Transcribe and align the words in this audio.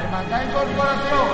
La 0.00 0.06
Hermandad 0.06 0.42
Incorporación. 0.44 1.28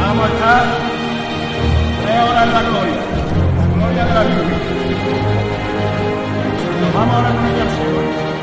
Vamos 0.00 0.24
a 0.24 0.32
estar 0.32 0.64
tres 2.02 2.20
horas 2.22 2.42
en 2.42 2.52
la 2.54 2.62
gloria, 2.62 3.00
la 3.58 3.66
gloria 3.74 4.04
de 4.04 4.14
la 4.14 4.22
Virgen. 4.22 4.60
Vamos 6.94 7.14
ahora 7.14 7.28
con 7.28 7.46
ella 7.46 7.62
al 7.62 8.33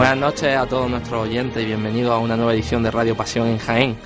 Buenas 0.00 0.16
noches 0.16 0.56
a 0.56 0.66
todos 0.66 0.88
nuestros 0.88 1.28
oyentes 1.28 1.62
y 1.62 1.66
bienvenidos 1.66 2.12
a 2.12 2.18
una 2.20 2.34
nueva 2.34 2.54
edición 2.54 2.82
de 2.82 2.90
Radio 2.90 3.14
Pasión 3.14 3.48
en 3.48 3.58
Jaén. 3.58 3.98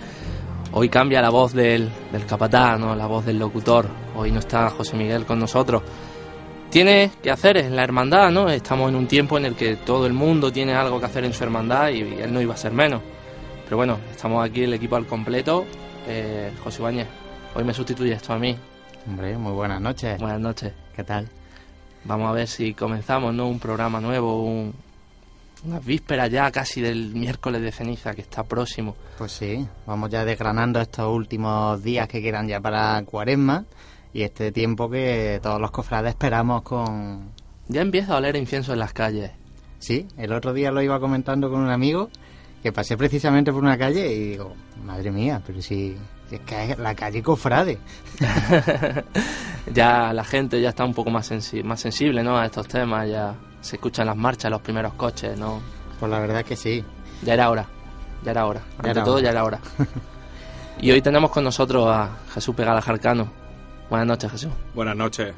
Hoy 0.73 0.89
cambia 0.89 1.23
la 1.23 1.31
voz 1.31 1.53
del, 1.53 1.89
del 2.11 2.27
capataz, 2.27 2.81
¿no? 2.81 2.97
la 2.97 3.07
voz 3.07 3.25
del 3.25 3.39
locutor. 3.39 3.87
Hoy 4.17 4.33
no 4.33 4.41
está 4.41 4.69
José 4.71 4.97
Miguel 4.97 5.25
con 5.25 5.39
nosotros. 5.39 5.85
Tiene 6.69 7.13
que 7.23 7.31
hacer 7.31 7.59
en 7.59 7.77
la 7.77 7.85
hermandad, 7.85 8.33
¿no? 8.33 8.51
Estamos 8.51 8.89
en 8.89 8.97
un 8.97 9.07
tiempo 9.07 9.39
en 9.39 9.45
el 9.45 9.55
que 9.55 9.77
todo 9.77 10.05
el 10.07 10.13
mundo 10.13 10.51
tiene 10.51 10.75
algo 10.75 10.99
que 10.99 11.07
hacer 11.07 11.25
en 11.27 11.33
su 11.33 11.45
hermandad 11.45 11.91
y, 11.91 12.01
él 12.01 12.33
no 12.35 12.41
iba 12.41 12.55
a 12.55 12.57
ser 12.57 12.73
menos. 12.73 13.01
Pero 13.63 13.77
bueno, 13.77 14.01
estamos 14.11 14.45
aquí 14.45 14.65
el 14.65 14.75
equipo 14.75 14.97
al 14.97 15.07
completo. 15.07 15.65
Eh, 16.09 16.51
José 16.65 16.83
Ibáñez, 16.83 17.07
hoy 17.55 17.63
me 17.63 17.73
sustituye 17.73 18.15
esto 18.15 18.33
a 18.33 18.39
mí. 18.41 18.57
Hombre, 19.07 19.39
muy 19.39 19.53
buenas 19.53 19.81
noches. 19.81 20.19
Buenas 20.19 20.41
noches. 20.41 20.73
¿Qué 20.97 21.05
tal? 21.05 21.29
Vamos 22.03 22.31
a 22.31 22.33
ver 22.33 22.49
si 22.49 22.75
comenzamos, 22.75 23.33
¿no? 23.33 23.47
Un 23.47 23.61
programa 23.61 24.01
nuevo, 24.01 24.43
un, 24.43 24.75
unas 25.65 25.85
vísperas 25.85 26.31
ya 26.31 26.51
casi 26.51 26.81
del 26.81 27.15
miércoles 27.15 27.63
de 27.63 27.73
ceniza 27.73 28.15
que 28.15 28.23
está 28.23 28.45
próximo. 28.45 28.97
Pues 29.19 29.33
sí, 29.33 29.67
vamos 29.87 30.11
ya 30.11 30.25
desgranando 30.25 30.81
estos 30.81 31.13
últimos 31.13 31.83
días 31.83 32.09
que 32.09 32.23
quedan 32.23 32.49
ya 32.49 32.61
para 32.61 33.03
cuaresma 33.05 33.65
y 34.13 34.23
este 34.23 34.53
tiempo 34.53 34.91
que 34.91 35.41
todos 35.43 35.61
los 35.61 35.71
cofrades 35.71 36.11
esperamos 36.11 36.63
con... 36.63 37.31
Ya 37.69 37.81
empieza 37.81 38.15
a 38.15 38.19
oler 38.19 38.37
incienso 38.37 38.73
en 38.75 38.79
las 38.79 38.93
calles. 38.93 39.31
Sí, 39.79 40.07
el 40.17 40.33
otro 40.33 40.53
día 40.53 40.71
lo 40.71 40.83
iba 40.83 41.01
comentando 41.01 41.51
con 41.51 41.61
un 41.61 41.71
amigo 41.71 42.11
que 42.63 42.73
pasé 42.73 42.97
precisamente 42.97 43.53
por 43.53 43.63
una 43.63 43.77
calle 43.77 44.11
y 44.13 44.31
digo, 44.31 44.55
madre 44.85 45.11
mía, 45.11 45.43
pero 45.47 45.61
si, 45.61 45.97
es 46.31 46.41
que 46.41 46.73
es 46.73 46.79
la 46.79 46.95
calle 46.95 47.23
cofrade. 47.23 47.79
ya 49.75 50.13
la 50.13 50.25
gente 50.25 50.61
ya 50.61 50.71
está 50.71 50.85
un 50.85 50.95
poco 50.95 51.11
más, 51.11 51.31
más 51.65 51.81
sensible 51.81 52.23
¿no? 52.23 52.39
a 52.39 52.47
estos 52.47 52.69
temas, 52.69 53.09
ya 53.09 53.35
se 53.65 53.77
escuchan 53.77 54.07
las 54.07 54.17
marchas, 54.17 54.51
los 54.51 54.61
primeros 54.61 54.93
coches, 54.93 55.39
¿no? 55.39 55.61
Pues 55.99 56.11
la 56.13 56.19
verdad 56.19 56.45
que 56.45 56.55
sí. 56.55 56.85
Ya 57.23 57.33
era 57.33 57.49
hora, 57.49 57.67
ya 58.23 58.33
era 58.33 58.45
hora. 58.45 58.61
Ante 58.77 59.01
todo, 59.01 59.19
ya 59.21 59.31
era 59.31 59.43
hora. 59.43 59.59
y 60.81 60.91
hoy 60.91 61.01
tenemos 61.01 61.31
con 61.31 61.45
nosotros 61.45 61.89
a 61.89 62.11
Jesús 62.35 62.55
Pegala 62.55 62.83
Jarcano. 62.83 63.33
Buenas 63.89 64.07
noches, 64.07 64.31
Jesús. 64.33 64.51
Buenas 64.75 64.97
noches. 64.97 65.35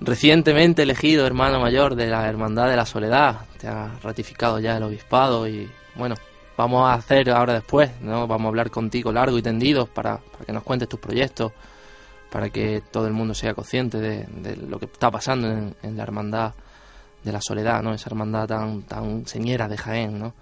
Recientemente 0.00 0.82
elegido 0.82 1.24
hermano 1.24 1.60
mayor 1.60 1.94
de 1.94 2.08
la 2.08 2.28
Hermandad 2.28 2.68
de 2.68 2.76
la 2.76 2.84
Soledad. 2.84 3.42
Te 3.58 3.68
ha 3.68 3.92
ratificado 4.02 4.58
ya 4.58 4.76
el 4.76 4.82
obispado 4.82 5.46
y, 5.46 5.70
bueno, 5.94 6.16
vamos 6.56 6.88
a 6.88 6.94
hacer 6.94 7.30
ahora 7.30 7.54
después, 7.54 7.92
¿no? 8.00 8.26
Vamos 8.26 8.46
a 8.46 8.48
hablar 8.48 8.70
contigo 8.72 9.12
largo 9.12 9.38
y 9.38 9.42
tendido 9.42 9.86
para, 9.86 10.18
que 10.44 10.52
nos 10.52 10.64
cuentes 10.64 10.88
tus 10.88 10.98
proyectos, 10.98 11.52
para 12.28 12.50
que 12.50 12.82
todo 12.90 13.06
el 13.06 13.12
mundo 13.12 13.34
sea 13.34 13.54
consciente 13.54 14.00
de, 14.00 14.56
lo 14.56 14.80
que 14.80 14.86
está 14.86 15.12
pasando 15.12 15.48
en, 15.48 15.76
en 15.84 15.96
la 15.96 16.02
Hermandad 16.02 16.52
de 17.26 17.32
la 17.32 17.40
soledad, 17.42 17.82
¿no? 17.82 17.92
Esa 17.92 18.08
hermandad 18.08 18.46
tan, 18.46 18.82
tan 18.82 19.26
señera 19.26 19.66
de 19.66 19.76
Jaén, 19.76 20.18
¿no? 20.18 20.34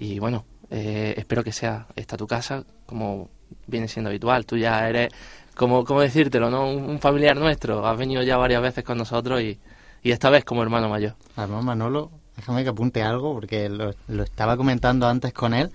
Y 0.00 0.18
bueno, 0.18 0.44
eh, 0.70 1.14
espero 1.16 1.44
que 1.44 1.52
sea 1.52 1.86
esta 1.94 2.16
tu 2.16 2.26
casa, 2.26 2.64
como 2.84 3.30
viene 3.68 3.86
siendo 3.86 4.10
habitual. 4.10 4.44
Tú 4.44 4.56
ya 4.56 4.88
eres, 4.88 5.10
como, 5.54 5.84
como 5.84 6.00
decírtelo, 6.00 6.50
¿no? 6.50 6.68
Un, 6.68 6.98
familiar 6.98 7.36
nuestro. 7.36 7.86
Has 7.86 7.96
venido 7.96 8.24
ya 8.24 8.36
varias 8.36 8.60
veces 8.60 8.82
con 8.82 8.98
nosotros 8.98 9.40
y, 9.40 9.60
y 10.02 10.10
esta 10.10 10.28
vez 10.28 10.44
como 10.44 10.64
hermano 10.64 10.88
mayor. 10.88 11.14
Además, 11.36 11.64
Manolo, 11.64 12.10
déjame 12.36 12.64
que 12.64 12.70
apunte 12.70 13.04
algo, 13.04 13.32
porque 13.32 13.68
lo, 13.68 13.92
lo 14.08 14.24
estaba 14.24 14.56
comentando 14.56 15.06
antes 15.06 15.32
con 15.32 15.54
él, 15.54 15.70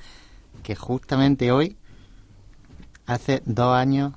que 0.63 0.75
justamente 0.75 1.53
hoy, 1.53 1.77
hace 3.05 3.41
dos 3.45 3.73
años 3.73 4.11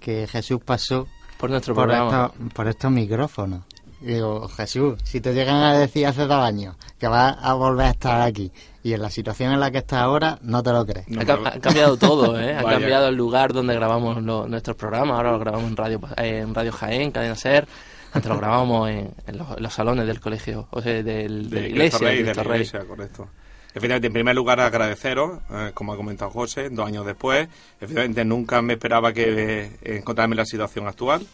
que 0.00 0.26
Jesús 0.26 0.60
pasó 0.62 1.08
por 1.38 1.48
nuestro 1.48 1.74
programa. 1.74 2.30
por 2.52 2.68
estos 2.68 2.90
micrófonos 2.90 3.64
digo, 4.00 4.48
Jesús, 4.48 4.98
si 5.04 5.20
te 5.20 5.34
llegan 5.34 5.56
a 5.56 5.78
decir 5.78 6.06
hace 6.06 6.22
dos 6.22 6.42
años 6.42 6.76
que 6.98 7.08
vas 7.08 7.36
a 7.40 7.54
volver 7.54 7.86
a 7.86 7.90
estar 7.90 8.20
aquí 8.20 8.52
y 8.82 8.92
en 8.92 9.02
la 9.02 9.10
situación 9.10 9.52
en 9.52 9.60
la 9.60 9.70
que 9.70 9.78
estás 9.78 10.00
ahora, 10.00 10.38
no 10.42 10.62
te 10.62 10.72
lo 10.72 10.86
crees. 10.86 11.06
ha, 11.18 11.60
cambiado 11.60 11.96
todo, 11.96 12.40
¿eh? 12.40 12.56
Ha 12.56 12.64
cambiado 12.70 13.08
el 13.08 13.16
lugar 13.16 13.52
donde 13.52 13.74
grabamos 13.74 14.22
nuestros 14.22 14.76
programas. 14.76 15.16
Ahora 15.16 15.32
lo 15.32 15.38
grabamos 15.38 15.68
en 15.68 15.76
Radio, 15.76 16.00
en 16.16 16.54
Radio 16.54 16.72
Jaén, 16.72 17.10
Cadena 17.10 17.34
Ser. 17.34 17.66
Antes 18.12 18.30
lo 18.30 18.38
grabábamos 18.38 18.88
en, 18.88 19.14
los, 19.58 19.74
salones 19.74 20.06
del 20.06 20.20
colegio, 20.20 20.66
o 20.70 20.80
sea, 20.80 21.02
del, 21.02 21.50
de, 21.50 21.60
la 21.60 21.66
iglesia. 21.66 22.08
de 22.08 22.34
la 22.34 22.42
iglesia, 22.42 22.84
correcto. 22.86 23.28
Efectivamente, 23.74 24.06
en 24.06 24.12
primer 24.14 24.34
lugar, 24.34 24.60
agradeceros, 24.60 25.40
eh, 25.50 25.72
como 25.74 25.92
ha 25.92 25.96
comentado 25.96 26.30
José, 26.30 26.70
dos 26.70 26.86
años 26.86 27.04
después. 27.04 27.48
Efectivamente, 27.80 28.24
nunca 28.24 28.62
me 28.62 28.72
esperaba 28.74 29.12
que 29.12 29.64
eh, 29.82 29.98
encontrarme 29.98 30.32
en 30.32 30.38
la 30.38 30.46
situación 30.46 30.88
actual 30.88 31.26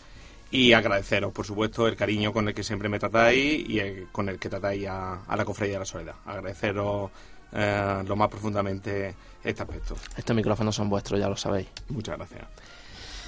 y 0.55 0.73
agradeceros, 0.73 1.33
por 1.33 1.45
supuesto, 1.45 1.89
el 1.89 1.97
cariño 1.97 2.33
con 2.33 2.47
el 2.47 2.55
que 2.55 2.63
siempre 2.63 2.89
me 2.89 3.01
tratáis 3.01 3.69
y 3.69 4.07
con 4.13 4.29
el 4.29 4.39
que 4.39 4.49
tratáis 4.49 4.87
a, 4.87 5.19
la 5.37 5.45
Cofradía 5.45 5.75
de 5.75 5.79
la 5.81 5.85
Soledad. 5.85 6.15
Agradeceros 6.25 7.11
eh, 7.53 8.05
lo 8.07 8.15
más 8.15 8.29
profundamente 8.29 9.17
este 9.43 9.63
aspecto. 9.63 9.97
Estos 10.17 10.37
micrófonos 10.37 10.77
son 10.77 10.89
vuestros, 10.89 11.19
ya 11.19 11.29
lo 11.29 11.37
sabéis. 11.37 11.67
Muchas 11.89 12.17
gracias. 12.17 12.43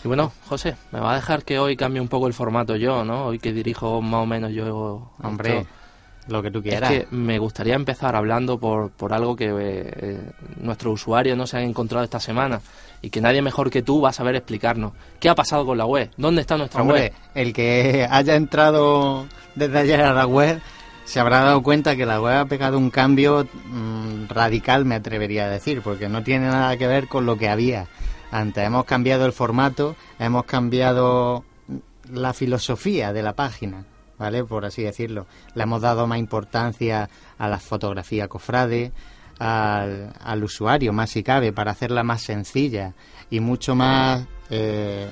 Y 0.04 0.06
bueno, 0.06 0.30
José, 0.48 0.76
me 0.92 1.00
va 1.00 1.14
a 1.14 1.14
dejar 1.16 1.42
que 1.42 1.58
hoy 1.58 1.76
cambie 1.76 2.00
un 2.00 2.06
poco 2.06 2.28
el 2.28 2.32
formato 2.32 2.76
yo, 2.76 3.04
¿no? 3.04 3.26
Hoy 3.26 3.40
que 3.40 3.52
dirijo 3.52 4.00
más 4.00 4.22
o 4.22 4.26
menos 4.26 4.52
yo. 4.52 5.10
Hombre. 5.20 5.66
Lo 6.28 6.42
que 6.42 6.50
tú 6.50 6.62
quieras. 6.62 6.90
Es 6.90 7.04
que 7.04 7.14
me 7.14 7.38
gustaría 7.38 7.74
empezar 7.74 8.16
hablando 8.16 8.58
por, 8.58 8.90
por 8.90 9.12
algo 9.12 9.36
que 9.36 9.52
eh, 9.56 10.20
nuestros 10.60 10.94
usuarios 10.94 11.36
no 11.38 11.46
se 11.46 11.58
han 11.58 11.62
encontrado 11.64 12.04
esta 12.04 12.20
semana 12.20 12.60
y 13.00 13.10
que 13.10 13.20
nadie 13.20 13.42
mejor 13.42 13.70
que 13.70 13.82
tú 13.82 14.00
va 14.00 14.10
a 14.10 14.12
saber 14.12 14.34
explicarnos. 14.34 14.92
¿Qué 15.20 15.28
ha 15.28 15.34
pasado 15.34 15.64
con 15.64 15.78
la 15.78 15.86
web? 15.86 16.10
¿Dónde 16.16 16.40
está 16.40 16.56
nuestra 16.56 16.82
Hombre, 16.82 17.00
web? 17.00 17.12
El 17.34 17.52
que 17.52 18.06
haya 18.10 18.34
entrado 18.34 19.26
desde 19.54 19.78
ayer 19.78 20.00
a 20.00 20.12
la 20.12 20.26
web 20.26 20.60
se 21.04 21.20
habrá 21.20 21.40
dado 21.40 21.62
cuenta 21.62 21.94
que 21.94 22.04
la 22.04 22.20
web 22.20 22.36
ha 22.36 22.44
pegado 22.46 22.76
un 22.78 22.90
cambio 22.90 23.46
mm, 23.70 24.26
radical, 24.28 24.84
me 24.84 24.96
atrevería 24.96 25.44
a 25.44 25.48
decir, 25.48 25.80
porque 25.82 26.08
no 26.08 26.24
tiene 26.24 26.46
nada 26.46 26.76
que 26.76 26.88
ver 26.88 27.06
con 27.06 27.26
lo 27.26 27.38
que 27.38 27.48
había. 27.48 27.86
Antes 28.32 28.66
hemos 28.66 28.84
cambiado 28.84 29.24
el 29.24 29.32
formato, 29.32 29.94
hemos 30.18 30.44
cambiado 30.44 31.44
la 32.12 32.32
filosofía 32.32 33.12
de 33.12 33.22
la 33.22 33.34
página. 33.34 33.84
¿Vale? 34.18 34.44
Por 34.44 34.64
así 34.64 34.82
decirlo. 34.82 35.26
Le 35.54 35.62
hemos 35.62 35.80
dado 35.82 36.06
más 36.06 36.18
importancia 36.18 37.08
a 37.38 37.48
la 37.48 37.58
fotografía 37.58 38.28
cofrade, 38.28 38.92
al, 39.38 40.42
usuario, 40.42 40.92
más 40.92 41.10
si 41.10 41.22
cabe, 41.22 41.52
para 41.52 41.72
hacerla 41.72 42.02
más 42.02 42.22
sencilla 42.22 42.94
y 43.30 43.40
mucho 43.40 43.74
más, 43.74 44.26
eh, 44.50 45.08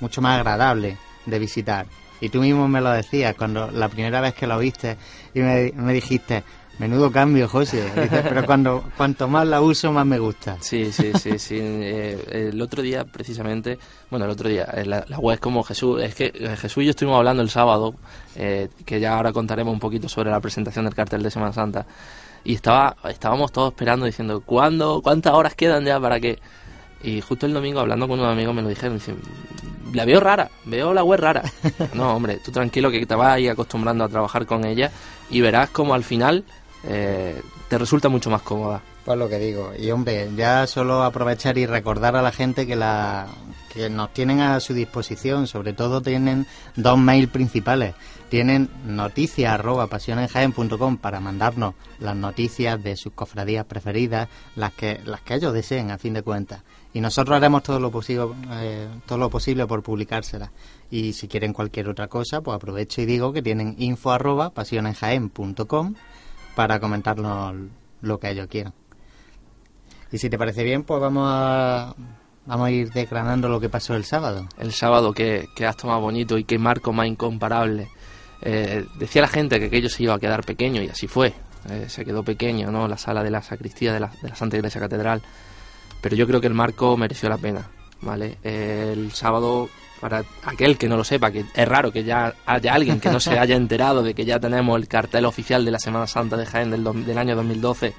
mucho 0.00 0.20
más 0.20 0.38
agradable 0.38 0.96
de 1.26 1.38
visitar. 1.38 1.86
Y 2.20 2.30
tú 2.30 2.40
mismo 2.40 2.66
me 2.66 2.80
lo 2.80 2.90
decías 2.90 3.36
cuando 3.36 3.70
la 3.70 3.88
primera 3.88 4.20
vez 4.20 4.34
que 4.34 4.46
lo 4.46 4.58
viste 4.58 4.96
y 5.34 5.40
me, 5.40 5.72
me 5.76 5.92
dijiste, 5.92 6.42
Menudo 6.78 7.10
cambio, 7.10 7.48
José. 7.48 7.90
pero 7.94 8.46
cuando 8.46 8.84
cuanto 8.96 9.26
más 9.26 9.46
la 9.46 9.60
uso, 9.60 9.90
más 9.92 10.06
me 10.06 10.18
gusta. 10.18 10.56
Sí, 10.60 10.92
sí, 10.92 11.10
sí, 11.20 11.38
sí. 11.38 11.58
Eh, 11.60 12.50
el 12.50 12.62
otro 12.62 12.82
día, 12.82 13.04
precisamente, 13.04 13.78
bueno, 14.10 14.26
el 14.26 14.30
otro 14.30 14.48
día, 14.48 14.64
eh, 14.74 14.84
la, 14.84 15.04
web 15.18 15.34
es 15.34 15.40
como 15.40 15.64
Jesús. 15.64 16.00
Es 16.00 16.14
que 16.14 16.32
eh, 16.32 16.56
Jesús 16.56 16.82
y 16.82 16.86
yo 16.86 16.90
estuvimos 16.90 17.18
hablando 17.18 17.42
el 17.42 17.50
sábado, 17.50 17.94
que 18.34 19.00
ya 19.00 19.16
ahora 19.16 19.32
contaremos 19.32 19.72
un 19.72 19.80
poquito 19.80 20.08
sobre 20.08 20.30
la 20.30 20.40
presentación 20.40 20.84
del 20.84 20.94
cartel 20.94 21.22
de 21.22 21.30
Semana 21.30 21.52
Santa. 21.52 21.84
Y 22.44 22.54
estaba, 22.54 22.96
estábamos 23.08 23.50
todos 23.50 23.72
esperando 23.72 24.06
diciendo, 24.06 24.40
¿cuándo, 24.46 25.02
¿cuántas 25.02 25.34
horas 25.34 25.54
quedan 25.54 25.84
ya 25.84 25.98
para 26.00 26.20
que...? 26.20 26.38
Y 27.02 27.20
justo 27.20 27.46
el 27.46 27.54
domingo, 27.54 27.80
hablando 27.80 28.08
con 28.08 28.18
un 28.18 28.26
amigo, 28.26 28.52
me 28.52 28.62
lo 28.62 28.68
dijeron, 28.68 28.94
dice, 28.94 29.14
la 29.92 30.04
veo 30.04 30.20
rara, 30.20 30.50
veo 30.64 30.92
la 30.92 31.04
web 31.04 31.20
rara. 31.20 31.42
no, 31.94 32.14
hombre, 32.14 32.38
tú 32.44 32.50
tranquilo 32.50 32.90
que 32.90 33.04
te 33.06 33.14
vas 33.14 33.34
a 33.34 33.40
ir 33.40 33.50
acostumbrando 33.50 34.04
a 34.04 34.08
trabajar 34.08 34.46
con 34.46 34.64
ella 34.64 34.90
y 35.30 35.40
verás 35.40 35.70
como 35.70 35.94
al 35.94 36.04
final 36.04 36.44
eh, 36.84 37.42
te 37.68 37.78
resulta 37.78 38.08
mucho 38.08 38.30
más 38.30 38.42
cómoda. 38.42 38.82
Pues 39.04 39.18
lo 39.18 39.28
que 39.28 39.38
digo. 39.38 39.72
Y 39.78 39.90
hombre, 39.90 40.28
ya 40.36 40.66
solo 40.66 41.02
aprovechar 41.02 41.56
y 41.58 41.66
recordar 41.66 42.14
a 42.16 42.22
la 42.22 42.32
gente 42.32 42.66
que 42.66 42.76
la 42.76 43.26
que 43.68 43.90
nos 43.90 44.12
tienen 44.12 44.40
a 44.40 44.58
su 44.60 44.74
disposición, 44.74 45.46
sobre 45.46 45.72
todo 45.72 46.00
tienen 46.00 46.46
dos 46.76 46.98
mails 46.98 47.30
principales. 47.30 47.94
tienen 48.28 48.68
noticias 48.84 49.60
pasionenjaen.com 49.88 50.98
para 50.98 51.20
mandarnos 51.20 51.74
las 51.98 52.14
noticias 52.14 52.82
de 52.82 52.96
sus 52.96 53.12
cofradías 53.12 53.64
preferidas, 53.64 54.28
las 54.54 54.72
que, 54.72 55.00
las 55.04 55.22
que 55.22 55.34
ellos 55.34 55.54
deseen, 55.54 55.90
a 55.90 55.98
fin 55.98 56.14
de 56.14 56.22
cuentas. 56.22 56.62
Y 56.92 57.00
nosotros 57.00 57.36
haremos 57.36 57.62
todo 57.62 57.80
lo 57.80 57.90
posible, 57.90 58.26
eh, 58.52 58.88
todo 59.06 59.18
lo 59.18 59.30
posible 59.30 59.66
por 59.66 59.82
publicárselas. 59.82 60.50
Y 60.90 61.12
si 61.12 61.28
quieren 61.28 61.52
cualquier 61.52 61.88
otra 61.88 62.08
cosa, 62.08 62.40
pues 62.40 62.56
aprovecho 62.56 63.00
y 63.00 63.06
digo 63.06 63.32
que 63.32 63.42
tienen 63.42 63.76
info 63.78 64.10
arroba 64.10 64.50
pasionenjaen.com 64.50 65.94
para 66.58 66.80
comentarnos 66.80 67.54
lo 68.00 68.18
que 68.18 68.30
ellos 68.30 68.48
quieran. 68.48 68.74
Y 70.10 70.18
si 70.18 70.28
te 70.28 70.36
parece 70.36 70.64
bien, 70.64 70.82
pues 70.82 71.00
vamos 71.00 71.22
a, 71.24 71.94
vamos 72.46 72.66
a 72.66 72.70
ir 72.72 72.90
declarando 72.90 73.48
lo 73.48 73.60
que 73.60 73.68
pasó 73.68 73.94
el 73.94 74.04
sábado. 74.04 74.48
El 74.58 74.72
sábado, 74.72 75.12
que, 75.12 75.48
que 75.54 75.66
acto 75.66 75.86
más 75.86 76.00
bonito 76.00 76.36
y 76.36 76.42
qué 76.42 76.58
marco 76.58 76.92
más 76.92 77.06
incomparable. 77.06 77.86
Eh, 78.42 78.84
decía 78.98 79.22
la 79.22 79.28
gente 79.28 79.60
que 79.60 79.66
aquello 79.66 79.88
se 79.88 80.02
iba 80.02 80.14
a 80.14 80.18
quedar 80.18 80.44
pequeño 80.44 80.82
y 80.82 80.88
así 80.88 81.06
fue. 81.06 81.32
Eh, 81.70 81.84
se 81.88 82.04
quedó 82.04 82.24
pequeño, 82.24 82.72
¿no? 82.72 82.88
La 82.88 82.98
sala 82.98 83.22
de 83.22 83.30
la 83.30 83.40
sacristía 83.40 83.92
de 83.92 84.00
la, 84.00 84.10
de 84.20 84.28
la 84.28 84.34
Santa 84.34 84.56
Iglesia 84.56 84.80
Catedral. 84.80 85.22
Pero 86.02 86.16
yo 86.16 86.26
creo 86.26 86.40
que 86.40 86.48
el 86.48 86.54
marco 86.54 86.96
mereció 86.96 87.28
la 87.28 87.38
pena, 87.38 87.70
¿vale? 88.00 88.38
Eh, 88.42 88.94
el 88.96 89.12
sábado, 89.12 89.68
para 89.98 90.24
aquel 90.44 90.76
que 90.78 90.88
no 90.88 90.96
lo 90.96 91.04
sepa, 91.04 91.30
que 91.30 91.44
es 91.54 91.68
raro 91.68 91.90
que 91.92 92.04
ya 92.04 92.34
haya 92.46 92.72
alguien 92.74 93.00
que 93.00 93.10
no 93.10 93.20
se 93.20 93.38
haya 93.38 93.56
enterado 93.56 94.02
de 94.02 94.14
que 94.14 94.24
ya 94.24 94.38
tenemos 94.40 94.78
el 94.78 94.88
cartel 94.88 95.24
oficial 95.26 95.64
de 95.64 95.70
la 95.70 95.78
Semana 95.78 96.06
Santa 96.06 96.36
de 96.36 96.46
Jaén 96.46 96.70
del, 96.70 96.82
do- 96.84 96.92
del 96.92 97.18
año 97.18 97.34
2012 97.36 97.92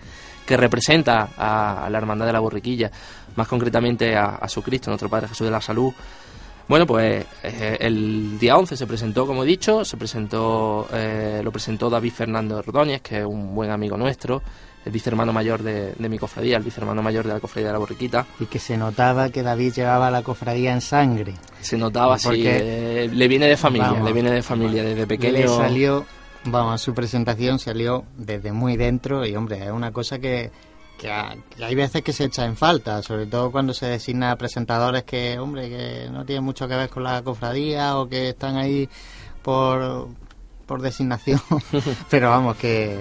que 0.45 0.57
representa 0.57 1.29
a, 1.37 1.85
a 1.85 1.89
la 1.89 1.97
Hermandad 1.99 2.25
de 2.25 2.33
la 2.33 2.39
Borriquilla, 2.39 2.89
más 3.35 3.47
concretamente 3.47 4.15
a, 4.15 4.37
a 4.37 4.49
su 4.49 4.63
Cristo, 4.63 4.89
nuestro 4.89 5.07
Padre 5.09 5.27
Jesús 5.27 5.45
de 5.45 5.51
la 5.51 5.61
Salud. 5.61 5.93
Bueno, 6.67 6.85
pues 6.87 7.25
eh, 7.43 7.77
el 7.79 8.37
día 8.39 8.55
11 8.57 8.75
se 8.77 8.87
presentó, 8.87 9.25
como 9.27 9.43
he 9.43 9.47
dicho, 9.47 9.83
se 9.85 9.97
presentó, 9.97 10.87
eh, 10.93 11.41
lo 11.43 11.51
presentó 11.51 11.89
David 11.89 12.13
Fernando 12.13 12.57
Ordóñez, 12.57 13.01
que 13.01 13.19
es 13.19 13.25
un 13.25 13.53
buen 13.55 13.69
amigo 13.71 13.95
nuestro, 13.97 14.41
el 14.85 14.91
vicehermano 14.91 15.33
mayor 15.33 15.61
de, 15.61 15.93
de 15.93 16.09
mi 16.09 16.17
cofradía, 16.17 16.57
el 16.57 16.63
vicehermano 16.63 17.01
mayor 17.03 17.25
de 17.27 17.33
la 17.33 17.39
cofradía 17.39 17.67
de 17.67 17.73
la 17.73 17.79
Borriquita. 17.79 18.25
Y 18.39 18.45
que 18.45 18.59
se 18.59 18.77
notaba 18.77 19.29
que 19.29 19.43
David 19.43 19.73
llevaba 19.73 20.09
la 20.09 20.21
cofradía 20.23 20.71
en 20.73 20.81
sangre. 20.81 21.33
Se 21.61 21.77
notaba 21.77 22.17
Porque- 22.23 23.03
eh, 23.05 23.09
le 23.11 23.27
viene 23.27 23.47
de 23.47 23.57
familia, 23.57 23.89
Vamos. 23.91 24.05
le 24.05 24.13
viene 24.13 24.31
de 24.31 24.41
familia, 24.41 24.83
desde 24.83 25.05
pequeño. 25.05 25.33
Le 25.37 25.47
salió, 25.47 26.05
vamos, 26.45 26.81
su 26.81 26.93
presentación 26.93 27.59
salió 27.59 28.05
desde 28.17 28.51
muy 28.53 28.77
dentro 28.77 29.25
y, 29.25 29.35
hombre, 29.35 29.65
es 29.65 29.71
una 29.71 29.91
cosa 29.91 30.17
que, 30.19 30.49
que, 30.97 31.11
ha- 31.11 31.35
que 31.55 31.63
hay 31.65 31.75
veces 31.75 32.01
que 32.01 32.13
se 32.13 32.23
echa 32.25 32.45
en 32.45 32.55
falta, 32.55 33.01
sobre 33.03 33.25
todo 33.25 33.51
cuando 33.51 33.73
se 33.73 33.85
designa 33.87 34.31
a 34.31 34.35
presentadores 34.37 35.03
que, 35.03 35.37
hombre, 35.39 35.69
que 35.69 36.07
no 36.11 36.25
tienen 36.25 36.43
mucho 36.45 36.67
que 36.67 36.75
ver 36.75 36.89
con 36.89 37.03
la 37.03 37.21
cofradía 37.21 37.97
o 37.97 38.07
que 38.07 38.29
están 38.29 38.55
ahí 38.55 38.87
por, 39.43 40.07
por 40.65 40.81
designación. 40.81 41.41
Pero 42.09 42.29
vamos, 42.29 42.55
que, 42.57 42.97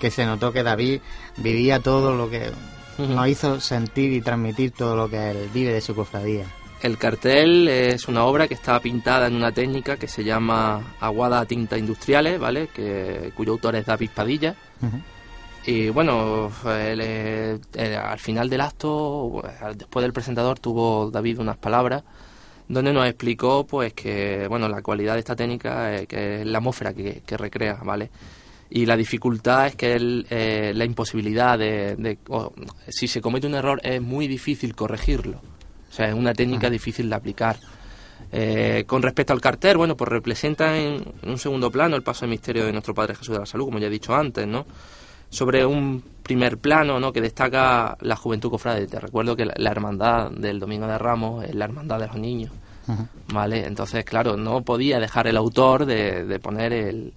que 0.00 0.10
se 0.10 0.24
notó 0.26 0.52
que 0.52 0.62
David 0.64 1.00
vivía 1.36 1.78
todo 1.80 2.14
lo 2.16 2.28
que 2.28 2.50
nos 2.98 3.28
hizo 3.28 3.60
sentir 3.60 4.12
y 4.12 4.20
transmitir 4.20 4.72
todo 4.72 4.96
lo 4.96 5.08
que 5.08 5.30
él 5.30 5.48
vive 5.54 5.72
de 5.72 5.80
su 5.80 5.94
cofradía. 5.94 6.44
El 6.82 6.96
cartel 6.98 7.68
es 7.68 8.08
una 8.08 8.24
obra 8.24 8.48
que 8.48 8.54
está 8.54 8.80
pintada 8.80 9.26
en 9.26 9.34
una 9.36 9.52
técnica 9.52 9.96
que 9.98 10.08
se 10.08 10.24
llama 10.24 10.94
Aguada 11.00 11.44
Tinta 11.44 11.76
Industriales, 11.78 12.40
¿vale? 12.40 12.68
Que, 12.68 13.32
cuyo 13.36 13.52
autor 13.52 13.76
es 13.76 13.84
David 13.86 14.10
Padilla. 14.14 14.54
Y 15.66 15.90
bueno, 15.90 16.50
el, 16.66 17.00
eh, 17.02 17.58
el- 17.74 17.94
al 17.96 18.18
final 18.18 18.48
del 18.48 18.62
acto, 18.62 19.28
pues, 19.42 19.76
después 19.78 20.02
del 20.02 20.12
presentador, 20.14 20.58
tuvo 20.58 21.10
David 21.10 21.38
unas 21.38 21.58
palabras 21.58 22.02
donde 22.66 22.92
nos 22.92 23.06
explicó 23.06 23.66
pues 23.66 23.92
que 23.92 24.46
bueno 24.48 24.68
la 24.68 24.80
cualidad 24.80 25.14
de 25.14 25.18
esta 25.18 25.34
técnica 25.34 25.92
eh, 25.96 26.06
que 26.06 26.40
es 26.42 26.46
la 26.46 26.58
atmósfera 26.58 26.94
que, 26.94 27.20
que 27.26 27.36
recrea, 27.36 27.78
¿vale? 27.84 28.10
Y 28.70 28.86
la 28.86 28.96
dificultad 28.96 29.66
es 29.66 29.74
que 29.76 29.94
el, 29.94 30.26
eh, 30.30 30.72
la 30.74 30.84
imposibilidad 30.84 31.58
de, 31.58 31.96
de- 31.96 32.18
si 32.88 33.08
se 33.08 33.20
comete 33.20 33.46
un 33.48 33.54
error 33.54 33.80
es 33.82 34.00
muy 34.00 34.28
difícil 34.28 34.74
corregirlo. 34.76 35.40
O 35.90 35.92
sea, 35.92 36.08
es 36.08 36.14
una 36.14 36.32
técnica 36.34 36.70
difícil 36.70 37.08
de 37.10 37.16
aplicar. 37.16 37.56
Eh, 38.32 38.84
con 38.86 39.02
respecto 39.02 39.32
al 39.32 39.40
cartel, 39.40 39.76
bueno, 39.76 39.96
pues 39.96 40.08
representa 40.08 40.78
en, 40.78 41.02
en 41.22 41.30
un 41.30 41.38
segundo 41.38 41.68
plano 41.70 41.96
el 41.96 42.02
paso 42.02 42.26
de 42.26 42.30
misterio 42.30 42.64
de 42.64 42.70
nuestro 42.72 42.94
Padre 42.94 43.16
Jesús 43.16 43.34
de 43.34 43.40
la 43.40 43.46
Salud, 43.46 43.64
como 43.64 43.78
ya 43.80 43.88
he 43.88 43.90
dicho 43.90 44.14
antes, 44.14 44.46
¿no? 44.46 44.66
Sobre 45.30 45.66
un 45.66 46.02
primer 46.22 46.58
plano, 46.58 47.00
¿no? 47.00 47.12
Que 47.12 47.20
destaca 47.20 47.96
la 48.00 48.14
juventud 48.14 48.50
cofrade. 48.50 48.86
Te 48.86 49.00
recuerdo 49.00 49.34
que 49.34 49.46
la, 49.46 49.54
la 49.56 49.70
hermandad 49.72 50.30
del 50.30 50.60
Domingo 50.60 50.86
de 50.86 50.96
Ramos 50.98 51.44
es 51.44 51.54
la 51.56 51.64
hermandad 51.64 51.98
de 51.98 52.06
los 52.06 52.16
niños. 52.16 52.52
¿vale? 53.32 53.66
Entonces, 53.66 54.04
claro, 54.04 54.36
no 54.36 54.62
podía 54.62 54.98
dejar 54.98 55.28
el 55.28 55.36
autor 55.36 55.86
de, 55.86 56.24
de 56.24 56.38
poner 56.40 56.72
el, 56.72 57.12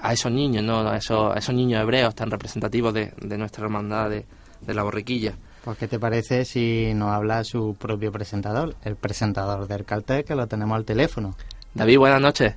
a 0.00 0.12
esos 0.12 0.30
niños, 0.30 0.62
¿no? 0.62 0.88
A 0.88 0.96
esos, 0.96 1.34
a 1.34 1.38
esos 1.38 1.54
niños 1.54 1.82
hebreos 1.82 2.14
tan 2.14 2.30
representativos 2.30 2.94
de, 2.94 3.12
de 3.20 3.38
nuestra 3.38 3.64
hermandad 3.64 4.10
de, 4.10 4.24
de 4.60 4.74
la 4.74 4.82
borriquilla. 4.82 5.34
Pues, 5.64 5.76
¿qué 5.76 5.88
te 5.88 5.98
parece 5.98 6.44
si 6.44 6.94
nos 6.94 7.10
habla 7.10 7.44
su 7.44 7.76
propio 7.78 8.10
presentador, 8.10 8.76
el 8.82 8.96
presentador 8.96 9.66
del 9.66 9.84
cartel, 9.84 10.24
que 10.24 10.34
lo 10.34 10.46
tenemos 10.46 10.76
al 10.76 10.84
teléfono? 10.84 11.34
David, 11.74 11.98
buenas 11.98 12.20
noches. 12.20 12.54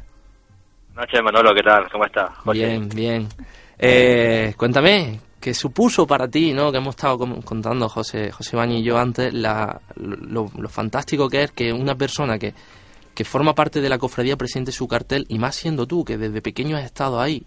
Noche, 0.96 1.22
Manolo, 1.22 1.54
¿qué 1.56 1.64
tal? 1.64 1.90
¿Cómo 1.92 2.06
estás? 2.06 2.30
José? 2.38 2.60
Bien, 2.60 2.90
bien. 2.90 3.28
Eh, 3.78 4.54
cuéntame, 4.56 5.20
¿qué 5.40 5.54
supuso 5.54 6.08
para 6.08 6.28
ti, 6.28 6.54
no? 6.54 6.72
Que 6.72 6.78
hemos 6.78 6.96
estado 6.96 7.18
contando 7.44 7.90
José, 7.90 8.32
José 8.32 8.56
Bañi 8.56 8.80
y 8.80 8.84
yo 8.84 8.98
antes, 8.98 9.34
la, 9.34 9.82
lo, 9.96 10.50
lo 10.56 10.70
fantástico 10.70 11.28
que 11.28 11.44
es 11.44 11.52
que 11.52 11.74
una 11.74 11.96
persona 11.96 12.38
que, 12.38 12.54
que 13.16 13.26
forma 13.26 13.54
parte 13.54 13.82
de 13.82 13.90
la 13.90 13.98
cofradía 13.98 14.38
presente 14.38 14.72
su 14.72 14.88
cartel, 14.88 15.26
y 15.30 15.40
más 15.40 15.56
siendo 15.56 15.88
tú, 15.88 16.04
que 16.04 16.18
desde 16.18 16.42
pequeño 16.42 16.78
has 16.78 16.86
estado 16.86 17.20
ahí. 17.20 17.44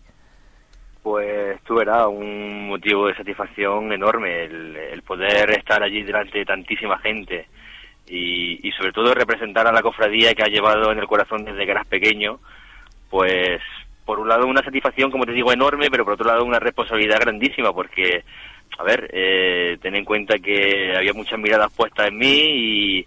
Pues 1.02 1.62
tú 1.62 1.76
verás, 1.76 2.06
un 2.08 2.68
motivo 2.68 3.06
de 3.06 3.14
satisfacción 3.14 3.92
enorme 3.92 4.44
el, 4.44 5.02
poder 5.02 5.50
estar 5.50 5.82
allí 5.82 6.02
delante 6.02 6.38
de 6.38 6.44
tantísima 6.44 6.98
gente 6.98 7.46
y, 8.08 8.66
y 8.66 8.72
sobre 8.72 8.90
todo 8.90 9.14
representar 9.14 9.68
a 9.68 9.72
la 9.72 9.82
cofradía 9.82 10.34
que 10.34 10.42
ha 10.42 10.48
llevado 10.48 10.90
en 10.90 10.98
el 10.98 11.06
corazón 11.06 11.44
desde 11.44 11.64
que 11.64 11.70
eras 11.70 11.86
pequeño, 11.86 12.40
pues 13.08 13.60
por 14.06 14.20
un 14.20 14.28
lado 14.28 14.46
una 14.46 14.62
satisfacción, 14.62 15.10
como 15.10 15.26
te 15.26 15.32
digo, 15.32 15.52
enorme, 15.52 15.88
pero 15.90 16.04
por 16.04 16.14
otro 16.14 16.26
lado 16.26 16.44
una 16.44 16.60
responsabilidad 16.60 17.20
grandísima 17.20 17.72
porque, 17.72 18.24
a 18.78 18.84
ver, 18.84 19.10
eh, 19.12 19.76
ten 19.82 19.96
en 19.96 20.04
cuenta 20.04 20.38
que 20.38 20.94
había 20.96 21.12
muchas 21.12 21.38
miradas 21.38 21.72
puestas 21.74 22.08
en 22.08 22.16
mí 22.16 22.26
y, 22.26 23.06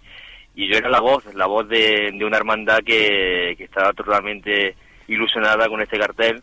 y 0.60 0.68
yo 0.68 0.76
era 0.76 0.90
la 0.90 1.00
voz, 1.00 1.24
la 1.34 1.46
voz 1.46 1.66
de, 1.68 2.10
de 2.12 2.22
una 2.22 2.36
hermandad 2.36 2.80
que, 2.84 3.54
que 3.56 3.64
estaba 3.64 3.94
totalmente 3.94 4.76
ilusionada 5.08 5.66
con 5.68 5.80
este 5.80 5.98
cartel, 5.98 6.42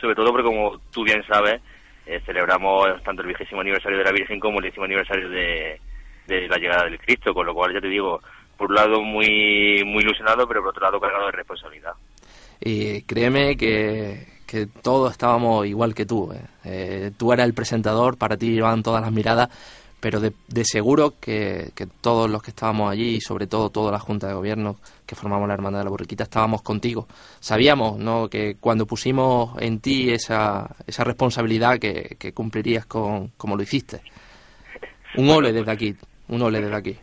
sobre 0.00 0.14
todo 0.14 0.30
porque 0.30 0.46
como 0.46 0.78
tú 0.92 1.02
bien 1.02 1.24
sabes, 1.26 1.60
eh, 2.06 2.20
celebramos 2.24 2.86
tanto 3.02 3.22
el 3.22 3.28
vigésimo 3.28 3.60
aniversario 3.60 3.98
de 3.98 4.04
la 4.04 4.12
Virgen 4.12 4.38
como 4.38 4.60
el 4.60 4.66
décimo 4.66 4.84
aniversario 4.84 5.28
de, 5.28 5.80
de 6.28 6.46
la 6.46 6.56
llegada 6.56 6.84
del 6.84 7.00
Cristo, 7.00 7.34
con 7.34 7.46
lo 7.46 7.52
cual 7.52 7.74
ya 7.74 7.80
te 7.80 7.88
digo, 7.88 8.20
por 8.56 8.68
un 8.68 8.76
lado 8.76 9.02
muy, 9.02 9.82
muy 9.84 10.04
ilusionado, 10.04 10.46
pero 10.46 10.60
por 10.60 10.70
otro 10.70 10.84
lado 10.84 11.00
cargado 11.00 11.26
de 11.26 11.32
responsabilidad. 11.32 11.94
Y 12.60 13.02
créeme 13.02 13.56
que, 13.56 14.24
que 14.46 14.66
todos 14.66 15.10
estábamos 15.10 15.66
igual 15.66 15.94
que 15.94 16.06
tú. 16.06 16.32
¿eh? 16.32 16.44
Eh, 16.64 17.10
tú 17.18 17.32
eras 17.32 17.46
el 17.46 17.54
presentador, 17.54 18.16
para 18.16 18.36
ti 18.36 18.52
llevaban 18.52 18.84
todas 18.84 19.02
las 19.02 19.10
miradas, 19.10 19.48
pero 20.00 20.20
de, 20.20 20.32
de 20.48 20.64
seguro 20.64 21.14
que, 21.20 21.72
que 21.74 21.86
todos 21.86 22.30
los 22.30 22.42
que 22.42 22.50
estábamos 22.50 22.90
allí, 22.90 23.16
y 23.16 23.20
sobre 23.20 23.46
todo 23.46 23.70
toda 23.70 23.90
la 23.90 23.98
Junta 23.98 24.28
de 24.28 24.34
Gobierno 24.34 24.76
que 25.06 25.14
formamos 25.14 25.48
la 25.48 25.54
Hermandad 25.54 25.80
de 25.80 25.84
la 25.84 25.90
Borriquita, 25.90 26.24
estábamos 26.24 26.62
contigo. 26.62 27.08
Sabíamos 27.40 27.98
¿no? 27.98 28.28
que 28.28 28.56
cuando 28.60 28.86
pusimos 28.86 29.60
en 29.60 29.80
ti 29.80 30.10
esa, 30.10 30.70
esa 30.86 31.04
responsabilidad 31.04 31.78
que, 31.78 32.16
que 32.18 32.32
cumplirías 32.32 32.86
con, 32.86 33.28
como 33.36 33.56
lo 33.56 33.62
hiciste. 33.62 34.02
Un 35.16 35.30
ole 35.30 35.52
desde 35.52 35.70
aquí, 35.70 35.96
un 36.28 36.42
ole 36.42 36.60
desde 36.60 36.76
aquí. 36.76 36.96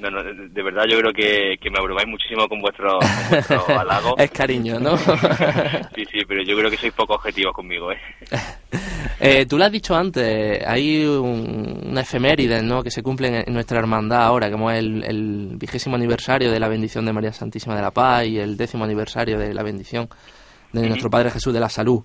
No, 0.00 0.10
no, 0.10 0.22
de, 0.22 0.62
verdad 0.62 0.84
yo 0.88 0.98
creo 0.98 1.12
que, 1.12 1.58
que 1.60 1.70
me 1.70 1.78
abrumáis 1.78 2.08
muchísimo 2.08 2.48
con 2.48 2.60
vuestro, 2.60 2.98
con 2.98 3.28
vuestro 3.30 3.64
halago. 3.78 4.16
Es 4.16 4.30
cariño, 4.30 4.80
¿no? 4.80 4.96
Sí, 5.94 6.04
sí, 6.10 6.24
pero 6.26 6.42
yo 6.42 6.56
creo 6.56 6.70
que 6.70 6.76
sois 6.76 6.92
poco 6.92 7.14
objetivos 7.14 7.52
conmigo, 7.52 7.92
¿eh? 7.92 7.98
Eh, 9.22 9.44
tú 9.44 9.58
lo 9.58 9.64
has 9.66 9.72
dicho 9.72 9.94
antes, 9.94 10.66
hay 10.66 11.04
un, 11.04 11.88
una 11.90 12.00
efeméride 12.00 12.62
¿no? 12.62 12.82
que 12.82 12.90
se 12.90 13.02
cumple 13.02 13.44
en, 13.46 13.52
nuestra 13.52 13.78
hermandad 13.78 14.22
ahora, 14.22 14.50
como 14.50 14.70
es 14.70 14.78
el, 14.78 15.04
el 15.04 15.56
vigésimo 15.56 15.96
aniversario 15.96 16.50
de 16.50 16.58
la 16.58 16.68
bendición 16.68 17.04
de 17.04 17.12
María 17.12 17.32
Santísima 17.32 17.76
de 17.76 17.82
la 17.82 17.90
Paz 17.90 18.24
y 18.24 18.38
el 18.38 18.56
décimo 18.56 18.84
aniversario 18.84 19.38
de 19.38 19.52
la 19.52 19.62
bendición 19.62 20.08
de 20.72 20.88
nuestro 20.88 21.10
Padre 21.10 21.30
Jesús 21.30 21.52
de 21.52 21.60
la 21.60 21.68
Salud. 21.68 22.02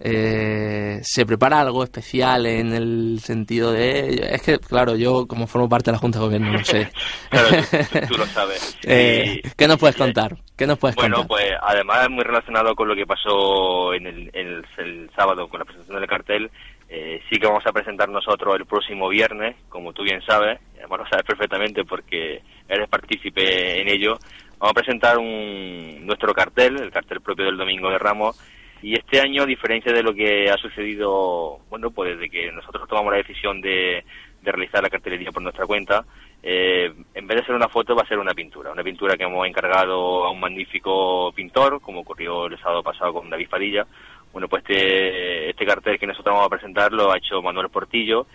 Eh, 0.00 1.00
¿Se 1.02 1.26
prepara 1.26 1.60
algo 1.60 1.82
especial 1.82 2.46
en 2.46 2.72
el 2.72 3.18
sentido 3.20 3.72
de...? 3.72 4.28
Es 4.34 4.42
que, 4.42 4.58
claro, 4.58 4.96
yo 4.96 5.26
como 5.26 5.46
formo 5.46 5.68
parte 5.68 5.90
de 5.90 5.92
la 5.96 5.98
Junta 5.98 6.18
de 6.18 6.24
Gobierno, 6.24 6.52
no 6.52 6.64
sé. 6.64 6.90
Claro, 7.30 7.48
tú, 7.70 8.14
tú 8.14 8.18
lo 8.18 8.26
sabes. 8.26 8.76
Eh, 8.84 9.42
¿Qué 9.56 9.68
nos 9.68 9.76
puedes 9.78 9.96
contar? 9.96 10.36
¿Qué 10.56 10.66
nos 10.66 10.78
puedes 10.78 10.96
Bueno, 10.96 11.16
contar? 11.18 11.28
pues 11.28 11.52
además 11.62 12.08
muy 12.10 12.24
relacionado 12.24 12.74
con 12.74 12.88
lo 12.88 12.94
que 12.94 13.06
pasó 13.06 13.92
en 13.94 14.06
el, 14.06 14.30
en 14.32 14.46
el- 14.48 14.64
el 14.78 15.10
sábado 15.14 15.46
con 15.48 15.58
la 15.60 15.64
presentación 15.64 16.00
del 16.00 16.08
cartel, 16.08 16.50
eh, 16.88 17.20
sí 17.28 17.38
que 17.38 17.46
vamos 17.46 17.66
a 17.66 17.72
presentar 17.72 18.08
nosotros 18.08 18.56
el 18.56 18.64
próximo 18.66 19.08
viernes, 19.08 19.56
como 19.68 19.92
tú 19.92 20.02
bien 20.04 20.22
sabes, 20.26 20.58
además 20.78 21.00
lo 21.00 21.08
sabes 21.08 21.26
perfectamente 21.26 21.84
porque 21.84 22.40
eres 22.68 22.88
partícipe 22.88 23.80
en 23.82 23.88
ello, 23.88 24.16
vamos 24.58 24.70
a 24.70 24.80
presentar 24.80 25.18
un, 25.18 26.06
nuestro 26.06 26.32
cartel, 26.32 26.80
el 26.80 26.90
cartel 26.90 27.20
propio 27.20 27.44
del 27.44 27.58
Domingo 27.58 27.90
de 27.90 27.98
Ramos, 27.98 28.40
y 28.82 28.94
este 28.94 29.20
año, 29.20 29.42
a 29.42 29.46
diferencia 29.46 29.92
de 29.92 30.02
lo 30.02 30.14
que 30.14 30.50
ha 30.50 30.56
sucedido, 30.56 31.58
bueno, 31.68 31.90
pues 31.90 32.16
desde 32.16 32.30
que 32.30 32.52
nosotros 32.52 32.88
tomamos 32.88 33.12
la 33.12 33.18
decisión 33.18 33.60
de, 33.60 34.04
de 34.42 34.52
realizar 34.52 34.82
la 34.82 34.90
cartelería 34.90 35.32
por 35.32 35.42
nuestra 35.42 35.66
cuenta, 35.66 36.04
eh, 36.42 36.92
en 37.14 37.26
vez 37.26 37.38
de 37.38 37.44
ser 37.46 37.54
una 37.54 37.68
foto 37.68 37.96
va 37.96 38.02
a 38.02 38.08
ser 38.08 38.18
una 38.18 38.34
pintura, 38.34 38.70
una 38.70 38.84
pintura 38.84 39.16
que 39.16 39.24
hemos 39.24 39.46
encargado 39.46 40.24
a 40.24 40.30
un 40.30 40.38
magnífico 40.38 41.32
pintor, 41.32 41.80
como 41.80 42.00
ocurrió 42.00 42.46
el 42.46 42.58
sábado 42.58 42.82
pasado 42.82 43.12
con 43.12 43.28
David 43.28 43.48
Padilla. 43.48 43.86
Bueno, 44.32 44.46
pues 44.48 44.62
este, 44.62 45.50
este 45.50 45.66
cartel 45.66 45.98
que 45.98 46.06
nosotros 46.06 46.34
vamos 46.34 46.46
a 46.46 46.56
presentar 46.56 46.92
lo 46.92 47.12
ha 47.12 47.18
hecho 47.18 47.42
Manuel 47.42 47.70
Portillo 47.70 48.26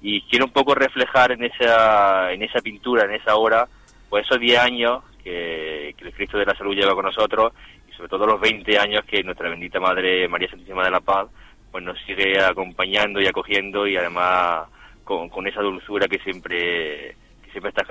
y 0.00 0.22
quiere 0.22 0.44
un 0.44 0.52
poco 0.52 0.74
reflejar 0.74 1.32
en 1.32 1.44
esa, 1.44 2.32
en 2.32 2.42
esa 2.42 2.60
pintura, 2.60 3.04
en 3.04 3.12
esa 3.12 3.36
obra, 3.36 3.68
pues 4.08 4.24
esos 4.24 4.40
10 4.40 4.58
años 4.58 5.02
que, 5.22 5.94
que 5.98 6.04
el 6.06 6.14
Cristo 6.14 6.38
de 6.38 6.46
la 6.46 6.56
Salud 6.56 6.74
lleva 6.74 6.94
con 6.94 7.04
nosotros 7.04 7.52
sobre 8.00 8.08
todo 8.08 8.26
los 8.26 8.40
20 8.40 8.78
años 8.78 9.02
que 9.06 9.22
nuestra 9.22 9.50
bendita 9.50 9.78
Madre 9.78 10.26
María 10.26 10.48
Santísima 10.48 10.84
de 10.84 10.90
la 10.90 11.00
Paz 11.00 11.28
pues 11.70 11.84
nos 11.84 11.98
sigue 12.06 12.40
acompañando 12.40 13.20
y 13.20 13.26
acogiendo 13.26 13.86
y 13.86 13.94
además 13.94 14.68
con, 15.04 15.28
con 15.28 15.46
esa 15.46 15.60
dulzura 15.60 16.08
que 16.08 16.18
siempre 16.20 17.14
que 17.44 17.50
siempre 17.50 17.68
está 17.68 17.84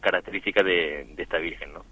característica 0.00 0.62
de, 0.62 1.06
de 1.14 1.22
esta 1.22 1.36
Virgen, 1.36 1.74
¿no? 1.74 1.84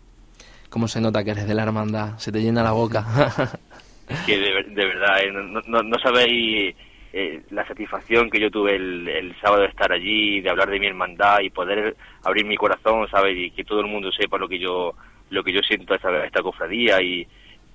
¿Cómo 0.70 0.88
se 0.88 1.00
nota 1.00 1.22
que 1.22 1.32
eres 1.32 1.46
de 1.46 1.54
la 1.54 1.64
hermandad? 1.64 2.16
Se 2.16 2.32
te 2.32 2.40
llena 2.40 2.62
la 2.62 2.72
boca. 2.72 3.04
que 4.26 4.38
de, 4.38 4.62
de 4.62 4.86
verdad, 4.86 5.22
eh, 5.22 5.30
no, 5.30 5.60
no, 5.66 5.82
no 5.82 5.98
sabéis 5.98 6.74
eh, 7.12 7.42
la 7.50 7.66
satisfacción 7.66 8.30
que 8.30 8.40
yo 8.40 8.50
tuve 8.50 8.76
el, 8.76 9.08
el, 9.08 9.36
sábado 9.40 9.62
de 9.62 9.68
estar 9.68 9.92
allí, 9.92 10.40
de 10.40 10.50
hablar 10.50 10.70
de 10.70 10.80
mi 10.80 10.86
hermandad 10.86 11.40
y 11.40 11.50
poder 11.50 11.96
abrir 12.24 12.46
mi 12.46 12.56
corazón, 12.56 13.06
¿sabes? 13.10 13.36
Y 13.36 13.50
que 13.50 13.64
todo 13.64 13.80
el 13.80 13.86
mundo 13.88 14.10
sepa 14.12 14.38
lo 14.38 14.48
que 14.48 14.58
yo 14.58 14.94
lo 15.30 15.42
que 15.42 15.52
yo 15.52 15.60
siento 15.60 15.92
a 15.92 15.96
esta, 15.96 16.24
esta 16.24 16.42
cofradía 16.42 17.00
y, 17.02 17.26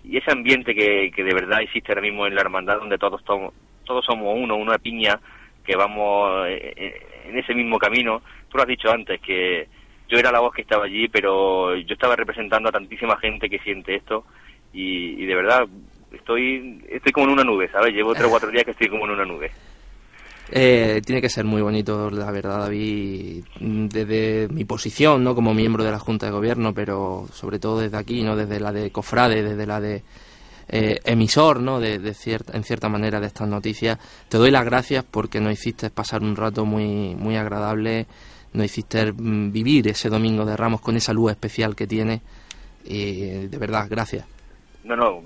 y, 0.03 0.17
ese 0.17 0.31
ambiente 0.31 0.73
que, 0.73 1.11
que, 1.15 1.23
de 1.23 1.33
verdad 1.33 1.61
existe 1.61 1.91
ahora 1.91 2.01
mismo 2.01 2.27
en 2.27 2.35
la 2.35 2.41
hermandad 2.41 2.79
donde 2.79 2.97
todos, 2.97 3.23
todos, 3.23 3.53
todos 3.85 4.05
somos 4.05 4.35
uno, 4.37 4.55
una 4.55 4.77
piña 4.77 5.19
que 5.65 5.75
vamos 5.75 6.45
eh, 6.47 7.01
en 7.25 7.37
ese 7.37 7.53
mismo 7.53 7.77
camino. 7.79 8.21
Tú 8.49 8.57
lo 8.57 8.63
has 8.63 8.69
dicho 8.69 8.91
antes, 8.91 9.19
que 9.21 9.67
yo 10.09 10.17
era 10.17 10.31
la 10.31 10.39
voz 10.39 10.53
que 10.53 10.61
estaba 10.61 10.85
allí, 10.85 11.07
pero 11.07 11.75
yo 11.75 11.93
estaba 11.93 12.15
representando 12.15 12.69
a 12.69 12.73
tantísima 12.73 13.17
gente 13.17 13.49
que 13.49 13.59
siente 13.59 13.95
esto 13.95 14.25
y, 14.73 15.21
y 15.21 15.25
de 15.25 15.35
verdad 15.35 15.67
estoy 16.11 16.81
estoy 16.89 17.11
como 17.11 17.27
en 17.27 17.33
una 17.33 17.43
nube, 17.43 17.69
¿sabes? 17.69 17.93
Llevo 17.93 18.13
tres 18.13 18.27
o 18.27 18.29
cuatro 18.29 18.51
días 18.51 18.63
que 18.63 18.71
estoy 18.71 18.89
como 18.89 19.05
en 19.05 19.11
una 19.11 19.25
nube. 19.25 19.51
Eh, 20.51 21.01
tiene 21.05 21.21
que 21.21 21.29
ser 21.29 21.45
muy 21.45 21.61
bonito, 21.61 22.11
la 22.11 22.29
verdad, 22.31 22.59
David, 22.59 23.43
desde 23.59 24.47
mi 24.49 24.65
posición, 24.65 25.23
¿no? 25.23 25.33
Como 25.35 25.53
miembro 25.53 25.83
de 25.83 25.91
la 25.91 25.99
Junta 25.99 26.25
de 26.25 26.31
Gobierno, 26.31 26.73
pero 26.73 27.27
sobre 27.31 27.59
todo 27.59 27.79
desde 27.79 27.97
aquí, 27.97 28.23
¿no? 28.23 28.35
Desde 28.35 28.59
la 28.59 28.71
de 28.71 28.91
Cofrade, 28.91 29.41
desde 29.41 29.65
la 29.65 29.79
de 29.79 30.03
eh, 30.67 30.99
emisor, 31.05 31.59
¿no? 31.59 31.79
De, 31.79 32.13
cierta, 32.13 32.55
en 32.55 32.63
cierta 32.63 32.89
manera 32.89 33.19
de 33.19 33.27
estas 33.27 33.47
noticias. 33.47 33.97
Te 34.29 34.37
doy 34.37 34.51
las 34.51 34.65
gracias 34.65 35.03
porque 35.09 35.39
nos 35.39 35.53
hiciste 35.53 35.89
pasar 35.89 36.21
un 36.21 36.35
rato 36.35 36.65
muy, 36.65 37.15
muy 37.15 37.35
agradable, 37.35 38.05
nos 38.53 38.65
hiciste 38.65 39.11
vivir 39.15 39.87
ese 39.87 40.09
Domingo 40.09 40.45
de 40.45 40.55
Ramos 40.57 40.81
con 40.81 40.95
esa 40.95 41.13
luz 41.13 41.31
especial 41.31 41.75
que 41.75 41.87
tiene. 41.87 42.21
Y 42.85 43.47
de 43.47 43.57
verdad, 43.57 43.87
gracias. 43.89 44.25
No, 44.83 44.97
no, 44.97 45.21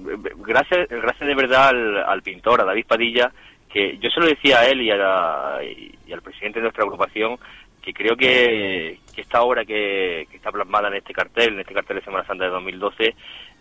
gracias, 0.45 0.87
gracias 0.89 1.27
de 1.27 1.35
verdad 1.35 1.69
al, 2.07 2.21
pintor, 2.21 2.61
a 2.61 2.65
David 2.65 2.85
Padilla, 2.87 3.31
que 3.77 3.97
yo 3.99 4.09
se 4.09 4.19
lo 4.19 4.25
decía 4.25 4.59
a 4.59 4.65
él 4.65 4.81
y, 4.81 4.89
a 4.89 4.97
la, 4.97 5.59
y, 5.63 6.11
al 6.11 6.23
presidente 6.23 6.59
de 6.59 6.63
nuestra 6.63 6.83
agrupación, 6.83 7.37
que 7.79 7.93
creo 7.93 8.17
que, 8.17 8.97
esta 9.15 9.43
obra 9.43 9.65
que, 9.65 10.27
está 10.33 10.51
plasmada 10.51 10.87
en 10.87 10.95
este 10.95 11.13
cartel, 11.13 11.53
en 11.53 11.59
este 11.59 11.75
cartel 11.75 11.97
de 11.97 12.03
Semana 12.03 12.25
Santa 12.25 12.45
de 12.45 12.49
2012, 12.49 13.15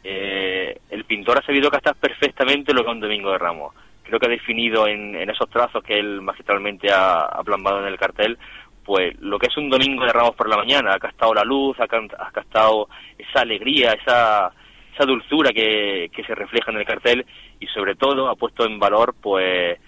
eh, 0.05 0.79
el 0.89 1.05
pintor 1.05 1.39
ha 1.39 1.47
sabido 1.47 1.71
captar 1.71 1.97
perfectamente 1.97 2.73
lo 2.73 2.83
que 2.83 2.89
es 2.89 2.95
un 2.95 3.01
Domingo 3.01 3.31
de 3.31 3.39
Ramos. 3.39 3.75
Creo 4.05 4.19
que 4.19 4.27
ha 4.27 4.31
definido 4.31 4.87
en, 4.87 5.15
en 5.17 5.29
esos 5.29 5.51
trazos 5.51 5.83
que 5.83 5.99
él 5.99 6.23
magistralmente 6.23 6.89
ha, 6.91 7.43
plasmado 7.45 7.81
en 7.81 7.89
el 7.89 7.99
cartel, 7.99 8.39
pues 8.85 9.21
lo 9.21 9.39
que 9.39 9.49
es 9.49 9.57
un 9.59 9.69
Domingo 9.69 10.07
de 10.07 10.13
Ramos 10.13 10.35
por 10.35 10.49
la 10.49 10.57
mañana, 10.57 10.95
ha 10.95 10.99
captado 10.99 11.35
la 11.35 11.45
luz, 11.45 11.77
ha, 11.79 11.85
ha 11.85 12.71
esa 13.19 13.41
alegría, 13.41 13.93
esa 13.93 14.51
esa 14.97 15.05
dulzura 15.05 15.51
que, 15.53 16.11
que 16.11 16.25
se 16.25 16.35
refleja 16.35 16.71
en 16.71 16.79
el 16.79 16.87
cartel 16.87 17.27
y 17.61 17.67
sobre 17.67 17.97
todo 17.97 18.31
ha 18.31 18.35
puesto 18.35 18.65
en 18.65 18.79
valor 18.79 19.15
pues 19.21 19.79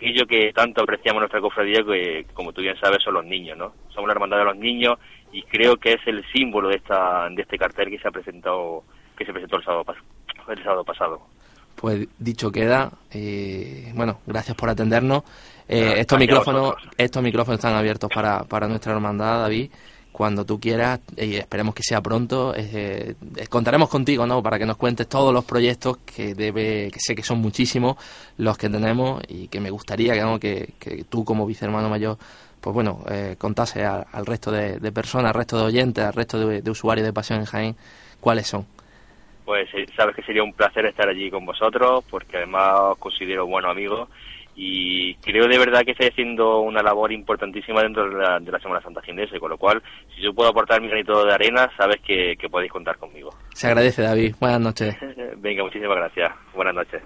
aquello 0.00 0.26
que 0.26 0.52
tanto 0.54 0.82
apreciamos 0.82 1.20
nuestra 1.20 1.40
cofradía 1.40 1.82
que 1.84 2.26
como 2.32 2.52
tú 2.52 2.62
bien 2.62 2.76
sabes 2.80 3.02
son 3.04 3.14
los 3.14 3.24
niños, 3.24 3.58
¿no? 3.58 3.74
Somos 3.90 4.08
la 4.08 4.14
hermandad 4.14 4.38
de 4.38 4.44
los 4.44 4.56
niños 4.56 4.98
y 5.30 5.42
creo 5.42 5.76
que 5.76 5.92
es 5.92 6.00
el 6.06 6.24
símbolo 6.32 6.70
de 6.70 6.76
esta 6.76 7.28
de 7.28 7.42
este 7.42 7.58
cartel 7.58 7.90
que 7.90 7.98
se 7.98 8.08
ha 8.08 8.10
presentado 8.10 8.82
que 9.16 9.26
se 9.26 9.32
presentó 9.32 9.56
el 9.56 9.64
sábado, 9.64 9.84
el 10.48 10.62
sábado 10.62 10.84
pasado. 10.84 11.20
Pues 11.76 12.08
dicho 12.18 12.50
queda, 12.50 12.90
eh, 13.12 13.92
bueno, 13.94 14.20
gracias 14.26 14.56
por 14.56 14.70
atendernos. 14.70 15.22
Eh, 15.68 15.94
estos 15.98 16.18
micrófonos, 16.18 16.74
estos 16.96 17.22
micrófonos 17.22 17.58
están 17.58 17.74
abiertos 17.74 18.10
para, 18.12 18.44
para 18.44 18.66
nuestra 18.68 18.92
hermandad, 18.92 19.42
David 19.42 19.70
cuando 20.20 20.44
tú 20.44 20.60
quieras 20.60 21.00
y 21.16 21.36
esperemos 21.36 21.74
que 21.74 21.82
sea 21.82 22.02
pronto. 22.02 22.52
Eh, 22.54 23.14
contaremos 23.48 23.88
contigo, 23.88 24.26
¿no? 24.26 24.42
Para 24.42 24.58
que 24.58 24.66
nos 24.66 24.76
cuentes 24.76 25.08
todos 25.08 25.32
los 25.32 25.46
proyectos 25.46 25.96
que 25.96 26.34
debe, 26.34 26.90
que 26.92 27.00
sé 27.00 27.14
que 27.14 27.22
son 27.22 27.38
muchísimos 27.38 27.96
los 28.36 28.58
que 28.58 28.68
tenemos 28.68 29.22
y 29.28 29.48
que 29.48 29.60
me 29.60 29.70
gustaría 29.70 30.12
que, 30.38 30.74
que, 30.78 31.04
tú 31.04 31.24
como 31.24 31.46
vicehermano 31.46 31.88
mayor, 31.88 32.18
pues 32.60 32.74
bueno, 32.74 33.02
eh, 33.10 33.36
contase 33.38 33.82
al, 33.82 34.26
resto 34.26 34.52
de, 34.52 34.92
personas, 34.92 35.28
al 35.28 35.36
resto 35.36 35.56
de 35.56 35.64
oyentes, 35.64 36.04
al 36.04 36.12
resto 36.12 36.38
de, 36.38 36.60
de, 36.60 36.70
usuarios 36.70 37.06
de 37.06 37.14
Pasión 37.14 37.40
en 37.40 37.46
Jaén, 37.46 37.76
cuáles 38.20 38.46
son. 38.46 38.66
Pues 39.46 39.70
sabes 39.96 40.14
que 40.14 40.22
sería 40.22 40.42
un 40.42 40.52
placer 40.52 40.84
estar 40.84 41.08
allí 41.08 41.30
con 41.30 41.46
vosotros, 41.46 42.04
porque 42.10 42.36
además 42.36 42.74
os 42.90 42.98
considero 42.98 43.46
buenos 43.46 43.70
amigos 43.70 44.10
y 44.62 45.14
creo 45.14 45.48
de 45.48 45.58
verdad 45.58 45.80
que 45.86 45.92
estoy 45.92 46.08
haciendo 46.08 46.60
una 46.60 46.82
labor 46.82 47.10
importantísima 47.12 47.82
dentro 47.82 48.10
de 48.10 48.14
la, 48.14 48.38
de 48.38 48.52
la 48.52 48.58
Semana 48.58 48.82
Santa 48.82 49.00
Ginense, 49.00 49.40
con 49.40 49.48
lo 49.48 49.56
cual, 49.56 49.82
si 50.14 50.20
yo 50.20 50.34
puedo 50.34 50.50
aportar 50.50 50.82
mi 50.82 50.88
granito 50.88 51.24
de 51.24 51.32
arena, 51.32 51.70
sabes 51.78 51.96
que, 52.06 52.36
que 52.38 52.50
podéis 52.50 52.70
contar 52.70 52.98
conmigo. 52.98 53.30
Se 53.54 53.68
agradece, 53.68 54.02
David. 54.02 54.34
Buenas 54.38 54.60
noches. 54.60 54.94
Venga, 55.38 55.64
muchísimas 55.64 55.96
gracias. 55.96 56.30
Buenas 56.54 56.74
noches. 56.74 57.02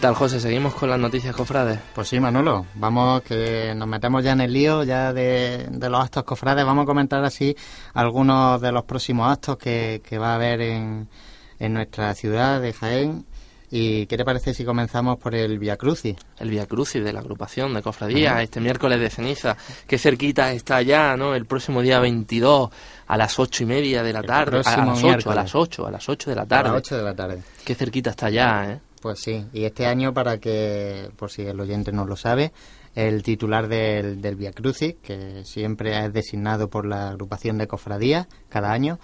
Tal, 0.00 0.14
José? 0.14 0.40
¿Seguimos 0.40 0.74
con 0.74 0.88
las 0.88 0.98
noticias 0.98 1.36
cofrades? 1.36 1.78
Pues 1.94 2.08
sí, 2.08 2.18
Manolo. 2.18 2.66
Vamos, 2.74 3.22
que 3.22 3.74
nos 3.74 3.86
metemos 3.86 4.24
ya 4.24 4.32
en 4.32 4.40
el 4.40 4.52
lío 4.52 4.82
ya 4.82 5.12
de, 5.12 5.68
los 5.70 6.02
actos 6.02 6.24
cofrades. 6.24 6.64
Vamos 6.64 6.84
a 6.84 6.86
comentar 6.86 7.22
así 7.22 7.54
algunos 7.92 8.60
de 8.60 8.72
los 8.72 8.84
próximos 8.84 9.30
actos 9.30 9.58
que, 9.58 10.00
que 10.02 10.18
va 10.18 10.32
a 10.32 10.34
haber 10.36 10.62
en, 10.62 11.08
en 11.58 11.74
nuestra 11.74 12.14
ciudad 12.14 12.60
de 12.60 12.72
Jaén 12.72 13.26
¿Y 13.72 14.06
qué 14.06 14.16
te 14.16 14.24
parece 14.24 14.52
si 14.52 14.64
comenzamos 14.64 15.16
por 15.18 15.34
el 15.34 15.58
Via 15.60 15.76
Crucis? 15.76 16.16
El 16.40 16.50
Via 16.50 16.66
Crucis 16.66 17.04
de 17.04 17.12
la 17.12 17.20
agrupación 17.20 17.72
de 17.72 17.82
cofradías, 17.82 18.42
este 18.42 18.58
miércoles 18.60 18.98
de 18.98 19.08
ceniza, 19.10 19.56
qué 19.86 19.96
cerquita 19.96 20.52
está 20.52 20.82
ya, 20.82 21.16
¿no? 21.16 21.36
El 21.36 21.46
próximo 21.46 21.80
día 21.80 22.00
22 22.00 22.68
a 23.06 23.16
las 23.16 23.38
ocho 23.38 23.62
y 23.62 23.66
media 23.66 24.02
de 24.02 24.12
la 24.12 24.24
tarde, 24.24 24.62
a 24.64 24.84
las 24.84 25.04
ocho, 25.04 25.30
a 25.30 25.34
las 25.36 25.54
ocho, 25.54 25.86
a 25.86 25.90
las 25.92 26.08
ocho 26.08 26.30
de 26.30 26.36
la 26.36 26.46
tarde. 26.46 26.70
A 26.70 26.72
las 26.72 26.78
ocho 26.80 26.96
de 26.96 27.02
la 27.04 27.14
tarde. 27.14 27.42
Qué 27.64 27.76
cerquita 27.76 28.10
está 28.10 28.28
ya, 28.28 28.72
¿eh? 28.72 28.80
Pues 29.00 29.20
sí, 29.20 29.46
y 29.52 29.64
este 29.64 29.86
año, 29.86 30.12
para 30.12 30.38
que, 30.38 31.10
por 31.16 31.30
si 31.30 31.42
el 31.42 31.58
oyente 31.58 31.90
no 31.90 32.04
lo 32.04 32.16
sabe, 32.16 32.52
el 32.94 33.22
titular 33.22 33.66
del, 33.68 34.20
del 34.20 34.36
Via 34.36 34.52
Crucis, 34.52 34.96
que 35.02 35.42
siempre 35.44 36.04
es 36.04 36.12
designado 36.12 36.68
por 36.68 36.84
la 36.84 37.10
agrupación 37.10 37.56
de 37.56 37.66
cofradías 37.66 38.26
cada 38.50 38.72
año, 38.72 38.98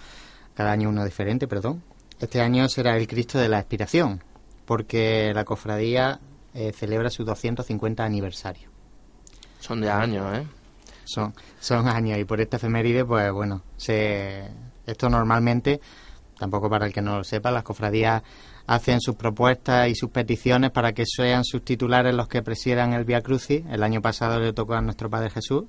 cada 0.53 0.71
año 0.71 0.89
uno 0.89 1.03
diferente, 1.03 1.47
perdón. 1.47 1.81
Este 2.19 2.41
año 2.41 2.67
será 2.69 2.95
el 2.97 3.07
Cristo 3.07 3.39
de 3.39 3.49
la 3.49 3.59
Expiración, 3.59 4.23
porque 4.65 5.31
la 5.33 5.45
cofradía 5.45 6.19
eh, 6.53 6.73
celebra 6.73 7.09
su 7.09 7.23
250 7.23 8.03
aniversario. 8.03 8.69
Son 9.59 9.81
de 9.81 9.89
años, 9.89 10.37
¿eh? 10.37 10.47
Son, 11.05 11.33
son 11.59 11.87
años 11.87 12.19
y 12.19 12.25
por 12.25 12.41
esta 12.41 12.57
efeméride, 12.57 13.05
pues 13.05 13.31
bueno, 13.31 13.61
se, 13.77 14.47
esto 14.85 15.09
normalmente, 15.09 15.79
tampoco 16.37 16.69
para 16.69 16.85
el 16.85 16.93
que 16.93 17.01
no 17.01 17.17
lo 17.17 17.23
sepa, 17.23 17.49
las 17.49 17.63
cofradías 17.63 18.23
hacen 18.67 19.01
sus 19.01 19.15
propuestas 19.15 19.89
y 19.89 19.95
sus 19.95 20.11
peticiones 20.11 20.71
para 20.71 20.93
que 20.93 21.05
sean 21.05 21.43
sus 21.43 21.63
titulares 21.63 22.13
los 22.13 22.27
que 22.27 22.43
presidan 22.43 22.93
el 22.93 23.05
Via 23.05 23.21
Crucis. 23.21 23.63
El 23.69 23.81
año 23.81 24.01
pasado 24.01 24.39
le 24.39 24.53
tocó 24.53 24.75
a 24.75 24.81
nuestro 24.81 25.09
Padre 25.09 25.29
Jesús 25.29 25.63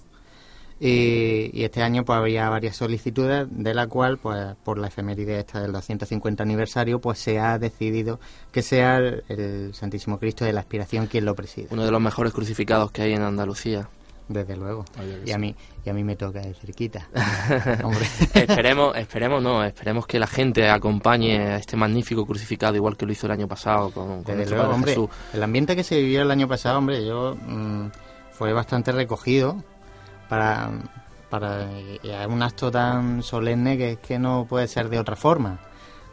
y, 0.80 1.64
este 1.64 1.82
año 1.82 2.04
pues 2.04 2.18
había 2.18 2.48
varias 2.48 2.76
solicitudes, 2.76 3.48
de 3.50 3.74
la 3.74 3.88
cual, 3.88 4.18
pues 4.18 4.54
por 4.62 4.78
la 4.78 4.88
efeméride 4.88 5.38
esta 5.38 5.60
del 5.60 5.72
250 5.72 6.42
aniversario, 6.42 7.00
pues 7.00 7.18
se 7.18 7.38
ha 7.40 7.58
decidido 7.58 8.20
que 8.52 8.62
sea 8.62 8.98
el, 8.98 9.74
Santísimo 9.74 10.18
Cristo 10.18 10.44
de 10.44 10.52
la 10.52 10.60
Aspiración 10.60 11.06
quien 11.06 11.24
lo 11.24 11.34
preside. 11.34 11.68
Uno 11.70 11.84
de 11.84 11.90
los 11.90 12.00
mejores 12.00 12.32
crucificados 12.32 12.92
que 12.92 13.02
hay 13.02 13.12
en 13.12 13.22
Andalucía. 13.22 13.88
Desde 14.28 14.56
luego. 14.56 14.84
Y 15.24 15.32
a 15.32 15.38
mí 15.38 15.54
y 15.84 15.90
a 15.90 15.94
mí 15.94 16.04
me 16.04 16.16
toca 16.16 16.40
de 16.40 16.52
cerquita. 16.52 17.08
esperemos, 18.34 18.94
esperemos 18.96 19.42
no, 19.42 19.64
esperemos 19.64 20.06
que 20.06 20.18
la 20.18 20.26
gente 20.26 20.68
acompañe 20.68 21.38
a 21.38 21.56
este 21.56 21.76
magnífico 21.76 22.26
crucificado 22.26 22.76
igual 22.76 22.96
que 22.96 23.06
lo 23.06 23.12
hizo 23.12 23.26
el 23.26 23.32
año 23.32 23.48
pasado 23.48 23.90
con, 23.90 24.22
con 24.22 24.36
Desde 24.36 24.54
luego, 24.54 24.74
hombre, 24.74 24.96
El 25.32 25.42
ambiente 25.42 25.74
que 25.74 25.82
se 25.82 25.96
vivió 25.96 26.22
el 26.22 26.30
año 26.30 26.46
pasado, 26.46 26.76
hombre, 26.76 27.06
yo 27.06 27.36
mm, 27.36 27.86
fue 28.32 28.52
bastante 28.52 28.92
recogido 28.92 29.64
para, 30.28 30.70
para 31.30 31.66
un 32.28 32.42
acto 32.42 32.70
tan 32.70 33.22
solemne 33.22 33.78
que 33.78 33.92
es 33.92 33.98
que 33.98 34.18
no 34.18 34.46
puede 34.46 34.68
ser 34.68 34.90
de 34.90 34.98
otra 34.98 35.16
forma. 35.16 35.58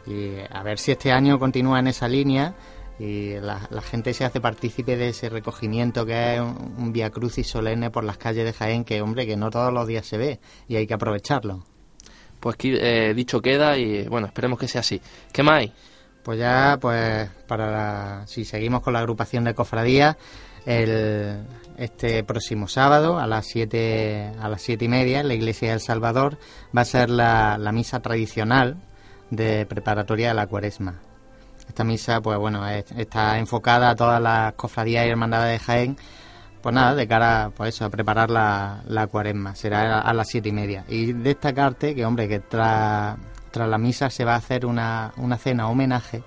Y 0.06 0.36
a 0.50 0.62
ver 0.62 0.78
si 0.78 0.92
este 0.92 1.12
año 1.12 1.38
continúa 1.38 1.80
en 1.80 1.88
esa 1.88 2.08
línea 2.08 2.54
y 2.98 3.34
la, 3.34 3.60
gente 3.82 4.14
se 4.14 4.24
hace 4.24 4.40
partícipe 4.40 4.96
de 4.96 5.10
ese 5.10 5.28
recogimiento 5.28 6.06
que 6.06 6.34
es 6.34 6.40
un, 6.40 6.74
un 6.78 6.92
via 6.92 7.10
crucis 7.10 7.46
solemne 7.46 7.90
por 7.90 8.04
las 8.04 8.16
calles 8.16 8.44
de 8.44 8.52
Jaén 8.52 8.84
que, 8.84 9.02
hombre, 9.02 9.26
que 9.26 9.36
no 9.36 9.50
todos 9.50 9.72
los 9.72 9.86
días 9.86 10.06
se 10.06 10.16
ve 10.16 10.40
y 10.68 10.76
hay 10.76 10.86
que 10.86 10.94
aprovecharlo. 10.94 11.64
Pues 12.40 12.56
eh, 12.62 13.12
dicho 13.14 13.40
queda 13.40 13.76
y 13.78 14.06
bueno, 14.08 14.26
esperemos 14.26 14.58
que 14.58 14.68
sea 14.68 14.80
así. 14.80 15.00
¿Qué 15.32 15.42
más 15.42 15.60
hay? 15.60 15.72
Pues 16.22 16.38
ya, 16.38 16.78
pues 16.80 17.28
para 17.46 18.26
si 18.26 18.44
seguimos 18.44 18.82
con 18.82 18.92
la 18.92 18.98
agrupación 18.98 19.44
de 19.44 19.54
cofradías, 19.54 20.16
el, 20.64 21.46
este 21.76 22.24
próximo 22.24 22.66
sábado 22.68 23.18
a 23.18 23.26
las 23.26 23.46
siete 23.46 24.32
a 24.40 24.48
las 24.48 24.62
siete 24.62 24.86
y 24.86 24.88
media 24.88 25.20
en 25.20 25.28
la 25.28 25.34
iglesia 25.34 25.70
del 25.70 25.80
Salvador 25.80 26.38
va 26.76 26.82
a 26.82 26.84
ser 26.84 27.10
la, 27.10 27.58
misa 27.72 28.00
tradicional 28.00 28.76
de 29.30 29.66
preparatoria 29.66 30.28
de 30.28 30.34
la 30.34 30.46
Cuaresma. 30.46 31.00
Esta 31.68 31.84
misa, 31.84 32.20
pues 32.20 32.38
bueno, 32.38 32.66
está 32.66 33.38
enfocada 33.38 33.90
a 33.90 33.94
todas 33.94 34.20
las 34.20 34.54
cofradías 34.54 35.06
y 35.06 35.10
hermandades 35.10 35.60
de 35.60 35.64
Jaén, 35.64 35.96
pues 36.62 36.74
nada, 36.74 36.94
de 36.94 37.06
cara 37.06 37.50
pues 37.56 37.74
eso, 37.74 37.84
a 37.84 37.90
preparar 37.90 38.30
la, 38.30 38.82
la 38.86 39.06
Cuaresma. 39.06 39.54
Será 39.54 40.00
a, 40.00 40.12
las 40.12 40.28
siete 40.28 40.48
y 40.48 40.52
media. 40.52 40.84
Y 40.88 41.12
destacarte 41.12 41.94
que, 41.94 42.04
hombre, 42.04 42.28
que 42.28 42.40
tras, 42.40 43.16
tras 43.50 43.68
la 43.68 43.78
misa 43.78 44.10
se 44.10 44.24
va 44.24 44.34
a 44.34 44.38
hacer 44.38 44.66
una, 44.66 45.12
una 45.16 45.36
cena 45.38 45.68
homenaje 45.68 46.22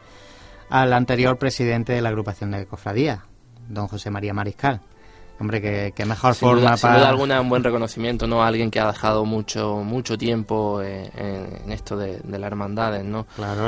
al 0.70 0.94
anterior 0.94 1.38
presidente 1.38 1.94
de 1.94 2.02
la 2.02 2.10
agrupación 2.10 2.52
de 2.52 2.66
cofradías, 2.66 3.20
don 3.68 3.88
José 3.88 4.12
María 4.12 4.34
Mariscal. 4.34 4.82
Hombre, 5.40 5.94
que, 5.94 6.06
mejor 6.06 6.36
forma 6.36 6.76
para... 6.76 6.78
Sin 6.78 6.94
duda 6.94 7.10
alguna 7.10 7.40
un 7.40 7.48
buen 7.48 7.64
reconocimiento, 7.64 8.28
¿no? 8.28 8.44
A 8.44 8.48
alguien 8.48 8.70
que 8.70 8.82
ha 8.82 8.88
dejado 8.88 9.24
mucho 9.24 9.78
mucho 9.78 10.18
tiempo 10.18 10.82
eh, 10.82 11.10
en, 11.16 11.72
esto 11.72 11.96
de, 11.96 12.20
las 12.28 12.44
hermandades, 12.44 13.06
¿no? 13.06 13.26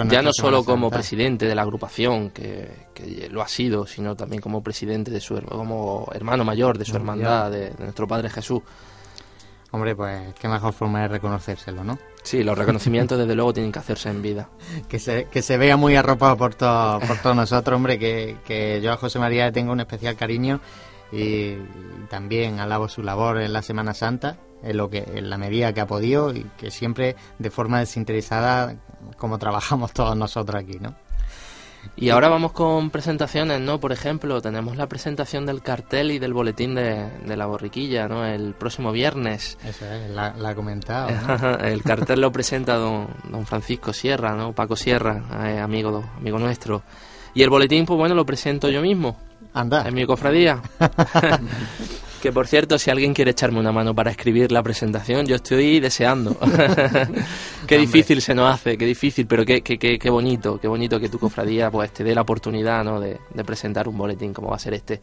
ya 0.09 0.21
no 0.21 0.33
solo 0.33 0.65
como 0.65 0.89
presidente 0.89 1.45
de 1.45 1.55
la 1.55 1.61
agrupación, 1.61 2.31
que, 2.31 2.89
lo 3.31 3.41
ha 3.41 3.47
sido, 3.47 3.87
sino 3.87 4.15
también 4.15 4.41
como 4.41 4.61
presidente 4.61 5.11
de 5.11 5.21
su... 5.21 5.41
como 5.41 6.09
hermano 6.13 6.43
mayor 6.43 6.77
de 6.77 6.83
su 6.83 6.95
hermandad, 6.95 7.49
de, 7.49 7.73
nuestro 7.79 8.05
Padre 8.05 8.29
Jesús. 8.29 8.61
Hombre, 9.73 9.95
pues 9.95 10.33
qué 10.33 10.49
mejor 10.49 10.73
forma 10.73 11.03
de 11.03 11.07
reconocérselo, 11.07 11.85
¿no? 11.85 11.97
Sí, 12.23 12.43
los 12.43 12.57
reconocimientos 12.57 13.17
desde 13.17 13.33
luego 13.33 13.53
tienen 13.53 13.71
que 13.71 13.79
hacerse 13.79 14.09
en 14.09 14.21
vida. 14.21 14.49
que, 14.89 14.99
se, 14.99 15.29
que 15.31 15.41
se 15.41 15.55
vea 15.55 15.77
muy 15.77 15.95
arropado 15.95 16.35
por, 16.35 16.57
por 16.57 17.17
todos 17.23 17.35
nosotros, 17.35 17.77
hombre, 17.77 17.97
que, 17.97 18.35
que 18.43 18.81
yo 18.81 18.91
a 18.91 18.97
José 18.97 19.19
María 19.19 19.45
le 19.45 19.53
tengo 19.53 19.71
un 19.71 19.79
especial 19.79 20.17
cariño 20.17 20.59
y 21.11 21.57
también 22.09 22.59
alabo 22.59 22.87
su 22.87 23.03
labor 23.03 23.41
en 23.41 23.53
la 23.53 23.61
Semana 23.61 23.93
Santa 23.93 24.37
en 24.63 24.77
lo 24.77 24.89
que 24.89 24.99
en 24.99 25.29
la 25.29 25.37
medida 25.37 25.73
que 25.73 25.81
ha 25.81 25.87
podido 25.87 26.33
y 26.33 26.45
que 26.57 26.71
siempre 26.71 27.15
de 27.39 27.49
forma 27.49 27.79
desinteresada 27.79 28.75
como 29.17 29.37
trabajamos 29.37 29.91
todos 29.93 30.15
nosotros 30.15 30.61
aquí, 30.61 30.77
¿no? 30.79 30.95
Y 31.95 32.09
ahora 32.09 32.29
vamos 32.29 32.51
con 32.51 32.91
presentaciones, 32.91 33.59
¿no? 33.59 33.79
Por 33.79 33.91
ejemplo, 33.91 34.39
tenemos 34.39 34.77
la 34.77 34.87
presentación 34.87 35.47
del 35.47 35.63
cartel 35.63 36.11
y 36.11 36.19
del 36.19 36.31
boletín 36.31 36.75
de, 36.75 37.09
la 37.25 37.47
borriquilla, 37.47 38.07
¿no? 38.07 38.23
El 38.23 38.53
próximo 38.53 38.91
viernes. 38.91 39.57
Eso 39.65 39.85
es, 39.85 40.11
la, 40.11 40.27
ha 40.27 40.55
comentado. 40.55 41.09
el 41.63 41.81
cartel 41.81 42.21
lo 42.21 42.31
presenta 42.31 42.75
don, 42.75 43.07
don 43.31 43.47
Francisco 43.47 43.93
Sierra, 43.93 44.35
¿no? 44.35 44.53
Paco 44.53 44.75
Sierra, 44.75 45.23
eh, 45.43 45.59
amigo, 45.59 46.03
amigo 46.17 46.37
nuestro. 46.37 46.83
Y 47.33 47.41
el 47.41 47.49
boletín, 47.49 47.85
pues 47.87 47.97
bueno, 47.97 48.13
lo 48.13 48.27
presento 48.27 48.69
yo 48.69 48.81
mismo. 48.81 49.17
Anda. 49.53 49.87
En 49.87 49.93
mi 49.93 50.05
cofradía. 50.05 50.61
que 52.21 52.31
por 52.31 52.47
cierto, 52.47 52.77
si 52.77 52.91
alguien 52.91 53.13
quiere 53.13 53.31
echarme 53.31 53.59
una 53.59 53.71
mano 53.71 53.95
para 53.95 54.11
escribir 54.11 54.51
la 54.51 54.61
presentación, 54.61 55.25
yo 55.25 55.35
estoy 55.35 55.79
deseando. 55.79 56.37
qué 57.67 57.77
difícil 57.77 58.21
se 58.21 58.35
nos 58.35 58.53
hace, 58.53 58.77
qué 58.77 58.85
difícil, 58.85 59.25
pero 59.25 59.43
qué, 59.43 59.61
qué, 59.61 59.77
qué, 59.77 60.09
bonito, 60.09 60.59
qué 60.59 60.67
bonito 60.67 60.99
que 60.99 61.09
tu 61.09 61.17
cofradía 61.19 61.71
pues 61.71 61.91
te 61.91 62.03
dé 62.03 62.13
la 62.13 62.21
oportunidad 62.21 62.83
¿no? 62.83 62.99
de, 62.99 63.19
presentar 63.43 63.87
un 63.87 63.97
boletín 63.97 64.33
como 64.33 64.49
va 64.49 64.55
a 64.55 64.59
ser 64.59 64.75
este. 64.75 65.01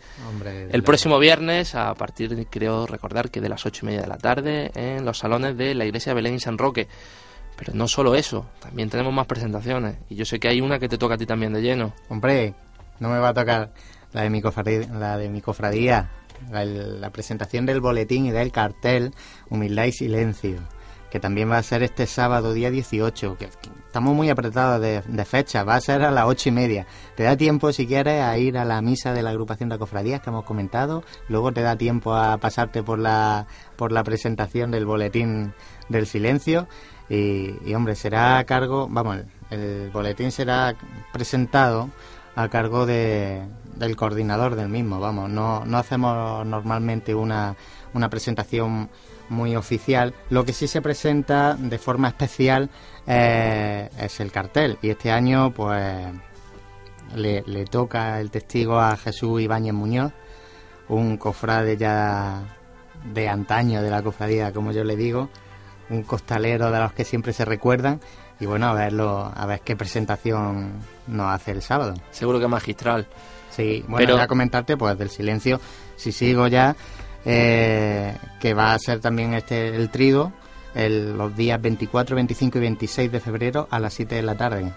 el 0.71 0.83
próximo 0.85 1.19
viernes, 1.19 1.75
a 1.75 1.93
partir, 1.95 2.47
creo 2.49 2.87
recordar 2.87 3.31
que 3.31 3.41
de 3.41 3.49
las 3.49 3.67
ocho 3.67 3.85
y 3.85 3.87
media 3.87 4.03
de 4.03 4.07
la 4.07 4.19
tarde, 4.19 4.71
en 4.75 5.05
los 5.05 5.19
salones 5.19 5.57
de 5.59 5.75
la 5.75 5.85
iglesia 5.85 6.11
de 6.11 6.15
Belén 6.15 6.35
y 6.37 6.41
San 6.41 6.57
Roque. 6.57 6.89
Pero 7.57 7.75
no 7.75 7.89
solo 7.89 8.15
eso, 8.15 8.47
también 8.61 8.89
tenemos 8.89 9.13
más 9.13 9.27
presentaciones. 9.27 9.97
Y 10.09 10.15
yo 10.15 10.25
sé 10.25 10.39
que 10.39 10.47
hay 10.47 10.61
una 10.61 10.79
que 10.79 10.89
te 10.89 10.97
toca 10.97 11.15
a 11.15 11.19
ti 11.19 11.27
también 11.27 11.53
de 11.53 11.61
lleno. 11.61 11.93
Hombre, 12.09 12.55
no 13.01 13.09
me 13.09 13.19
va 13.19 13.31
a 13.31 13.35
tocar 13.35 13.73
la 14.13 14.23
de 14.23 14.31
mi 14.31 14.41
cofradía, 14.41 14.89
la, 14.93 15.17
de 15.17 15.29
mi 15.29 15.41
cofradía 15.41 16.11
la, 16.51 17.11
presentación 17.11 17.67
del 17.67 17.81
boletín 17.81 18.27
y 18.27 18.31
del 18.31 18.53
cartel 18.53 19.13
Humildad 19.51 19.85
y 19.85 19.93
Silencio, 19.93 20.59
que 21.11 21.21
también 21.21 21.51
va 21.51 21.59
a 21.59 21.63
ser 21.63 21.83
este 21.83 22.07
sábado, 22.07 22.53
día 22.53 22.71
18, 22.71 23.37
que, 23.39 23.49
estamos 23.87 24.15
muy 24.15 24.31
apretados 24.31 24.81
de, 24.81 25.25
fecha, 25.25 25.65
va 25.65 25.77
a 25.77 25.81
ser 25.81 26.03
a 26.03 26.11
las 26.11 26.27
ocho 26.27 26.49
y 26.49 26.53
media. 26.53 26.87
Te 27.17 27.25
da 27.25 27.37
tiempo, 27.37 27.73
si 27.73 27.87
quieres, 27.87 28.23
a 28.23 28.37
ir 28.39 28.59
a 28.59 28.65
la 28.65 28.81
misa 28.83 29.13
de 29.13 29.23
la 29.23 29.31
agrupación 29.31 29.69
de 29.69 29.79
cofradías 29.79 30.21
que 30.21 30.31
hemos 30.31 30.45
comentado, 30.45 31.03
luego 31.29 31.53
te 31.53 31.63
da 31.63 31.77
tiempo 31.77 32.15
a 32.15 32.39
pasarte 32.39 32.83
por 32.83 32.99
la, 32.99 33.47
por 33.77 33.93
la 33.93 34.05
presentación 34.05 34.71
del 34.71 34.87
boletín 34.87 35.55
del 35.89 36.07
silencio 36.07 36.69
y, 37.09 37.55
y 37.65 37.75
hombre, 37.75 37.95
será 37.95 38.39
a 38.39 38.45
cargo, 38.45 38.89
vamos, 38.91 39.19
el 39.51 39.91
boletín 39.91 40.31
será 40.31 40.77
presentado 41.13 41.89
a 42.37 42.49
cargo 42.49 42.85
de, 42.85 43.43
del 43.79 43.97
coordinador 43.97 44.55
del 44.57 44.69
mismo, 44.69 45.01
vamos, 45.01 45.31
no, 45.31 45.65
no 45.65 45.79
hacemos 45.79 46.47
normalmente 46.47 47.15
una, 47.15 47.57
una 47.95 48.09
presentación 48.09 48.89
muy 49.29 49.57
oficial. 49.57 50.15
Lo 50.31 50.45
que 50.45 50.53
sí 50.53 50.67
se 50.67 50.83
presenta 50.83 51.55
de 51.55 51.79
forma 51.79 52.09
especial 52.09 52.71
eh, 53.07 53.89
es 53.99 54.21
el 54.21 54.33
cartel. 54.33 54.79
Y 54.83 54.91
este 54.91 55.11
año, 55.11 55.53
pues, 55.53 56.07
le, 57.15 57.65
toca 57.67 58.21
el 58.21 58.31
testigo 58.31 58.79
a 58.79 58.97
Jesús 58.97 59.41
Ibáñez 59.41 59.75
Muñoz, 59.75 60.13
un 60.89 61.17
cofrade 61.17 61.77
ya 61.77 62.43
de 63.13 63.29
antaño 63.29 63.83
de 63.83 63.91
la 63.91 64.03
cofradía, 64.03 64.53
como 64.53 64.73
yo 64.73 64.85
le 64.85 64.97
digo, 64.97 65.29
un 65.91 66.03
costalero 66.03 66.71
de 66.71 66.81
los 66.81 66.93
que 66.93 67.05
siempre 67.05 67.33
se 67.33 67.45
recuerdan. 67.45 68.01
Y 68.41 68.47
bueno, 68.47 68.69
a 68.69 68.73
verlo, 68.73 69.33
a 69.35 69.47
ver 69.47 69.61
qué 69.63 69.75
presentación 69.75 70.75
nos 71.09 71.35
hace 71.35 71.51
el 71.51 71.63
sábado. 71.63 71.95
Seguro 72.11 72.39
que 72.39 72.47
magistral. 72.47 73.09
Sí, 73.59 73.85
bueno, 73.89 74.13
voy 74.13 74.23
a 74.23 74.29
comentarte, 74.29 74.77
pues 74.77 74.97
del 74.97 75.11
silencio, 75.11 75.61
si 75.97 76.13
sigo 76.13 76.47
ya, 76.47 76.77
eh, 77.25 78.17
que 78.41 78.55
va 78.55 78.73
a 78.73 78.79
ser 78.79 79.01
también 79.01 79.35
este 79.35 79.75
el 79.75 79.91
trido 79.91 80.33
los 80.77 81.35
días 81.35 81.61
24, 81.61 82.15
25 82.15 82.59
y 82.59 82.61
26 82.61 83.11
de 83.11 83.19
febrero 83.19 83.67
a 83.69 83.81
las 83.81 83.95
7 83.95 84.15
de 84.15 84.23
la 84.23 84.37
tarde. 84.37 84.73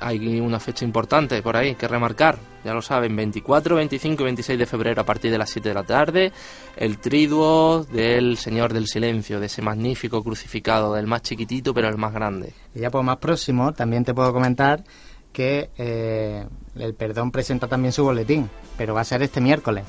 Hay 0.00 0.38
una 0.38 0.60
fecha 0.60 0.84
importante 0.84 1.42
por 1.42 1.56
ahí 1.56 1.74
que 1.74 1.88
remarcar, 1.88 2.38
ya 2.64 2.72
lo 2.72 2.80
saben, 2.80 3.16
24, 3.16 3.74
25 3.74 4.22
y 4.22 4.24
26 4.24 4.56
de 4.56 4.66
febrero 4.66 5.02
a 5.02 5.04
partir 5.04 5.32
de 5.32 5.38
las 5.38 5.50
7 5.50 5.70
de 5.70 5.74
la 5.74 5.82
tarde, 5.82 6.32
el 6.76 6.98
triduo 6.98 7.84
del 7.90 8.36
Señor 8.36 8.72
del 8.72 8.86
Silencio, 8.86 9.40
de 9.40 9.46
ese 9.46 9.62
magnífico 9.62 10.22
crucificado, 10.22 10.94
del 10.94 11.08
más 11.08 11.22
chiquitito 11.22 11.74
pero 11.74 11.88
el 11.88 11.98
más 11.98 12.12
grande. 12.14 12.54
Y 12.72 12.78
ya 12.78 12.90
por 12.90 13.02
más 13.02 13.16
próximo, 13.16 13.72
también 13.72 14.04
te 14.04 14.14
puedo 14.14 14.32
comentar 14.32 14.84
que 15.32 15.70
eh, 15.78 16.46
el 16.76 16.94
Perdón 16.94 17.30
presenta 17.30 17.68
también 17.68 17.92
su 17.92 18.04
boletín, 18.04 18.48
pero 18.76 18.94
va 18.94 19.00
a 19.00 19.04
ser 19.04 19.22
este 19.22 19.40
miércoles. 19.40 19.84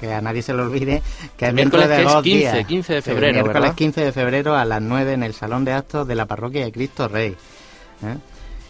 Que 0.00 0.12
a 0.12 0.20
nadie 0.20 0.42
se 0.42 0.54
le 0.54 0.62
olvide 0.62 1.02
que 1.36 1.46
el 1.46 1.54
miércoles 1.54 1.88
de 1.88 2.06
15, 2.22 2.64
15 2.64 2.94
de 2.94 3.02
febrero. 3.02 3.38
El 3.38 3.44
miércoles 3.44 3.72
15 3.74 4.04
de 4.04 4.12
febrero 4.12 4.54
a 4.54 4.64
las 4.64 4.80
9 4.80 5.12
en 5.12 5.22
el 5.22 5.34
Salón 5.34 5.64
de 5.64 5.72
Actos 5.72 6.06
de 6.06 6.14
la 6.14 6.26
Parroquia 6.26 6.64
de 6.64 6.72
Cristo 6.72 7.08
Rey. 7.08 7.36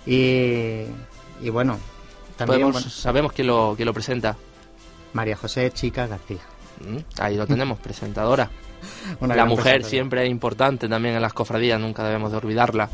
¿eh? 0.06 0.86
Y, 1.42 1.50
bueno, 1.50 1.78
también 2.36 2.72
sabemos 2.74 3.32
quién 3.32 3.48
lo, 3.48 3.74
quién 3.76 3.86
lo 3.86 3.94
presenta. 3.94 4.36
María 5.12 5.36
José 5.36 5.70
Chica 5.72 6.06
García. 6.06 6.42
Mm, 6.80 6.98
ahí 7.20 7.36
lo 7.36 7.46
tenemos, 7.46 7.78
presentadora. 7.78 8.50
la 9.20 9.44
mujer 9.46 9.84
siempre 9.84 10.24
es 10.24 10.30
importante 10.30 10.88
también 10.88 11.16
en 11.16 11.22
las 11.22 11.32
cofradías, 11.32 11.80
nunca 11.80 12.04
debemos 12.04 12.30
de 12.30 12.38
olvidarla. 12.38 12.88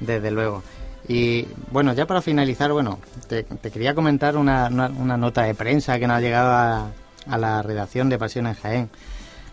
Desde 0.00 0.30
luego. 0.30 0.62
Y 1.08 1.46
bueno, 1.72 1.94
ya 1.94 2.06
para 2.06 2.20
finalizar, 2.20 2.70
bueno, 2.70 2.98
te, 3.28 3.44
quería 3.44 3.94
comentar 3.94 4.36
una, 4.36 4.68
nota 4.68 5.42
de 5.42 5.54
prensa 5.54 5.98
que 5.98 6.06
nos 6.06 6.18
ha 6.18 6.20
llegado 6.20 6.52
a, 6.52 7.38
la 7.38 7.62
redacción 7.62 8.08
de 8.08 8.18
Pasión 8.18 8.46
en 8.46 8.54
Jaén 8.54 8.90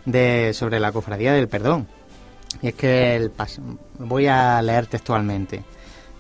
de, 0.05 0.53
sobre 0.53 0.79
la 0.79 0.91
cofradía 0.91 1.33
del 1.33 1.47
perdón. 1.47 1.87
Y 2.61 2.69
es 2.69 2.73
que 2.75 3.15
el 3.15 3.31
voy 3.99 4.27
a 4.27 4.61
leer 4.61 4.87
textualmente. 4.87 5.63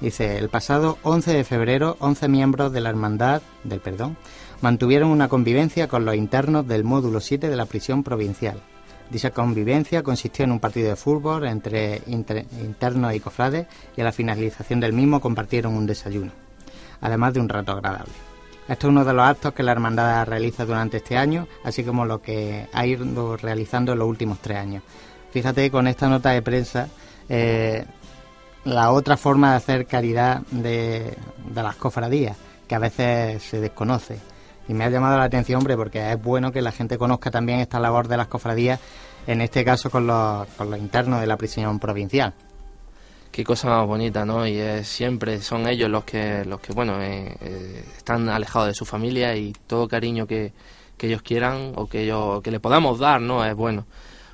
Dice, 0.01 0.37
el 0.37 0.49
pasado 0.49 0.97
11 1.03 1.33
de 1.33 1.43
febrero, 1.43 1.95
11 1.99 2.27
miembros 2.27 2.73
de 2.73 2.81
la 2.81 2.89
Hermandad 2.89 3.41
del 3.63 3.79
Perdón 3.79 4.17
mantuvieron 4.61 5.09
una 5.09 5.29
convivencia 5.29 5.87
con 5.87 6.03
los 6.03 6.15
internos 6.15 6.67
del 6.67 6.83
módulo 6.83 7.21
7 7.21 7.49
de 7.49 7.55
la 7.55 7.65
prisión 7.65 8.03
provincial 8.03 8.61
Dicha 9.09 9.29
convivencia 9.29 10.01
consistió 10.01 10.45
en 10.45 10.51
un 10.51 10.59
partido 10.59 10.89
de 10.89 10.95
fútbol 10.95 11.45
entre 11.47 12.01
internos 12.07 13.13
y 13.13 13.19
cofrades 13.19 13.67
y 13.95 14.01
a 14.01 14.03
la 14.03 14.11
finalización 14.11 14.79
del 14.79 14.93
mismo 14.93 15.21
compartieron 15.21 15.75
un 15.75 15.85
desayuno, 15.85 16.31
además 17.01 17.33
de 17.33 17.39
un 17.39 17.49
rato 17.49 17.73
agradable. 17.73 18.13
Esto 18.67 18.87
es 18.87 18.91
uno 18.91 19.05
de 19.05 19.13
los 19.13 19.23
actos 19.23 19.53
que 19.53 19.61
la 19.61 19.73
hermandad 19.73 20.25
realiza 20.25 20.65
durante 20.65 20.97
este 20.97 21.17
año, 21.17 21.47
así 21.63 21.83
como 21.83 22.03
lo 22.03 22.19
que 22.19 22.67
ha 22.73 22.85
ido 22.85 23.37
realizando 23.37 23.93
en 23.93 23.99
los 23.99 24.07
últimos 24.07 24.39
tres 24.39 24.57
años. 24.57 24.83
Fíjate 25.29 25.69
con 25.69 25.87
esta 25.87 26.09
nota 26.09 26.31
de 26.31 26.41
prensa 26.41 26.87
eh, 27.29 27.85
la 28.63 28.91
otra 28.91 29.17
forma 29.17 29.51
de 29.51 29.57
hacer 29.57 29.85
caridad 29.85 30.41
de, 30.49 31.15
de 31.47 31.63
las 31.63 31.75
cofradías, 31.75 32.37
que 32.67 32.73
a 32.73 32.79
veces 32.79 33.43
se 33.43 33.59
desconoce 33.59 34.17
y 34.67 34.73
me 34.73 34.83
ha 34.83 34.89
llamado 34.89 35.17
la 35.17 35.25
atención, 35.25 35.59
hombre, 35.59 35.75
porque 35.75 36.11
es 36.11 36.21
bueno 36.21 36.51
que 36.51 36.61
la 36.61 36.71
gente 36.71 36.97
conozca 36.97 37.31
también 37.31 37.59
esta 37.59 37.79
labor 37.79 38.07
de 38.07 38.17
las 38.17 38.27
cofradías, 38.27 38.79
en 39.27 39.41
este 39.41 39.63
caso 39.63 39.89
con 39.89 40.07
los, 40.07 40.47
con 40.57 40.69
los 40.69 40.79
internos 40.79 41.21
de 41.21 41.27
la 41.27 41.37
prisión 41.37 41.79
provincial. 41.79 42.33
Qué 43.31 43.43
cosa 43.43 43.69
más 43.69 43.85
bonita, 43.85 44.25
¿no? 44.25 44.47
Y 44.47 44.59
siempre 44.83 45.41
son 45.41 45.67
ellos 45.67 45.89
los 45.89 46.05
que, 46.05 46.45
los 46.45 46.61
que 46.61 46.73
bueno, 46.73 47.01
eh, 47.01 47.35
eh, 47.41 47.85
están 47.97 48.29
alejados 48.29 48.69
de 48.69 48.73
su 48.73 48.85
familia 48.85 49.35
y 49.35 49.53
todo 49.67 49.87
cariño 49.87 50.25
que, 50.25 50.53
que 50.97 51.07
ellos 51.07 51.21
quieran 51.21 51.73
o 51.75 51.87
que, 51.87 52.03
ellos, 52.03 52.41
que 52.41 52.51
le 52.51 52.59
podamos 52.59 52.97
dar, 52.99 53.19
¿no? 53.21 53.43
Es 53.43 53.53
bueno. 53.55 53.85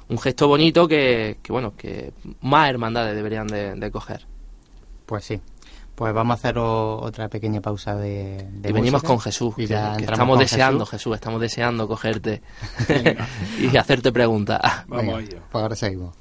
Un 0.08 0.20
gesto 0.20 0.48
bonito 0.48 0.88
que, 0.88 1.38
que 1.42 1.52
bueno, 1.52 1.74
que 1.76 2.12
más 2.42 2.70
hermandades 2.70 3.16
deberían 3.16 3.48
de 3.48 3.92
coger. 3.92 4.28
Pues 5.06 5.24
sí. 5.24 5.42
Pues 6.02 6.16
vamos 6.16 6.32
a 6.32 6.40
hacer 6.40 6.58
otra 6.58 7.30
pequeña 7.30 7.62
pausa 7.62 7.96
de, 7.96 8.50
y 8.64 8.72
venimos 8.72 9.04
con 9.04 9.20
Jesús, 9.20 9.54
y 9.58 9.68
ya 9.68 9.96
estamos 9.98 10.40
deseando, 10.40 10.84
Jesús. 10.88 11.14
estamos 11.14 11.40
deseando 11.40 11.88
cogerte 11.88 12.42
y 13.60 13.78
hacerte 13.78 14.12
preguntas. 14.12 14.60
Vamos 14.88 15.16
a 15.16 15.20
ello. 15.20 15.42
Pues 15.52 15.62
ahora 15.62 15.76
seguimos. 15.76 16.16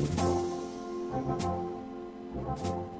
Thank 0.00 0.18
you. 2.64 2.99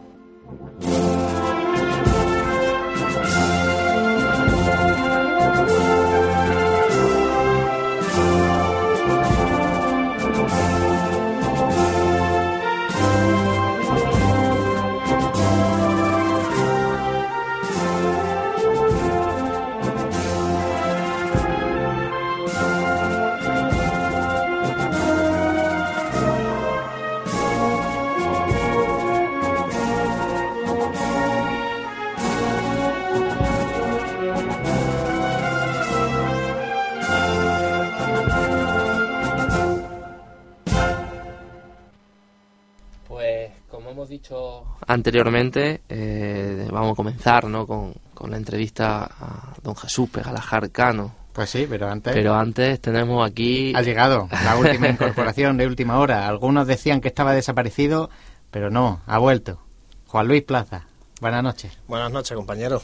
Anteriormente, 45.01 45.81
eh, 45.89 46.69
vamos 46.71 46.93
a 46.93 46.95
comenzar 46.95 47.45
¿no? 47.47 47.67
con, 47.67 47.95
con 48.13 48.31
la 48.31 48.37
entrevista 48.37 49.05
a 49.05 49.55
don 49.63 49.75
Jesús 49.75 50.11
Pegalajar 50.11 50.71
Cano. 50.71 51.15
Pues 51.33 51.49
sí, 51.49 51.67
pero 51.69 51.89
antes... 51.89 52.13
Pero 52.13 52.35
antes 52.35 52.81
tenemos 52.81 53.27
aquí... 53.27 53.73
Ha 53.75 53.81
llegado 53.81 54.29
la 54.45 54.57
última 54.57 54.89
incorporación 54.89 55.57
de 55.57 55.67
última 55.67 55.99
hora. 55.99 56.29
Algunos 56.29 56.67
decían 56.67 57.01
que 57.01 57.09
estaba 57.09 57.33
desaparecido, 57.33 58.11
pero 58.51 58.69
no, 58.71 59.01
ha 59.07 59.19
vuelto. 59.19 59.59
Juan 60.07 60.29
Luis 60.29 60.43
Plaza, 60.43 60.87
buenas 61.21 61.43
noches. 61.43 61.73
Buenas 61.89 62.13
noches, 62.13 62.37
compañero. 62.37 62.83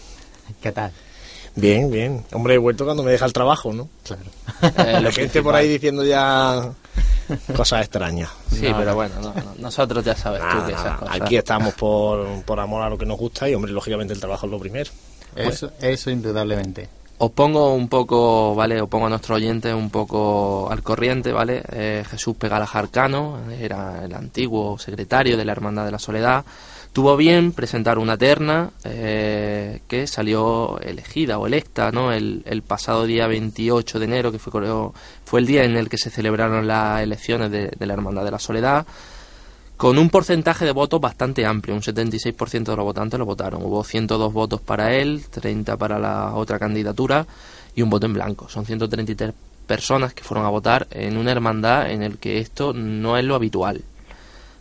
¿Qué 0.62 0.72
tal? 0.72 0.92
Bien, 1.54 1.90
bien. 1.90 2.24
Hombre, 2.32 2.54
he 2.54 2.58
vuelto 2.58 2.84
cuando 2.86 3.02
me 3.02 3.10
deja 3.10 3.26
el 3.26 3.32
trabajo, 3.32 3.72
¿no? 3.74 3.88
Claro. 4.04 4.22
Eh, 4.88 5.00
La 5.02 5.12
gente 5.12 5.42
por 5.42 5.54
ahí 5.54 5.68
diciendo 5.68 6.02
ya 6.04 6.72
cosas 7.56 7.80
extrañas. 7.82 8.30
Sí, 8.50 8.68
No, 8.68 8.76
pero 8.78 8.90
no. 8.90 8.94
bueno, 8.94 9.14
no, 9.20 9.34
no, 9.34 9.54
nosotros 9.58 10.04
ya 10.04 10.14
sabes 10.14 10.40
tú 10.40 10.66
que 10.66 10.72
esas 10.72 10.98
cosas... 10.98 11.20
Aquí 11.20 11.36
estamos 11.36 11.74
por, 11.74 12.42
por 12.42 12.60
amor 12.60 12.82
a 12.82 12.90
lo 12.90 12.98
que 12.98 13.06
nos 13.06 13.18
gusta 13.18 13.48
y, 13.48 13.54
hombre, 13.54 13.72
lógicamente 13.72 14.14
el 14.14 14.20
trabajo 14.20 14.46
es 14.46 14.52
lo 14.52 14.58
primero. 14.58 14.90
Eso, 15.34 15.70
eso 15.80 16.10
indudablemente. 16.10 16.88
Os 17.18 17.30
pongo 17.30 17.72
un 17.74 17.88
poco, 17.88 18.54
¿vale? 18.54 18.80
Os 18.80 18.88
pongo 18.90 19.06
a 19.06 19.08
nuestro 19.08 19.36
oyente 19.36 19.72
un 19.72 19.88
poco 19.88 20.68
al 20.70 20.82
corriente, 20.82 21.32
¿vale? 21.32 21.62
Eh, 21.72 22.04
Jesús 22.10 22.36
Pegalajar 22.36 22.90
Cano 22.90 23.38
era 23.58 24.04
el 24.04 24.14
antiguo 24.14 24.78
secretario 24.78 25.36
de 25.38 25.44
la 25.46 25.52
Hermandad 25.52 25.86
de 25.86 25.92
la 25.92 25.98
Soledad. 25.98 26.44
Tuvo 26.92 27.16
bien 27.16 27.52
presentar 27.52 27.98
una 27.98 28.16
terna 28.18 28.70
eh, 28.84 29.80
que 29.88 30.06
salió 30.06 30.78
elegida 30.80 31.38
o 31.38 31.46
electa, 31.46 31.90
¿no? 31.90 32.12
El, 32.12 32.42
el 32.46 32.62
pasado 32.62 33.04
día 33.04 33.26
28 33.26 33.98
de 33.98 34.04
enero, 34.04 34.32
que 34.32 34.38
fue, 34.38 34.52
creo, 34.52 34.94
fue 35.26 35.40
el 35.40 35.46
día 35.46 35.64
en 35.64 35.76
el 35.76 35.90
que 35.90 35.98
se 35.98 36.08
celebraron 36.08 36.66
las 36.66 37.02
elecciones 37.02 37.50
de, 37.50 37.68
de 37.78 37.86
la 37.86 37.92
Hermandad 37.92 38.24
de 38.24 38.30
la 38.30 38.38
Soledad 38.38 38.86
con 39.76 39.98
un 39.98 40.08
porcentaje 40.08 40.64
de 40.64 40.72
votos 40.72 41.00
bastante 41.00 41.44
amplio, 41.44 41.74
un 41.74 41.82
76% 41.82 42.64
de 42.64 42.76
los 42.76 42.84
votantes 42.84 43.18
lo 43.18 43.26
votaron. 43.26 43.62
Hubo 43.62 43.84
102 43.84 44.32
votos 44.32 44.60
para 44.60 44.94
él, 44.94 45.24
30 45.30 45.76
para 45.76 45.98
la 45.98 46.34
otra 46.34 46.58
candidatura 46.58 47.26
y 47.74 47.82
un 47.82 47.90
voto 47.90 48.06
en 48.06 48.14
blanco. 48.14 48.48
Son 48.48 48.64
133 48.64 49.34
personas 49.66 50.14
que 50.14 50.24
fueron 50.24 50.46
a 50.46 50.48
votar 50.48 50.86
en 50.90 51.18
una 51.18 51.32
hermandad 51.32 51.90
en 51.90 52.02
el 52.02 52.16
que 52.16 52.38
esto 52.38 52.72
no 52.72 53.18
es 53.18 53.24
lo 53.24 53.34
habitual. 53.34 53.82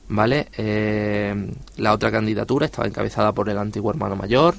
¿Vale? 0.08 0.50
Eh, 0.58 1.50
la 1.78 1.94
otra 1.94 2.12
candidatura 2.12 2.66
estaba 2.66 2.88
encabezada 2.88 3.32
por 3.32 3.50
el 3.50 3.58
antiguo 3.58 3.92
hermano 3.92 4.18
mayor. 4.18 4.56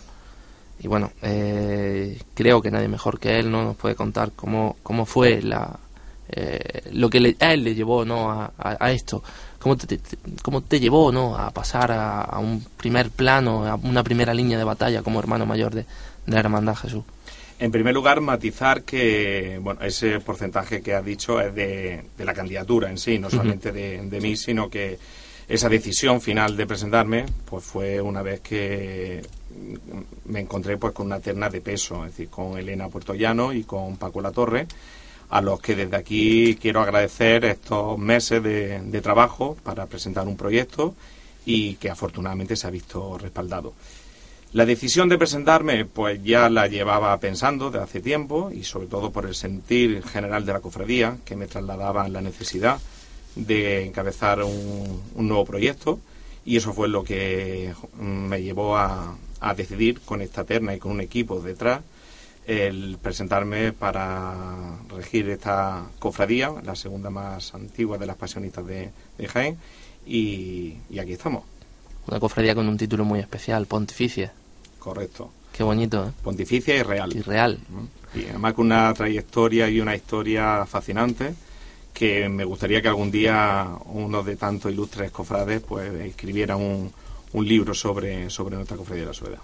Y 0.80 0.88
bueno, 0.88 1.12
eh, 1.20 2.18
creo 2.34 2.62
que 2.62 2.70
nadie 2.70 2.88
mejor 2.88 3.20
que 3.20 3.38
él 3.38 3.50
no 3.50 3.62
nos 3.62 3.76
puede 3.76 3.94
contar 3.94 4.32
cómo, 4.34 4.76
cómo 4.82 5.04
fue 5.04 5.42
la, 5.42 5.78
eh, 6.28 6.82
lo 6.92 7.08
que 7.10 7.20
le- 7.20 7.36
a 7.40 7.52
él 7.52 7.64
le 7.64 7.74
llevó 7.74 8.04
¿no? 8.04 8.30
a, 8.30 8.52
a- 8.58 8.76
a 8.80 8.92
esto. 8.92 9.22
¿Cómo 9.58 9.76
te, 9.76 9.86
te- 9.98 10.16
cómo 10.42 10.60
te 10.62 10.78
llevó 10.80 11.10
¿no? 11.12 11.36
a 11.36 11.50
pasar 11.50 11.90
a, 11.92 12.20
a 12.22 12.38
un 12.38 12.64
primer 12.76 13.10
plano, 13.10 13.66
a 13.66 13.74
una 13.76 14.02
primera 14.04 14.32
línea 14.34 14.58
de 14.58 14.64
batalla 14.64 15.02
como 15.02 15.18
hermano 15.18 15.46
mayor 15.46 15.74
de, 15.74 15.82
de 15.82 16.32
la 16.34 16.40
Hermandad 16.40 16.76
Jesús? 16.76 17.04
En 17.58 17.72
primer 17.72 17.94
lugar, 17.94 18.20
matizar 18.20 18.82
que 18.82 19.58
bueno, 19.62 19.80
ese 19.82 20.20
porcentaje 20.20 20.82
que 20.82 20.94
has 20.94 21.04
dicho 21.04 21.40
es 21.40 21.54
de, 21.54 22.04
de 22.16 22.24
la 22.24 22.34
candidatura 22.34 22.90
en 22.90 22.98
sí, 22.98 23.18
no 23.18 23.30
solamente 23.30 23.72
de, 23.72 24.02
de 24.02 24.20
mí, 24.20 24.36
sino 24.36 24.68
que 24.68 24.98
esa 25.48 25.68
decisión 25.68 26.20
final 26.20 26.54
de 26.56 26.66
presentarme 26.66 27.24
pues 27.46 27.64
fue 27.64 28.00
una 28.00 28.20
vez 28.20 28.40
que 28.40 29.22
me 30.26 30.40
encontré 30.40 30.76
pues 30.76 30.92
con 30.92 31.06
una 31.06 31.20
terna 31.20 31.48
de 31.48 31.60
peso, 31.62 32.04
es 32.04 32.10
decir, 32.12 32.28
con 32.28 32.58
Elena 32.58 32.88
Puertollano 32.88 33.52
y 33.54 33.62
con 33.64 33.96
Paco 33.96 34.20
La 34.20 34.32
Torre, 34.32 34.66
a 35.30 35.40
los 35.40 35.60
que 35.60 35.74
desde 35.74 35.96
aquí 35.96 36.58
quiero 36.60 36.80
agradecer 36.80 37.44
estos 37.44 37.98
meses 37.98 38.42
de, 38.42 39.00
trabajo 39.02 39.56
para 39.62 39.86
presentar 39.86 40.26
un 40.26 40.36
proyecto 40.36 40.94
y 41.44 41.74
que 41.74 41.90
afortunadamente 41.90 42.56
se 42.56 42.66
ha 42.66 42.70
visto 42.70 43.18
respaldado. 43.18 43.74
La 44.52 44.64
decisión 44.64 45.08
de 45.08 45.18
presentarme, 45.18 45.84
pues 45.84 46.22
ya 46.22 46.48
la 46.48 46.66
llevaba 46.66 47.18
pensando 47.18 47.70
de 47.70 47.80
hace 47.80 48.00
tiempo 48.00 48.50
y 48.52 48.64
sobre 48.64 48.86
todo 48.86 49.10
por 49.10 49.26
el 49.26 49.34
sentir 49.34 50.02
general 50.04 50.46
de 50.46 50.52
la 50.52 50.60
cofradía 50.60 51.18
que 51.24 51.36
me 51.36 51.46
trasladaba 51.46 52.08
la 52.08 52.20
necesidad 52.20 52.80
de 53.34 53.84
encabezar 53.84 54.42
un, 54.42 55.02
un 55.14 55.28
nuevo 55.28 55.44
proyecto 55.44 56.00
y 56.44 56.56
eso 56.56 56.72
fue 56.72 56.88
lo 56.88 57.04
que 57.04 57.74
mm, 57.98 58.04
me 58.04 58.42
llevó 58.42 58.76
a, 58.76 59.16
a 59.40 59.54
decidir 59.54 60.00
con 60.00 60.22
esta 60.22 60.44
terna 60.44 60.74
y 60.74 60.78
con 60.78 60.92
un 60.92 61.00
equipo 61.00 61.40
detrás 61.40 61.82
el 62.46 62.98
presentarme 63.02 63.72
para 63.72 64.78
regir 64.88 65.28
esta 65.30 65.84
cofradía, 65.98 66.52
la 66.64 66.74
segunda 66.76 67.10
más 67.10 67.54
antigua 67.54 67.98
de 67.98 68.06
las 68.06 68.16
pasionistas 68.16 68.66
de, 68.66 68.90
de 69.18 69.28
Jaén 69.28 69.58
y, 70.06 70.76
y 70.88 70.98
aquí 71.00 71.12
estamos, 71.14 71.42
Una 72.06 72.20
cofradía 72.20 72.54
con 72.54 72.68
un 72.68 72.76
título 72.76 73.04
muy 73.04 73.18
especial, 73.20 73.66
Pontificia. 73.66 74.32
correcto. 74.78 75.30
Qué 75.52 75.62
bonito, 75.64 76.06
¿eh? 76.06 76.12
Pontificia 76.22 76.76
y 76.76 76.82
real. 76.82 77.16
Y 77.16 77.22
real. 77.22 77.58
Y 78.14 78.26
además 78.28 78.52
con 78.54 78.66
una 78.66 78.92
trayectoria 78.92 79.68
y 79.70 79.80
una 79.80 79.96
historia 79.96 80.66
fascinante 80.66 81.34
que 81.94 82.28
me 82.28 82.44
gustaría 82.44 82.82
que 82.82 82.88
algún 82.88 83.10
día 83.10 83.66
uno 83.86 84.22
de 84.22 84.36
tantos 84.36 84.70
ilustres 84.70 85.10
cofrades 85.10 85.62
pues 85.62 85.92
escribiera 85.94 86.56
un, 86.56 86.92
un 87.32 87.48
libro 87.48 87.72
sobre, 87.72 88.28
sobre 88.28 88.56
nuestra 88.56 88.76
cofradía 88.76 89.04
de 89.04 89.08
la 89.08 89.14
soledad. 89.14 89.40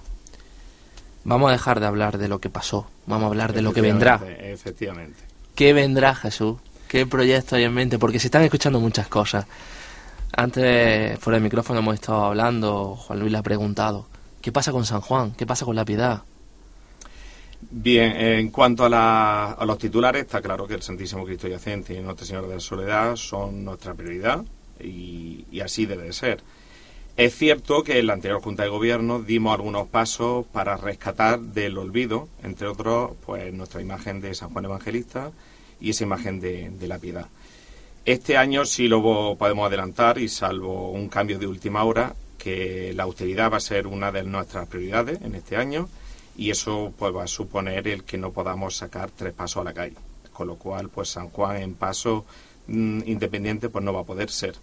Vamos 1.24 1.48
a 1.48 1.52
dejar 1.52 1.80
de 1.80 1.87
hablar 1.87 2.18
de 2.18 2.28
lo 2.28 2.40
que 2.40 2.50
pasó. 2.50 2.88
Vamos 3.06 3.24
a 3.24 3.28
hablar 3.28 3.52
de 3.52 3.62
lo 3.62 3.72
que 3.72 3.80
vendrá. 3.80 4.20
Efectivamente. 4.40 5.18
¿Qué 5.54 5.72
vendrá, 5.72 6.14
Jesús? 6.14 6.58
¿Qué 6.88 7.06
proyecto 7.06 7.56
hay 7.56 7.64
en 7.64 7.72
mente? 7.74 7.98
Porque 7.98 8.18
se 8.18 8.26
están 8.26 8.42
escuchando 8.42 8.80
muchas 8.80 9.08
cosas. 9.08 9.46
Antes, 10.35 11.18
fuera 11.18 11.37
del 11.37 11.44
micrófono, 11.44 11.78
hemos 11.80 11.94
estado 11.94 12.24
hablando, 12.24 12.96
Juan 12.96 13.20
Luis 13.20 13.30
le 13.32 13.38
ha 13.38 13.42
preguntado, 13.42 14.06
¿qué 14.40 14.50
pasa 14.50 14.72
con 14.72 14.85
San 14.87 15.00
Juan? 15.02 15.32
¿Qué 15.32 15.46
pasa 15.46 15.64
con 15.64 15.76
la 15.76 15.85
piedad? 15.85 16.22
Bien, 17.70 18.12
en 18.16 18.48
cuanto 18.50 18.85
a, 18.85 18.88
la- 18.88 19.52
a 19.52 19.64
los 19.64 19.78
titulares, 19.78 20.22
está 20.22 20.40
claro 20.42 20.66
que 20.66 20.74
el 20.74 20.82
Santísimo 20.82 21.24
Cristo 21.24 21.48
Yacente 21.48 21.94
y 21.94 22.00
Nuestra 22.00 22.26
Señora 22.26 22.48
de 22.48 22.54
la 22.54 22.61
Soledad 22.61 23.14
son 23.16 23.64
nuestra 23.64 23.94
prioridad 23.94 24.42
y, 24.80 25.44
y 25.50 25.61
así 25.61 25.87
debe 25.87 26.04
de 26.04 26.12
ser. 26.12 26.40
Es 27.14 27.37
cierto 27.37 27.83
que 27.85 27.98
en 27.98 28.07
la 28.07 28.14
anterior 28.14 28.40
Junta 28.40 28.62
de 28.62 28.70
Gobierno 28.70 29.20
dimos 29.20 29.53
algunos 29.53 29.87
pasos 29.87 30.46
para 30.46 30.79
rescatar 30.79 31.38
del 31.38 31.77
olvido, 31.77 32.31
entre 32.42 32.68
otros, 32.68 33.12
pues 33.27 33.53
nuestra 33.53 33.83
imagen 33.83 34.22
de 34.22 34.35
San 34.35 34.48
Juan 34.48 34.64
Evangelista 34.64 35.31
y 35.79 35.90
esa 35.90 36.05
imagen 36.05 36.40
de, 36.40 36.72
la 36.81 36.98
piedad. 36.98 37.27
Este 38.07 38.38
año 38.38 38.64
sí 38.64 38.88
lo 38.88 39.37
podemos 39.37 39.66
adelantar 39.66 40.16
y 40.16 40.29
salvo 40.31 40.90
un 40.90 41.11
cambio 41.11 41.38
de 41.38 41.46
última 41.46 41.85
hora, 41.85 42.14
que 42.38 42.94
la 42.94 43.03
austeridad 43.03 43.53
va 43.53 43.59
a 43.59 43.61
ser 43.61 43.87
una 43.87 44.11
de 44.11 44.22
nuestras 44.22 44.66
prioridades 44.66 45.20
en 45.20 45.35
este 45.35 45.57
año 45.59 45.90
y 46.35 46.51
eso 46.51 46.94
pues 46.98 47.14
va 47.14 47.25
a 47.25 47.29
suponer 47.29 47.88
el 47.88 48.05
que 48.05 48.16
no 48.16 48.33
podamos 48.33 48.77
sacar 48.77 49.11
tres 49.11 49.35
pasos 49.35 49.61
a 49.61 49.64
la 49.64 49.75
calle. 49.75 49.96
Con 50.33 50.46
lo 50.46 50.57
cual, 50.57 50.88
pues 50.88 51.11
San 51.11 51.29
Juan 51.29 51.59
en 51.59 51.75
paso 51.75 52.25
mm, 52.68 53.01
independiente 53.05 53.68
pues 53.68 53.85
no 53.85 53.92
va 53.92 54.01
a 54.01 54.05
poder 54.05 54.31
ser. 54.31 54.55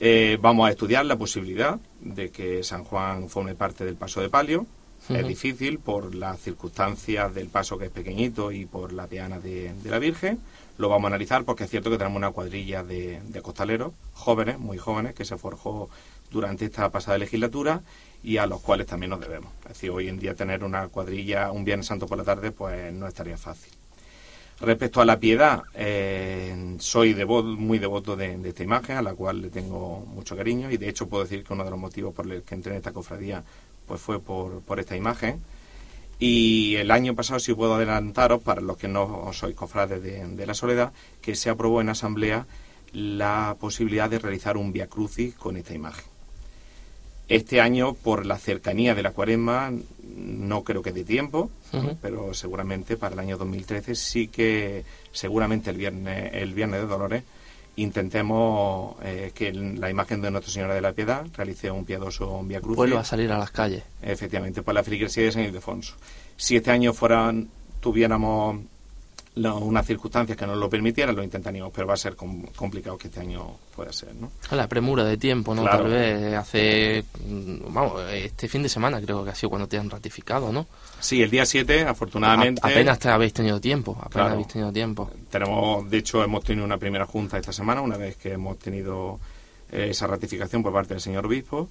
Eh, 0.00 0.38
vamos 0.40 0.68
a 0.68 0.70
estudiar 0.70 1.04
la 1.06 1.16
posibilidad 1.16 1.80
de 2.00 2.30
que 2.30 2.62
San 2.62 2.84
Juan 2.84 3.28
forme 3.28 3.54
parte 3.54 3.84
del 3.84 3.96
paso 3.96 4.20
de 4.20 4.28
palio. 4.28 4.66
Es 5.08 5.26
difícil 5.26 5.78
por 5.78 6.14
las 6.14 6.40
circunstancias 6.40 7.32
del 7.32 7.48
paso 7.48 7.78
que 7.78 7.86
es 7.86 7.90
pequeñito 7.90 8.52
y 8.52 8.66
por 8.66 8.92
la 8.92 9.06
piana 9.06 9.38
de, 9.38 9.72
de 9.72 9.90
la 9.90 9.98
Virgen. 9.98 10.38
Lo 10.76 10.88
vamos 10.88 11.04
a 11.04 11.14
analizar 11.14 11.44
porque 11.44 11.64
es 11.64 11.70
cierto 11.70 11.90
que 11.90 11.96
tenemos 11.96 12.18
una 12.18 12.30
cuadrilla 12.30 12.82
de, 12.82 13.20
de 13.26 13.42
costaleros 13.42 13.92
jóvenes, 14.12 14.58
muy 14.58 14.76
jóvenes, 14.76 15.14
que 15.14 15.24
se 15.24 15.38
forjó 15.38 15.88
durante 16.30 16.66
esta 16.66 16.90
pasada 16.90 17.16
legislatura 17.16 17.82
y 18.22 18.36
a 18.36 18.46
los 18.46 18.60
cuales 18.60 18.86
también 18.86 19.10
nos 19.10 19.20
debemos. 19.20 19.50
Es 19.62 19.68
decir, 19.68 19.90
hoy 19.90 20.08
en 20.08 20.18
día 20.18 20.34
tener 20.34 20.62
una 20.62 20.88
cuadrilla 20.88 21.52
un 21.52 21.64
Viernes 21.64 21.86
Santo 21.86 22.06
por 22.06 22.18
la 22.18 22.24
tarde 22.24 22.50
pues 22.50 22.92
no 22.92 23.06
estaría 23.06 23.38
fácil. 23.38 23.77
Respecto 24.60 25.00
a 25.00 25.04
la 25.04 25.20
piedad, 25.20 25.62
eh, 25.74 26.76
soy 26.80 27.14
muy 27.14 27.78
devoto 27.78 28.16
de, 28.16 28.40
esta 28.44 28.64
imagen, 28.64 28.96
a 28.96 29.02
la 29.02 29.14
cual 29.14 29.40
le 29.40 29.50
tengo 29.50 30.04
mucho 30.12 30.36
cariño, 30.36 30.68
y 30.70 30.76
de 30.76 30.88
hecho 30.88 31.08
puedo 31.08 31.22
decir 31.22 31.44
que 31.44 31.52
uno 31.52 31.64
de 31.64 31.70
los 31.70 31.78
motivos 31.78 32.12
por 32.12 32.26
los 32.26 32.42
que 32.42 32.56
entré 32.56 32.72
en 32.72 32.78
esta 32.78 32.92
cofradía 32.92 33.44
pues 33.86 34.00
fue 34.00 34.20
por, 34.20 34.60
por 34.62 34.80
esta 34.80 34.96
imagen. 34.96 35.40
Y 36.18 36.74
el 36.74 36.90
año 36.90 37.14
pasado, 37.14 37.38
si 37.38 37.54
puedo 37.54 37.74
adelantaros, 37.76 38.42
para 38.42 38.60
los 38.60 38.76
que 38.76 38.88
no 38.88 39.30
sois 39.32 39.54
cofrades 39.54 40.02
de, 40.02 40.26
de 40.26 40.46
la 40.46 40.54
soledad, 40.54 40.92
que 41.22 41.36
se 41.36 41.50
aprobó 41.50 41.80
en 41.80 41.90
asamblea 41.90 42.46
la 42.92 43.56
posibilidad 43.60 44.10
de 44.10 44.18
realizar 44.18 44.56
un 44.56 44.72
Via 44.72 44.88
Crucis 44.88 45.34
con 45.34 45.56
esta 45.56 45.74
imagen. 45.74 46.04
Este 47.28 47.60
año, 47.60 47.94
por 47.94 48.26
la 48.26 48.38
cercanía 48.38 48.96
de 48.96 49.02
la 49.04 49.12
cuaresma, 49.12 49.72
no 50.02 50.64
creo 50.64 50.82
que 50.82 50.92
dé 50.92 51.04
tiempo, 51.04 51.50
Pero 52.00 52.34
seguramente 52.34 52.96
para 52.96 53.14
el 53.14 53.20
año 53.20 53.36
2013 53.36 53.94
sí 53.94 54.28
que, 54.28 54.84
seguramente 55.12 55.70
el 55.70 55.76
viernes, 55.76 56.30
el 56.34 56.54
viernes 56.54 56.80
de 56.80 56.86
Dolores, 56.86 57.24
intentemos 57.76 58.96
eh, 59.02 59.32
que 59.34 59.52
la 59.52 59.88
imagen 59.88 60.20
de 60.20 60.30
Nuestra 60.30 60.52
Señora 60.52 60.74
de 60.74 60.80
la 60.80 60.92
Piedad 60.92 61.26
realice 61.36 61.70
un 61.70 61.84
piadoso 61.84 62.42
Via 62.44 62.60
Crucis. 62.60 62.76
Vuelvo 62.76 62.98
a 62.98 63.04
salir 63.04 63.30
a 63.30 63.38
las 63.38 63.50
calles. 63.50 63.84
Efectivamente, 64.02 64.62
por 64.62 64.74
la 64.74 64.82
feligresía 64.82 65.24
de 65.24 65.32
San 65.32 65.44
Ildefonso. 65.44 65.94
Si 66.36 66.56
este 66.56 66.70
año 66.70 66.92
fueran, 66.92 67.48
tuviéramos 67.80 68.58
unas 69.46 69.86
circunstancias 69.86 70.36
que 70.36 70.46
nos 70.46 70.56
lo 70.56 70.68
permitieran, 70.68 71.14
lo 71.16 71.22
intentaríamos, 71.22 71.72
pero 71.74 71.86
va 71.86 71.94
a 71.94 71.96
ser 71.96 72.16
com- 72.16 72.44
complicado 72.56 72.96
que 72.98 73.08
este 73.08 73.20
año 73.20 73.56
pueda 73.74 73.92
ser, 73.92 74.14
¿no? 74.14 74.30
La 74.50 74.66
premura 74.68 75.04
de 75.04 75.16
tiempo, 75.16 75.54
¿no? 75.54 75.62
Claro. 75.62 75.84
Tal 75.84 75.90
vez 75.92 76.34
hace, 76.34 77.04
mm, 77.26 77.72
vamos, 77.72 78.02
este 78.12 78.48
fin 78.48 78.62
de 78.62 78.68
semana 78.68 79.00
creo 79.00 79.24
que 79.24 79.30
ha 79.30 79.34
sido 79.34 79.50
cuando 79.50 79.68
te 79.68 79.78
han 79.78 79.88
ratificado, 79.90 80.52
¿no? 80.52 80.66
Sí, 81.00 81.22
el 81.22 81.30
día 81.30 81.46
7, 81.46 81.82
afortunadamente... 81.82 82.60
A- 82.64 82.68
apenas 82.68 82.98
te 82.98 83.08
habéis 83.08 83.32
tenido 83.32 83.60
tiempo, 83.60 83.92
apenas 83.92 84.10
Claro. 84.12 84.32
habéis 84.32 84.48
tenido 84.48 84.72
tiempo. 84.72 85.10
Tenemos, 85.30 85.88
de 85.90 85.98
hecho, 85.98 86.22
hemos 86.24 86.42
tenido 86.44 86.64
una 86.64 86.78
primera 86.78 87.06
junta 87.06 87.38
esta 87.38 87.52
semana, 87.52 87.80
una 87.80 87.96
vez 87.96 88.16
que 88.16 88.32
hemos 88.32 88.58
tenido 88.58 89.20
eh, 89.70 89.88
esa 89.90 90.06
ratificación 90.06 90.62
por 90.62 90.72
parte 90.72 90.94
del 90.94 91.00
señor 91.00 91.26
obispo. 91.26 91.68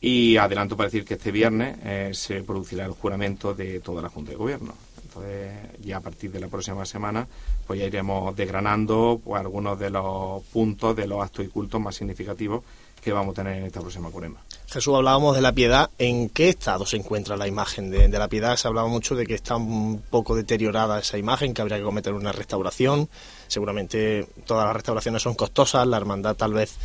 Y 0.00 0.36
adelanto 0.36 0.76
para 0.76 0.88
decir 0.88 1.04
que 1.04 1.14
este 1.14 1.32
viernes 1.32 1.78
eh, 1.82 2.10
se 2.12 2.42
producirá 2.42 2.84
el 2.84 2.92
juramento 2.92 3.54
de 3.54 3.80
toda 3.80 4.02
la 4.02 4.10
Junta 4.10 4.32
de 4.32 4.36
Gobierno. 4.36 4.74
Entonces, 5.14 5.52
ya 5.80 5.98
a 5.98 6.00
partir 6.00 6.32
de 6.32 6.40
la 6.40 6.48
próxima 6.48 6.84
semana, 6.84 7.26
pues 7.66 7.78
ya 7.78 7.86
iremos 7.86 8.34
desgranando 8.34 9.20
pues, 9.22 9.40
algunos 9.40 9.78
de 9.78 9.90
los 9.90 10.42
puntos 10.44 10.96
de 10.96 11.06
los 11.06 11.22
actos 11.22 11.44
y 11.44 11.48
cultos 11.48 11.80
más 11.80 11.94
significativos 11.94 12.62
que 13.00 13.12
vamos 13.12 13.32
a 13.32 13.42
tener 13.42 13.58
en 13.58 13.66
esta 13.66 13.80
próxima 13.80 14.10
cuaresma. 14.10 14.40
Jesús, 14.66 14.94
hablábamos 14.94 15.36
de 15.36 15.42
la 15.42 15.52
piedad. 15.52 15.90
¿En 15.98 16.30
qué 16.30 16.48
estado 16.48 16.86
se 16.86 16.96
encuentra 16.96 17.36
la 17.36 17.46
imagen 17.46 17.90
de, 17.90 18.08
de 18.08 18.18
la 18.18 18.28
piedad? 18.28 18.56
Se 18.56 18.66
hablaba 18.66 18.88
mucho 18.88 19.14
de 19.14 19.26
que 19.26 19.34
está 19.34 19.56
un 19.56 20.02
poco 20.10 20.34
deteriorada 20.34 20.98
esa 20.98 21.18
imagen, 21.18 21.52
que 21.52 21.60
habría 21.60 21.76
que 21.76 21.84
cometer 21.84 22.14
una 22.14 22.32
restauración. 22.32 23.08
Seguramente 23.46 24.26
todas 24.46 24.64
las 24.64 24.74
restauraciones 24.74 25.22
son 25.22 25.34
costosas, 25.34 25.86
la 25.86 25.98
hermandad 25.98 26.34
tal 26.34 26.54
vez 26.54 26.76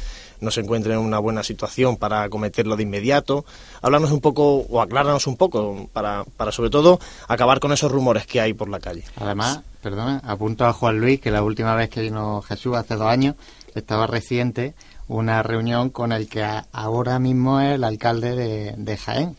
no 0.41 0.52
se 0.52 0.62
encuentre 0.62 0.93
en 0.93 0.99
una 0.99 1.19
buena 1.19 1.43
situación 1.43 1.97
para 1.97 2.23
acometerlo 2.23 2.75
de 2.75 2.84
inmediato. 2.84 3.45
Háblanos 3.82 4.12
un 4.12 4.21
poco, 4.21 4.65
o 4.69 4.82
acláranos 4.82 5.28
un 5.28 5.38
poco, 5.38 5.89
para, 5.93 6.23
para 6.38 6.52
sobre 6.52 6.69
todo 6.69 6.99
acabar 7.28 7.60
con 7.60 7.71
esos 7.71 7.91
rumores 7.91 8.25
que 8.25 8.41
hay 8.41 8.54
por 8.54 8.69
la 8.69 8.80
calle. 8.80 9.04
Además, 9.17 9.62
perdona, 9.82 10.21
apunto 10.25 10.65
a 10.65 10.73
Juan 10.73 10.99
Luis 10.99 11.19
que 11.19 11.32
la 11.32 11.43
última 11.43 11.75
vez 11.75 11.89
que 11.89 12.02
vino 12.02 12.41
Jesús 12.41 12.75
hace 12.75 12.95
dos 12.95 13.08
años 13.08 13.36
estaba 13.75 14.08
reciente 14.08 14.73
una 15.08 15.41
reunión 15.43 15.89
con 15.89 16.12
el 16.12 16.30
que 16.30 16.45
ahora 16.71 17.19
mismo 17.19 17.60
es 17.60 17.75
el 17.75 17.84
alcalde 17.84 18.36
de, 18.36 18.75
de 18.78 18.97
Jaén. 18.97 19.36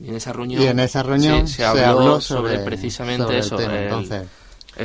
Y 0.00 0.08
en 0.10 0.14
esa 0.14 0.32
reunión, 0.32 0.62
Y 0.62 0.66
en 0.66 0.78
esa 0.78 1.02
reunión 1.02 1.48
sí, 1.48 1.54
se, 1.54 1.64
habló 1.64 2.20
sobre, 2.20 2.60
precisamente 2.60 3.24
sobre 3.24 3.34
el 3.34 3.40
eso, 3.40 3.56
tema. 3.56 3.76
el, 3.76 3.84
Entonces, 3.84 4.22
el 4.22 4.28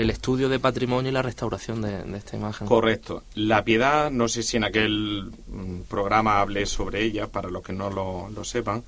estudio 0.10 0.49
de 0.49 0.60
patrimonio 0.60 1.10
y 1.10 1.13
la 1.13 1.21
restauración 1.21 1.82
de, 1.82 2.03
de 2.03 2.17
esta 2.17 2.36
imagen. 2.36 2.67
Correcto. 2.67 3.23
La 3.36 3.63
piedad, 3.63 4.10
no 4.12 4.27
sé 4.27 4.43
si 4.43 4.58
en 4.58 4.63
aquel 4.63 5.32
mm, 5.47 5.82
programa 5.89 6.39
hablé 6.41 6.65
sobre 6.65 7.03
ella, 7.03 7.27
para 7.27 7.49
los 7.49 7.63
que 7.63 7.73
no 7.73 7.89
lo, 7.89 8.29
lo 8.29 8.43
sepan, 8.43 8.84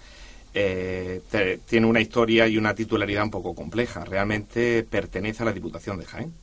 eh, 0.53 1.21
te- 1.29 1.57
tiene 1.59 1.85
una 1.87 2.01
historia 2.01 2.47
y 2.47 2.57
una 2.57 2.73
titularidad 2.73 3.23
un 3.23 3.31
poco 3.31 3.53
compleja. 3.53 4.05
Realmente 4.05 4.83
pertenece 4.89 5.43
a 5.43 5.45
la 5.45 5.53
Diputación 5.53 5.97
de 5.99 6.05
Jaén. 6.05 6.33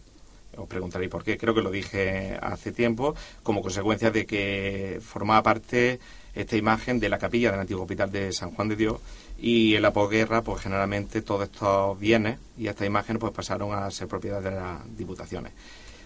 Os 0.57 0.69
preguntaréis 0.69 1.11
por 1.11 1.25
qué. 1.25 1.39
Creo 1.39 1.55
que 1.55 1.63
lo 1.63 1.71
dije 1.71 2.37
hace 2.43 2.73
tiempo, 2.73 3.15
como 3.43 3.63
consecuencia 3.63 4.11
de 4.11 4.27
que 4.27 5.01
formaba 5.03 5.43
parte 5.43 5.99
esta 6.35 6.57
imagen 6.57 7.01
de 7.01 7.09
la 7.09 7.19
capilla 7.19 7.51
del 7.51 7.61
antiguo 7.61 7.83
hospital 7.83 8.13
de 8.13 8.33
San 8.33 8.51
Juan 8.51 8.69
de 8.69 8.77
Dios 8.77 8.97
y 9.43 9.75
en 9.75 9.83
la 9.83 9.93
posguerra, 9.93 10.43
pues 10.43 10.63
generalmente 10.63 11.21
todos 11.21 11.51
estos 11.51 11.99
bienes 11.99 12.39
y 12.57 12.69
estas 12.69 12.87
imágenes 12.87 13.19
pues 13.19 13.33
pasaron 13.33 13.75
a 13.75 13.91
ser 13.91 14.07
propiedad 14.07 14.41
de 14.41 14.53
las 14.53 14.97
diputaciones. 14.97 15.53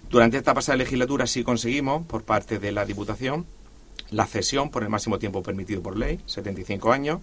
Durante 0.09 0.39
esta 0.39 0.55
pasada 0.55 0.77
legislatura 0.77 1.27
sí 1.27 1.45
conseguimos, 1.45 2.07
por 2.07 2.23
parte 2.23 2.59
de 2.59 2.73
la 2.73 2.87
Diputación, 2.87 3.45
la 4.11 4.27
cesión 4.27 4.71
por 4.71 4.85
el 4.85 4.89
máximo 4.89 5.19
tiempo 5.19 5.43
permitido 5.43 5.83
por 5.83 5.99
ley, 5.99 6.19
75 6.25 6.91
años, 6.91 7.21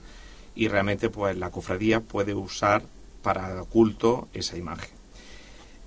y 0.56 0.67
realmente 0.67 1.10
pues 1.10 1.36
la 1.36 1.49
cofradía 1.49 1.99
puede 1.99 2.36
usar 2.36 2.84
para 3.23 3.63
culto 3.63 4.28
esa 4.36 4.56
imagen. 4.56 4.91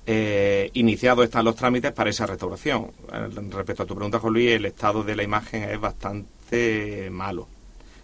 Eh, 0.06 0.70
iniciados 0.72 1.24
están 1.24 1.44
los 1.44 1.54
trámites 1.54 1.92
para 1.92 2.10
esa 2.10 2.26
restauración. 2.26 2.90
Eh, 3.12 3.28
respecto 3.50 3.84
a 3.84 3.86
tu 3.86 3.94
pregunta, 3.94 4.18
Juan 4.18 4.32
Luis, 4.32 4.50
el 4.50 4.64
estado 4.64 5.04
de 5.04 5.14
la 5.14 5.22
imagen 5.22 5.62
es 5.64 5.78
bastante 5.78 7.10
malo. 7.12 7.46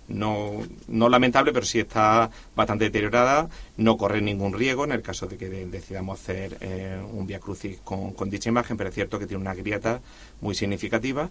No, 0.09 0.61
no 0.89 1.09
lamentable, 1.09 1.53
pero 1.53 1.65
sí 1.65 1.81
está 1.81 2.31
bastante 2.55 2.85
deteriorada. 2.87 3.49
No 3.77 3.97
corre 3.97 4.21
ningún 4.21 4.53
riesgo 4.53 4.85
en 4.85 4.93
el 4.93 5.01
caso 5.03 5.27
de 5.27 5.37
que 5.39 5.49
de- 5.49 5.67
decidamos 5.67 6.21
hacer 6.21 6.59
eh, 6.61 7.01
un 7.13 7.27
Via 7.27 7.39
Crucis 7.41 7.79
con, 7.83 8.13
con 8.13 8.29
dicha 8.29 8.49
imagen, 8.51 8.77
pero 8.77 8.89
es 8.91 8.95
cierto 8.95 9.19
que 9.19 9.27
tiene 9.27 9.41
una 9.41 9.55
grieta 9.55 10.01
muy 10.41 10.55
significativa 10.55 11.31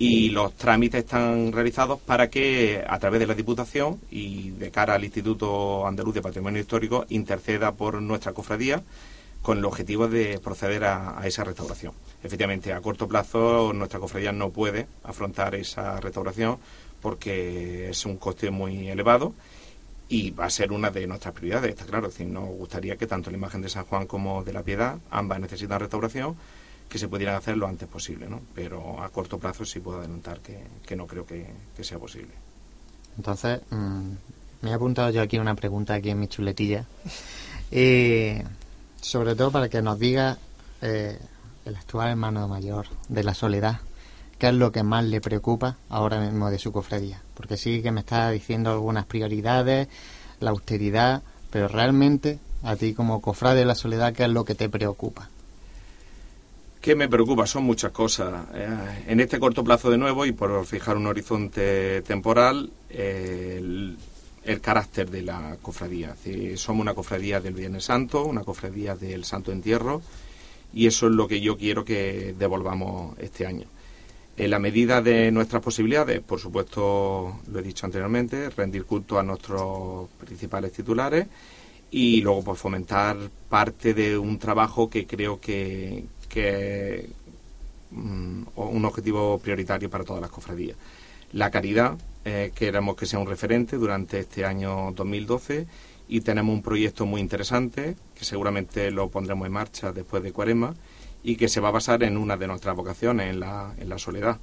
y 0.00 0.30
los 0.30 0.54
trámites 0.54 1.04
están 1.04 1.50
realizados 1.52 1.98
para 2.00 2.30
que 2.30 2.84
a 2.88 2.98
través 3.00 3.18
de 3.20 3.26
la 3.26 3.34
Diputación 3.34 4.00
y 4.10 4.50
de 4.50 4.70
cara 4.70 4.94
al 4.94 5.04
Instituto 5.04 5.86
Andaluz 5.86 6.14
de 6.14 6.22
Patrimonio 6.22 6.60
Histórico 6.60 7.04
interceda 7.08 7.72
por 7.72 8.00
nuestra 8.00 8.32
cofradía 8.32 8.82
con 9.42 9.58
el 9.58 9.64
objetivo 9.64 10.06
de 10.08 10.38
proceder 10.38 10.84
a 10.84 11.20
esa 11.24 11.42
restauración. 11.44 11.92
Efectivamente, 12.22 12.72
a 12.72 12.80
corto 12.80 13.06
plazo 13.08 13.72
nuestra 13.72 14.00
cofradía 14.00 14.32
no 14.32 14.50
puede 14.50 14.86
afrontar 15.04 15.54
esa 15.54 16.00
restauración 16.00 16.58
porque 17.00 17.90
es 17.90 18.04
un 18.06 18.16
coste 18.16 18.50
muy 18.50 18.88
elevado 18.88 19.34
y 20.08 20.30
va 20.30 20.46
a 20.46 20.50
ser 20.50 20.72
una 20.72 20.90
de 20.90 21.06
nuestras 21.06 21.34
prioridades, 21.34 21.70
está 21.70 21.84
claro. 21.84 22.08
Es 22.08 22.14
decir, 22.14 22.26
nos 22.32 22.48
gustaría 22.48 22.96
que 22.96 23.06
tanto 23.06 23.30
la 23.30 23.36
imagen 23.36 23.60
de 23.60 23.68
San 23.68 23.84
Juan 23.84 24.06
como 24.06 24.42
de 24.42 24.52
la 24.52 24.62
Piedad, 24.62 24.98
ambas 25.10 25.40
necesitan 25.40 25.80
restauración, 25.80 26.36
que 26.88 26.98
se 26.98 27.08
pudieran 27.08 27.36
hacer 27.36 27.56
lo 27.56 27.66
antes 27.66 27.86
posible, 27.88 28.28
¿no? 28.28 28.40
Pero 28.54 29.02
a 29.02 29.10
corto 29.10 29.38
plazo 29.38 29.64
sí 29.64 29.80
puedo 29.80 29.98
adelantar 29.98 30.40
que, 30.40 30.58
que 30.86 30.96
no 30.96 31.06
creo 31.06 31.26
que, 31.26 31.46
que 31.76 31.84
sea 31.84 31.98
posible. 31.98 32.32
entonces 33.16 33.60
mm, 33.70 34.12
me 34.62 34.70
he 34.70 34.72
apuntado 34.72 35.10
yo 35.10 35.20
aquí 35.20 35.38
una 35.38 35.54
pregunta 35.54 35.94
aquí 35.94 36.10
en 36.10 36.20
mi 36.20 36.28
chuletilla. 36.28 36.86
Y 37.70 38.36
sobre 39.00 39.34
todo 39.34 39.50
para 39.50 39.68
que 39.68 39.82
nos 39.82 39.98
diga 39.98 40.38
eh, 40.80 41.18
el 41.64 41.76
actual 41.76 42.10
hermano 42.10 42.48
mayor 42.48 42.86
de 43.08 43.22
la 43.22 43.34
soledad, 43.34 43.80
qué 44.38 44.48
es 44.48 44.54
lo 44.54 44.72
que 44.72 44.82
más 44.82 45.04
le 45.04 45.20
preocupa 45.20 45.76
ahora 45.88 46.20
mismo 46.20 46.50
de 46.50 46.58
su 46.58 46.72
cofradía. 46.72 47.20
Porque 47.34 47.56
sí 47.56 47.82
que 47.82 47.90
me 47.90 48.00
está 48.00 48.30
diciendo 48.30 48.70
algunas 48.70 49.06
prioridades, 49.06 49.88
la 50.40 50.50
austeridad, 50.50 51.22
pero 51.50 51.68
realmente 51.68 52.38
a 52.62 52.76
ti 52.76 52.94
como 52.94 53.20
cofrade 53.20 53.60
de 53.60 53.64
la 53.64 53.74
soledad, 53.74 54.12
¿qué 54.12 54.24
es 54.24 54.30
lo 54.30 54.44
que 54.44 54.54
te 54.54 54.68
preocupa? 54.68 55.28
¿Qué 56.80 56.94
me 56.94 57.08
preocupa? 57.08 57.46
Son 57.46 57.64
muchas 57.64 57.92
cosas. 57.92 58.46
Eh, 58.54 59.04
en 59.08 59.20
este 59.20 59.38
corto 59.38 59.64
plazo 59.64 59.90
de 59.90 59.98
nuevo, 59.98 60.24
y 60.24 60.32
por 60.32 60.64
fijar 60.64 60.96
un 60.96 61.06
horizonte 61.06 62.02
temporal, 62.02 62.70
el, 62.88 63.96
carácter 64.62 65.10
de 65.10 65.22
la 65.22 65.56
cofradía. 65.60 66.16
Somos 66.54 66.80
una 66.80 66.94
cofradía 66.94 67.40
del 67.40 67.52
Viernes 67.52 67.84
Santo, 67.84 68.24
una 68.24 68.44
cofradía 68.44 68.96
del 68.96 69.24
Santo 69.24 69.52
Entierro, 69.52 70.00
y 70.72 70.86
eso 70.86 71.08
es 71.08 71.12
lo 71.12 71.28
que 71.28 71.40
yo 71.40 71.58
quiero 71.58 71.84
que 71.84 72.34
devolvamos 72.38 73.18
este 73.18 73.44
año. 73.44 73.66
En 74.38 74.52
la 74.52 74.60
medida 74.60 75.02
de 75.02 75.32
nuestras 75.32 75.60
posibilidades, 75.60 76.20
por 76.20 76.38
supuesto, 76.38 77.40
lo 77.50 77.58
he 77.58 77.62
dicho 77.62 77.86
anteriormente, 77.86 78.50
rendir 78.50 78.84
culto 78.84 79.18
a 79.18 79.24
nuestros 79.24 80.08
principales 80.10 80.70
titulares 80.70 81.26
y 81.90 82.20
luego 82.20 82.44
pues 82.44 82.60
fomentar 82.60 83.16
parte 83.48 83.94
de 83.94 84.16
un 84.16 84.38
trabajo 84.38 84.88
que 84.88 85.08
creo 85.08 85.40
que, 85.40 86.04
que 86.28 86.98
es 87.00 87.06
mm, 87.90 88.42
un 88.54 88.84
objetivo 88.84 89.40
prioritario 89.40 89.90
para 89.90 90.04
todas 90.04 90.22
las 90.22 90.30
cofradías. 90.30 90.76
La 91.32 91.50
caridad, 91.50 91.98
eh, 92.24 92.52
queremos 92.54 92.94
que 92.94 93.06
sea 93.06 93.18
un 93.18 93.26
referente 93.26 93.76
durante 93.76 94.20
este 94.20 94.44
año 94.44 94.92
2012 94.92 95.66
y 96.08 96.20
tenemos 96.20 96.54
un 96.54 96.62
proyecto 96.62 97.06
muy 97.06 97.20
interesante 97.20 97.96
que 98.16 98.24
seguramente 98.24 98.92
lo 98.92 99.08
pondremos 99.08 99.46
en 99.46 99.52
marcha 99.52 99.90
después 99.90 100.22
de 100.22 100.30
Cuaresma 100.30 100.76
y 101.28 101.36
que 101.36 101.48
se 101.48 101.60
va 101.60 101.68
a 101.68 101.72
basar 101.72 102.02
en 102.04 102.16
una 102.16 102.38
de 102.38 102.46
nuestras 102.46 102.74
vocaciones, 102.74 103.28
en 103.28 103.40
la, 103.40 103.74
en 103.76 103.90
la 103.90 103.98
soledad. 103.98 104.38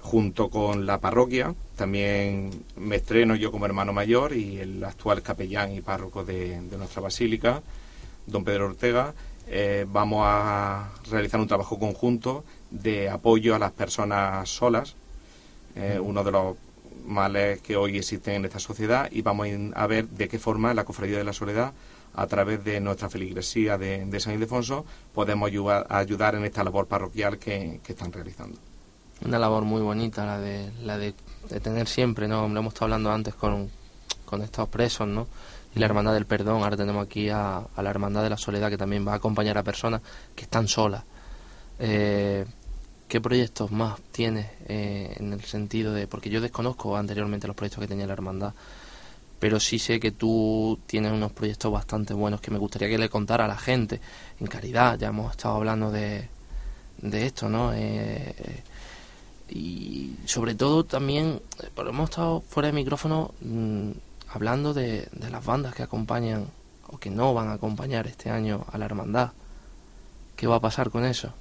Junto 0.00 0.50
con 0.50 0.84
la 0.84 0.98
parroquia, 0.98 1.54
también 1.76 2.50
me 2.76 2.96
estreno 2.96 3.36
yo 3.36 3.52
como 3.52 3.64
hermano 3.64 3.92
mayor 3.92 4.32
y 4.32 4.58
el 4.58 4.82
actual 4.82 5.22
capellán 5.22 5.72
y 5.72 5.82
párroco 5.82 6.24
de, 6.24 6.60
de 6.62 6.78
nuestra 6.78 7.00
basílica, 7.00 7.62
don 8.26 8.42
Pedro 8.42 8.66
Ortega, 8.66 9.14
eh, 9.46 9.86
vamos 9.88 10.24
a 10.26 10.90
realizar 11.08 11.38
un 11.38 11.46
trabajo 11.46 11.78
conjunto 11.78 12.44
de 12.72 13.08
apoyo 13.08 13.54
a 13.54 13.60
las 13.60 13.70
personas 13.70 14.48
solas, 14.48 14.96
eh, 15.76 16.00
uno 16.02 16.24
de 16.24 16.32
los 16.32 16.56
males 17.06 17.60
que 17.60 17.76
hoy 17.76 17.98
existen 17.98 18.34
en 18.34 18.44
esta 18.46 18.58
sociedad, 18.58 19.08
y 19.12 19.22
vamos 19.22 19.46
a 19.76 19.86
ver 19.86 20.08
de 20.08 20.26
qué 20.26 20.40
forma 20.40 20.74
la 20.74 20.84
Cofradía 20.84 21.18
de 21.18 21.24
la 21.24 21.32
Soledad, 21.32 21.72
a 22.14 22.26
través 22.26 22.64
de 22.64 22.80
nuestra 22.80 23.08
feligresía 23.08 23.78
de, 23.78 24.20
San 24.20 24.34
Ildefonso, 24.34 24.84
podemos 25.14 25.46
ayudar, 25.48 25.86
ayudar 25.88 26.34
en 26.34 26.44
esta 26.44 26.64
labor 26.64 26.86
parroquial 26.86 27.38
que, 27.38 27.80
que 27.84 27.92
están 27.92 28.12
realizando. 28.12 28.58
Una 29.24 29.38
labor 29.38 29.64
muy 29.64 29.82
bonita 29.82 30.24
la 30.24 30.38
de 30.38 30.70
la 30.82 30.96
de, 30.96 31.14
de 31.48 31.60
tener 31.60 31.86
siempre, 31.86 32.26
¿no? 32.26 32.48
Lo 32.48 32.60
hemos 32.60 32.72
estado 32.72 32.86
hablando 32.86 33.12
antes 33.12 33.34
con, 33.34 33.70
con 34.24 34.42
estos 34.42 34.68
presos, 34.68 35.06
¿no? 35.06 35.26
Y 35.74 35.78
la 35.78 35.86
Hermandad 35.86 36.14
del 36.14 36.26
Perdón. 36.26 36.62
Ahora 36.62 36.76
tenemos 36.76 37.04
aquí 37.04 37.28
a, 37.28 37.58
a 37.58 37.82
la 37.82 37.90
Hermandad 37.90 38.22
de 38.22 38.30
la 38.30 38.36
Soledad 38.36 38.70
que 38.70 38.78
también 38.78 39.06
va 39.06 39.12
a 39.12 39.16
acompañar 39.16 39.58
a 39.58 39.62
personas 39.62 40.00
que 40.34 40.44
están 40.44 40.68
solas. 40.68 41.04
Eh, 41.78 42.44
¿Qué 43.08 43.20
proyectos 43.20 43.72
más 43.72 44.00
tienes 44.12 44.46
eh, 44.68 45.16
en 45.18 45.32
el 45.32 45.42
sentido 45.42 45.92
de.? 45.92 46.06
Porque 46.06 46.30
yo 46.30 46.40
desconozco 46.40 46.96
anteriormente 46.96 47.46
los 47.46 47.56
proyectos 47.56 47.80
que 47.80 47.88
tenía 47.88 48.06
la 48.06 48.12
Hermandad. 48.12 48.54
Pero 49.40 49.58
sí 49.58 49.78
sé 49.78 49.98
que 49.98 50.12
tú 50.12 50.78
tienes 50.86 51.12
unos 51.12 51.32
proyectos 51.32 51.72
bastante 51.72 52.12
buenos 52.12 52.42
que 52.42 52.50
me 52.50 52.58
gustaría 52.58 52.88
que 52.88 52.98
le 52.98 53.08
contara 53.08 53.46
a 53.46 53.48
la 53.48 53.56
gente. 53.56 54.00
En 54.38 54.46
caridad, 54.46 54.98
ya 54.98 55.08
hemos 55.08 55.32
estado 55.32 55.56
hablando 55.56 55.90
de, 55.90 56.28
de 56.98 57.26
esto, 57.26 57.48
¿no? 57.48 57.72
Eh, 57.74 58.62
y 59.48 60.14
sobre 60.26 60.54
todo 60.54 60.84
también, 60.84 61.40
pero 61.74 61.88
hemos 61.88 62.10
estado 62.10 62.42
fuera 62.42 62.68
de 62.68 62.74
micrófono 62.74 63.32
mm, 63.40 63.90
hablando 64.28 64.74
de, 64.74 65.08
de 65.10 65.30
las 65.30 65.44
bandas 65.44 65.74
que 65.74 65.82
acompañan 65.82 66.46
o 66.88 66.98
que 66.98 67.10
no 67.10 67.32
van 67.32 67.48
a 67.48 67.54
acompañar 67.54 68.06
este 68.06 68.30
año 68.30 68.66
a 68.70 68.76
la 68.76 68.84
hermandad. 68.84 69.32
¿Qué 70.36 70.46
va 70.46 70.56
a 70.56 70.60
pasar 70.60 70.90
con 70.90 71.04
eso? 71.04 71.32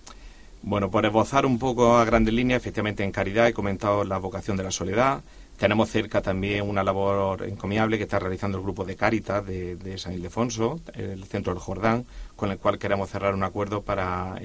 Bueno, 0.61 0.89
por 0.89 1.05
esbozar 1.05 1.45
un 1.45 1.59
poco 1.59 1.97
a 1.97 2.05
grandes 2.05 2.33
líneas, 2.33 2.61
efectivamente 2.61 3.03
en 3.03 3.11
Caridad 3.11 3.47
he 3.47 3.53
comentado 3.53 4.03
la 4.03 4.17
vocación 4.17 4.57
de 4.57 4.63
la 4.63 4.71
soledad. 4.71 5.21
Tenemos 5.59 5.89
cerca 5.89 6.21
también 6.21 6.69
una 6.69 6.85
labor 6.85 7.43
encomiable 7.43 7.97
que 7.97 8.03
está 8.03 8.17
realizando 8.17 8.57
el 8.57 8.63
grupo 8.63 8.85
de 8.85 8.95
Cáritas 8.95 9.45
de, 9.45 9.97
San 9.97 10.13
Ildefonso, 10.13 10.79
el 10.93 11.25
centro 11.25 11.53
del 11.53 11.61
Jordán, 11.61 12.05
con 12.37 12.49
el 12.49 12.57
cual 12.57 12.79
queremos 12.79 13.09
cerrar 13.09 13.33
un 13.33 13.43
acuerdo 13.43 13.81
para 13.81 14.39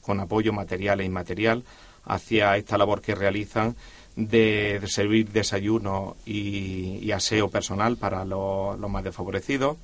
con 0.00 0.18
apoyo 0.18 0.54
material 0.54 1.02
e 1.02 1.04
inmaterial 1.04 1.62
hacia 2.06 2.56
esta 2.56 2.78
labor 2.78 3.02
que 3.02 3.14
realizan 3.14 3.76
de, 4.16 4.80
servir 4.86 5.30
desayuno 5.30 6.16
y, 6.24 7.10
aseo 7.12 7.50
personal 7.50 7.98
para 7.98 8.24
los, 8.24 8.78
más 8.78 9.04
desfavorecidos. 9.04 9.76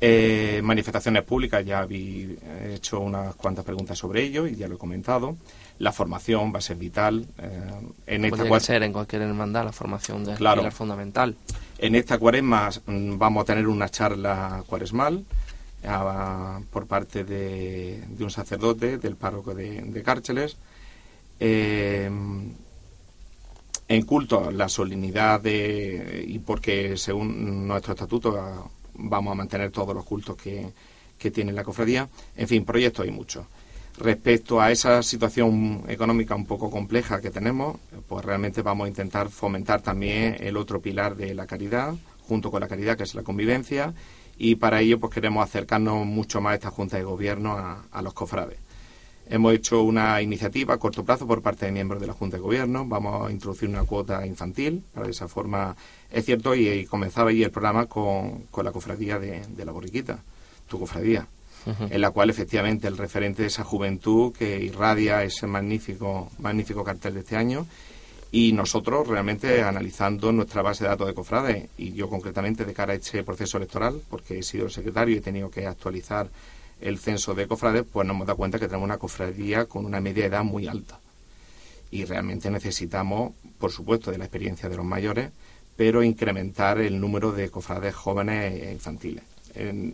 Eh, 0.00 0.60
manifestaciones 0.64 1.22
públicas, 1.24 1.64
ya 1.64 1.80
habí 1.80 2.38
hecho 2.64 3.00
unas 3.00 3.34
cuantas 3.34 3.64
preguntas 3.64 3.98
sobre 3.98 4.22
ello 4.22 4.46
y 4.46 4.56
ya 4.56 4.66
lo 4.66 4.76
he 4.76 4.78
comentado 4.78 5.36
la 5.80 5.92
formación 5.92 6.52
va 6.54 6.58
a 6.58 6.62
ser 6.62 6.76
vital. 6.76 7.26
Eh, 7.38 7.70
en 8.06 8.24
esta 8.26 8.60
ser 8.60 8.82
en 8.82 8.92
cualquier 8.92 9.22
hermandad 9.22 9.64
la 9.64 9.72
formación 9.72 10.24
de 10.24 10.34
claro. 10.34 10.70
fundamental. 10.70 11.34
En 11.78 11.94
esta 11.94 12.18
cuaresma 12.18 12.68
mm, 12.86 13.16
vamos 13.16 13.42
a 13.42 13.44
tener 13.46 13.66
una 13.66 13.88
charla 13.88 14.62
cuaresmal 14.66 15.24
por 16.70 16.86
parte 16.86 17.24
de, 17.24 18.04
un 18.20 18.30
sacerdote 18.30 18.98
del 18.98 19.16
párroco 19.16 19.54
de, 19.54 20.02
Cárceles. 20.04 20.58
Eh, 21.40 22.10
en 23.88 24.02
culto, 24.02 24.50
la 24.50 24.68
solemnidad 24.68 25.40
de, 25.40 26.26
y 26.28 26.38
porque 26.40 26.98
según 26.98 27.66
nuestro 27.66 27.94
estatuto 27.94 28.70
vamos 29.08 29.32
a 29.32 29.34
mantener 29.34 29.70
todos 29.70 29.94
los 29.94 30.04
cultos 30.04 30.36
que, 30.36 30.72
que 31.18 31.30
tiene 31.30 31.52
la 31.52 31.64
cofradía. 31.64 32.08
En 32.36 32.48
fin, 32.48 32.64
proyectos 32.64 33.04
hay 33.04 33.12
muchos. 33.12 33.46
Respecto 33.98 34.60
a 34.60 34.70
esa 34.70 35.02
situación 35.02 35.84
económica 35.88 36.34
un 36.34 36.46
poco 36.46 36.70
compleja 36.70 37.20
que 37.20 37.30
tenemos, 37.30 37.76
pues 38.08 38.24
realmente 38.24 38.62
vamos 38.62 38.86
a 38.86 38.88
intentar 38.88 39.28
fomentar 39.28 39.82
también 39.82 40.36
el 40.40 40.56
otro 40.56 40.80
pilar 40.80 41.16
de 41.16 41.34
la 41.34 41.46
caridad, 41.46 41.94
junto 42.26 42.50
con 42.50 42.60
la 42.60 42.68
caridad, 42.68 42.96
que 42.96 43.02
es 43.02 43.14
la 43.14 43.22
convivencia, 43.22 43.92
y 44.38 44.54
para 44.54 44.80
ello 44.80 44.98
pues 44.98 45.12
queremos 45.12 45.44
acercarnos 45.44 46.06
mucho 46.06 46.40
más 46.40 46.52
a 46.52 46.54
esta 46.54 46.70
Junta 46.70 46.96
de 46.96 47.02
Gobierno 47.02 47.58
a, 47.58 48.02
los 48.02 48.14
cofrades. 48.14 48.58
Hemos 49.32 49.54
hecho 49.54 49.82
una 49.82 50.20
iniciativa 50.20 50.74
a 50.74 50.78
corto 50.78 51.04
plazo 51.04 51.24
por 51.24 51.40
parte 51.40 51.64
de 51.64 51.72
miembros 51.72 52.00
de 52.00 52.08
la 52.08 52.12
Junta 52.14 52.36
de 52.36 52.42
Gobierno. 52.42 52.84
Vamos 52.84 53.28
a 53.28 53.30
introducir 53.30 53.68
una 53.68 53.84
cuota 53.84 54.26
infantil. 54.26 54.82
Para 54.92 55.06
de 55.06 55.12
esa 55.12 55.28
forma, 55.28 55.76
es 56.10 56.24
cierto, 56.24 56.52
y, 56.56 56.84
comenzaba 56.86 57.30
ahí 57.30 57.44
el 57.44 57.52
programa 57.52 57.86
con, 57.86 58.46
la 58.62 58.72
cofradía 58.72 59.20
de, 59.20 59.46
de 59.46 59.64
la 59.64 59.70
borriquita, 59.70 60.18
tu 60.68 60.80
cofradía 60.80 61.28
en 61.66 62.00
la 62.00 62.10
cual 62.10 62.30
efectivamente 62.30 62.88
el 62.88 62.96
referente 62.96 63.42
de 63.42 63.48
esa 63.48 63.64
juventud 63.64 64.32
que 64.32 64.58
irradia 64.58 65.22
ese 65.22 65.46
magnífico, 65.46 66.30
magnífico 66.38 66.82
cartel 66.82 67.14
de 67.14 67.20
este 67.20 67.36
año 67.36 67.66
y 68.32 68.52
nosotros 68.52 69.08
realmente 69.08 69.62
analizando 69.62 70.32
nuestra 70.32 70.62
base 70.62 70.84
de 70.84 70.90
datos 70.90 71.06
de 71.06 71.14
cofrades 71.14 71.68
y 71.76 71.92
yo 71.92 72.08
concretamente 72.08 72.64
de 72.64 72.72
cara 72.72 72.92
a 72.92 72.96
este 72.96 73.24
proceso 73.24 73.56
electoral, 73.56 74.00
porque 74.08 74.38
he 74.38 74.42
sido 74.42 74.66
el 74.66 74.70
secretario 74.70 75.14
y 75.14 75.18
he 75.18 75.22
tenido 75.22 75.50
que 75.50 75.66
actualizar 75.66 76.30
el 76.80 76.98
censo 76.98 77.34
de 77.34 77.46
cofrades, 77.46 77.84
pues 77.90 78.06
nos 78.06 78.14
hemos 78.14 78.26
dado 78.26 78.36
cuenta 78.36 78.58
que 78.58 78.66
tenemos 78.66 78.84
una 78.84 78.98
cofradía 78.98 79.66
con 79.66 79.84
una 79.84 80.00
media 80.00 80.26
edad 80.26 80.44
muy 80.44 80.66
alta. 80.66 81.00
Y 81.90 82.04
realmente 82.04 82.50
necesitamos, 82.50 83.32
por 83.58 83.72
supuesto, 83.72 84.10
de 84.10 84.18
la 84.18 84.24
experiencia 84.24 84.68
de 84.68 84.76
los 84.76 84.84
mayores, 84.84 85.30
pero 85.76 86.02
incrementar 86.02 86.78
el 86.78 87.00
número 87.00 87.32
de 87.32 87.50
cofrades 87.50 87.94
jóvenes 87.94 88.62
e 88.62 88.72
infantiles 88.72 89.24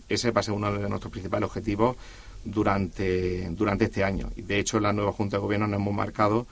ese 0.08 0.30
va 0.30 0.40
a 0.40 0.44
ser 0.44 0.54
uno 0.54 0.72
de 0.72 0.88
nuestros 0.88 1.10
principales 1.10 1.46
objetivos 1.46 1.96
durante, 2.44 3.48
durante 3.50 3.86
este 3.86 4.04
año. 4.04 4.30
Y 4.36 4.42
de 4.42 4.58
hecho, 4.58 4.76
en 4.76 4.84
la 4.84 4.92
nueva 4.92 5.12
Junta 5.12 5.36
de 5.36 5.42
Gobierno 5.42 5.66
nos 5.66 5.80
hemos 5.80 5.94
marcado 5.94 6.46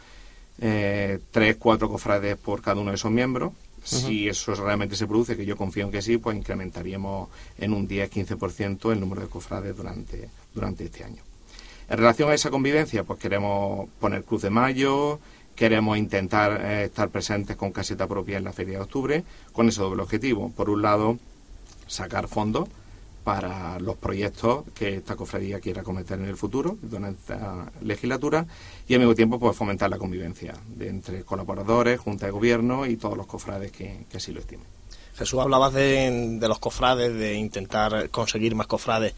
eh, 0.61 1.19
tres, 1.31 1.57
cuatro 1.57 1.89
cofrades 1.89 2.37
por 2.37 2.63
cada 2.63 2.81
uno 2.81 2.91
de 2.91 2.97
esos 2.97 3.11
miembros. 3.11 3.53
Si 3.85 4.29
eso 4.29 4.55
realmente 4.55 4.97
se 4.97 5.07
produce, 5.07 5.37
que 5.37 5.45
yo 5.45 5.57
confío 5.57 5.85
en 5.85 5.93
que 5.93 6.03
sí, 6.03 6.17
pues 6.17 6.37
incrementaríamos 6.37 7.29
en 7.59 7.73
un 7.75 7.87
10-15% 7.87 8.93
el 8.93 9.01
número 9.01 9.21
de 9.21 9.29
cofrades 9.29 9.77
durante, 9.77 10.29
durante 10.55 10.85
este 10.85 11.05
año. 11.05 11.23
En 11.89 11.99
relación 11.99 12.31
a 12.31 12.35
esa 12.35 12.51
convivencia, 12.51 13.05
pues 13.05 13.21
queremos 13.21 13.89
poner 14.01 14.25
Cruz 14.25 14.43
de 14.43 14.51
Mayo, 14.51 15.21
queremos 15.55 15.99
intentar 15.99 16.61
eh, 16.65 16.85
estar 16.85 17.11
presentes 17.11 17.57
con 17.57 17.73
caseta 17.73 18.07
propia 18.07 18.39
en 18.39 18.45
la 18.45 18.53
Feria 18.53 18.79
de 18.79 18.85
Octubre, 18.85 19.25
con 19.53 19.69
ese 19.69 19.81
doble 19.81 20.03
objetivo. 20.03 20.51
Por 20.51 20.71
un 20.71 20.81
lado, 20.81 21.19
sacar 21.87 22.27
fondos 22.27 22.69
para 23.25 23.81
los 23.81 23.97
proyectos 23.97 24.65
que 24.75 24.97
esta 24.97 25.17
cofradía 25.17 25.59
quiera 25.59 25.83
cometer 25.83 26.21
en 26.21 26.27
el 26.27 26.37
futuro, 26.37 26.77
durante 26.83 27.21
esta 27.21 27.73
legislatura, 27.81 28.47
y 28.87 28.93
al 28.93 29.01
mismo 29.01 29.15
tiempo 29.15 29.41
pues 29.41 29.57
fomentar 29.57 29.89
la 29.89 29.97
convivencia 29.97 30.55
de 30.77 30.89
entre 30.89 31.25
colaboradores, 31.25 31.99
junta 31.99 32.27
de 32.27 32.33
gobierno 32.33 32.85
y 32.85 32.97
todos 32.97 33.17
los 33.17 33.27
cofrades 33.27 33.73
que, 33.73 34.05
así 34.15 34.31
lo 34.33 34.41
estimen. 34.41 34.67
Jesús, 35.17 35.41
hablabas 35.41 35.73
de, 35.73 36.39
los 36.43 36.59
cofrades, 36.59 37.15
de 37.15 37.35
intentar 37.35 38.11
conseguir 38.11 38.55
más 38.55 38.67
cofrades. 38.67 39.15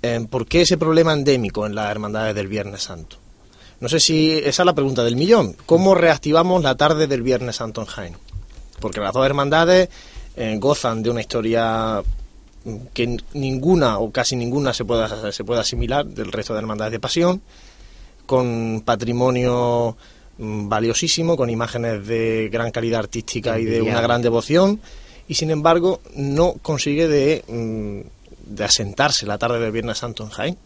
Eh, 0.00 0.24
¿Por 0.30 0.46
qué 0.46 0.62
ese 0.62 0.78
problema 0.78 1.12
endémico 1.12 1.66
en 1.66 1.74
las 1.74 1.90
hermandades 1.90 2.36
del 2.36 2.46
Viernes 2.46 2.82
Santo? 2.82 3.16
No 3.80 3.88
sé 3.88 3.98
si 3.98 4.32
esa 4.32 4.62
es 4.62 4.66
la 4.66 4.74
pregunta 4.74 5.02
del 5.02 5.16
millón. 5.16 5.56
¿Cómo 5.66 5.94
reactivamos 5.94 6.62
la 6.62 6.76
tarde 6.76 7.06
del 7.08 7.22
Viernes 7.22 7.56
Santo 7.56 7.80
en 7.80 7.86
Jaén? 7.86 8.16
Porque 8.80 9.00
las 9.00 9.12
dos 9.12 9.26
hermandades 9.26 9.88
eh, 10.36 10.56
gozan 10.60 11.02
de 11.02 11.10
una 11.10 11.20
historia 11.20 12.02
que 12.92 13.16
ninguna 13.34 13.98
o 13.98 14.10
casi 14.10 14.36
ninguna 14.36 14.72
se 14.72 14.84
pueda, 14.84 15.32
se 15.32 15.44
pueda 15.44 15.60
asimilar 15.60 16.06
del 16.06 16.32
resto 16.32 16.54
de 16.54 16.60
hermandades 16.60 16.92
de 16.92 17.00
pasión, 17.00 17.42
con 18.26 18.82
patrimonio 18.84 19.96
mm, 20.38 20.68
valiosísimo, 20.68 21.36
con 21.36 21.50
imágenes 21.50 22.06
de 22.06 22.48
gran 22.50 22.70
calidad 22.70 23.00
artística 23.00 23.58
y 23.58 23.64
de 23.64 23.82
una 23.82 24.00
gran 24.00 24.22
devoción, 24.22 24.80
y 25.28 25.34
sin 25.34 25.50
embargo 25.50 26.00
no 26.14 26.54
consigue 26.62 27.06
de, 27.08 27.44
mm, 27.48 28.54
de 28.54 28.64
asentarse 28.64 29.26
la 29.26 29.38
tarde 29.38 29.60
del 29.60 29.72
Viernes 29.72 29.98
Santo 29.98 30.24
en 30.24 30.30
Jaén. 30.30 30.58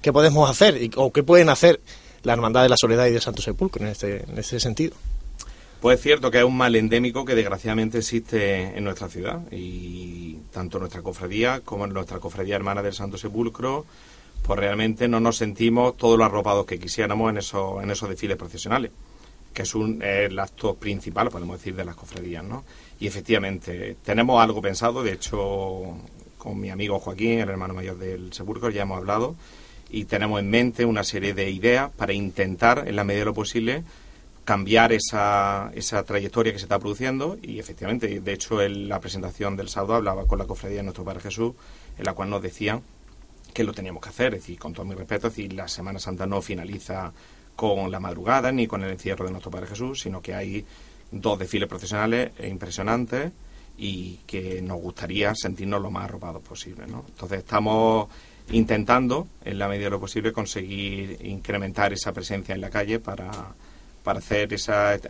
¿Qué 0.00 0.12
podemos 0.12 0.48
hacer 0.48 0.90
o 0.96 1.12
qué 1.12 1.22
pueden 1.22 1.48
hacer 1.48 1.80
la 2.22 2.34
Hermandad 2.34 2.62
de 2.62 2.68
la 2.68 2.76
Soledad 2.76 3.06
y 3.06 3.12
del 3.12 3.22
Santo 3.22 3.42
Sepulcro 3.42 3.82
en 3.84 3.90
este, 3.90 4.24
en 4.28 4.38
este 4.38 4.60
sentido? 4.60 4.94
Pues 5.84 5.98
es 5.98 6.02
cierto 6.02 6.30
que 6.30 6.38
es 6.38 6.44
un 6.44 6.56
mal 6.56 6.74
endémico 6.76 7.26
que 7.26 7.34
desgraciadamente 7.34 7.98
existe 7.98 8.74
en 8.74 8.84
nuestra 8.84 9.10
ciudad. 9.10 9.42
Y 9.52 10.38
tanto 10.50 10.78
nuestra 10.78 11.02
cofradía 11.02 11.60
como 11.62 11.86
nuestra 11.86 12.20
cofradía 12.20 12.56
hermana 12.56 12.80
del 12.80 12.94
Santo 12.94 13.18
Sepulcro, 13.18 13.84
pues 14.42 14.58
realmente 14.58 15.08
no 15.08 15.20
nos 15.20 15.36
sentimos 15.36 15.98
todos 15.98 16.16
los 16.16 16.24
arropados 16.24 16.64
que 16.64 16.78
quisiéramos 16.78 17.28
en 17.28 17.36
esos, 17.36 17.82
en 17.82 17.90
esos 17.90 18.08
desfiles 18.08 18.38
procesionales, 18.38 18.92
que 19.52 19.60
es 19.60 19.74
un, 19.74 20.00
el 20.02 20.38
acto 20.38 20.74
principal, 20.74 21.28
podemos 21.28 21.58
decir, 21.58 21.74
de 21.74 21.84
las 21.84 21.96
cofradías, 21.96 22.42
¿no? 22.42 22.64
Y 22.98 23.06
efectivamente, 23.06 23.98
tenemos 24.02 24.42
algo 24.42 24.62
pensado, 24.62 25.02
de 25.02 25.12
hecho, 25.12 25.98
con 26.38 26.58
mi 26.58 26.70
amigo 26.70 26.98
Joaquín, 26.98 27.40
el 27.40 27.50
hermano 27.50 27.74
mayor 27.74 27.98
del 27.98 28.32
Sepulcro, 28.32 28.70
ya 28.70 28.84
hemos 28.84 28.96
hablado. 28.96 29.36
Y 29.90 30.06
tenemos 30.06 30.40
en 30.40 30.48
mente 30.48 30.86
una 30.86 31.04
serie 31.04 31.34
de 31.34 31.50
ideas 31.50 31.90
para 31.94 32.14
intentar, 32.14 32.84
en 32.88 32.96
la 32.96 33.04
medida 33.04 33.20
de 33.20 33.26
lo 33.26 33.34
posible, 33.34 33.84
cambiar 34.44 34.92
esa, 34.92 35.70
esa 35.74 36.02
trayectoria 36.04 36.52
que 36.52 36.58
se 36.58 36.66
está 36.66 36.78
produciendo 36.78 37.38
y 37.40 37.58
efectivamente, 37.58 38.20
de 38.20 38.32
hecho, 38.32 38.60
en 38.60 38.88
la 38.88 39.00
presentación 39.00 39.56
del 39.56 39.68
sábado 39.68 39.94
hablaba 39.94 40.26
con 40.26 40.38
la 40.38 40.46
cofradía 40.46 40.78
de 40.78 40.82
nuestro 40.84 41.04
Padre 41.04 41.20
Jesús, 41.20 41.54
en 41.98 42.04
la 42.04 42.12
cual 42.12 42.30
nos 42.30 42.42
decían 42.42 42.82
que 43.54 43.64
lo 43.64 43.72
teníamos 43.72 44.02
que 44.02 44.10
hacer, 44.10 44.34
es 44.34 44.40
decir, 44.40 44.58
con 44.58 44.72
todo 44.72 44.84
mi 44.84 44.94
respeto, 44.94 45.28
es 45.28 45.36
decir, 45.36 45.52
la 45.52 45.68
Semana 45.68 45.98
Santa 45.98 46.26
no 46.26 46.42
finaliza 46.42 47.12
con 47.56 47.90
la 47.90 48.00
madrugada 48.00 48.52
ni 48.52 48.66
con 48.66 48.82
el 48.82 48.90
encierro 48.90 49.24
de 49.24 49.30
nuestro 49.30 49.50
Padre 49.50 49.68
Jesús, 49.68 50.00
sino 50.00 50.20
que 50.20 50.34
hay 50.34 50.66
dos 51.10 51.38
desfiles 51.38 51.68
profesionales 51.68 52.32
impresionantes 52.42 53.32
y 53.78 54.20
que 54.26 54.60
nos 54.60 54.80
gustaría 54.80 55.34
sentirnos 55.34 55.80
lo 55.80 55.90
más 55.90 56.04
arropados 56.04 56.42
posible. 56.42 56.86
¿no? 56.86 57.04
Entonces 57.08 57.38
estamos 57.38 58.08
intentando, 58.50 59.28
en 59.44 59.58
la 59.58 59.68
medida 59.68 59.84
de 59.84 59.90
lo 59.90 60.00
posible, 60.00 60.32
conseguir 60.32 61.18
incrementar 61.24 61.92
esa 61.92 62.12
presencia 62.12 62.54
en 62.54 62.60
la 62.60 62.70
calle 62.70 62.98
para 62.98 63.54
para 64.04 64.20
hacer 64.20 64.52
esa 64.52 64.94
eh, 64.94 65.00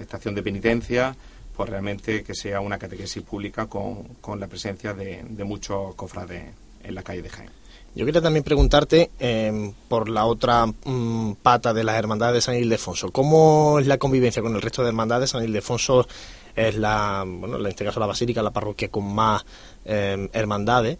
estación 0.00 0.34
de 0.34 0.42
penitencia, 0.42 1.16
pues 1.56 1.70
realmente 1.70 2.24
que 2.24 2.34
sea 2.34 2.60
una 2.60 2.76
catequesis 2.76 3.22
pública 3.22 3.66
con, 3.66 4.02
con 4.20 4.40
la 4.40 4.48
presencia 4.48 4.92
de, 4.92 5.22
muchos 5.44 5.94
cofrades 5.94 6.52
en 6.82 6.94
la 6.94 7.02
calle 7.02 7.22
de 7.22 7.30
Jaén. 7.30 7.50
Yo 7.94 8.04
quería 8.04 8.22
también 8.22 8.42
preguntarte 8.42 9.10
em, 9.18 9.72
por 9.86 10.08
la 10.08 10.24
otra 10.24 10.66
mm, 10.66 11.34
pata 11.42 11.72
de 11.72 11.84
las 11.84 11.96
hermandades 11.96 12.34
de 12.34 12.40
San 12.40 12.56
Ildefonso. 12.56 13.12
¿Cómo 13.12 13.78
es 13.78 13.86
la 13.86 13.98
convivencia 13.98 14.42
con 14.42 14.54
el 14.56 14.62
resto 14.62 14.82
de 14.82 14.88
hermandades? 14.88 15.30
San 15.30 15.44
Ildefonso 15.44 16.08
es 16.56 16.76
la, 16.76 17.24
bueno, 17.26 17.58
en 17.58 17.66
este 17.66 17.84
caso 17.84 18.00
la 18.00 18.06
Basílica, 18.06 18.42
la 18.42 18.50
parroquia 18.50 18.88
con 18.88 19.14
más 19.14 19.44
eh, 19.84 20.28
hermandades, 20.32 20.98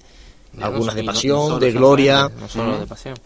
algunas 0.60 0.94
de 0.94 1.04
pasión, 1.04 1.58
de 1.58 1.72
gloria, 1.72 2.30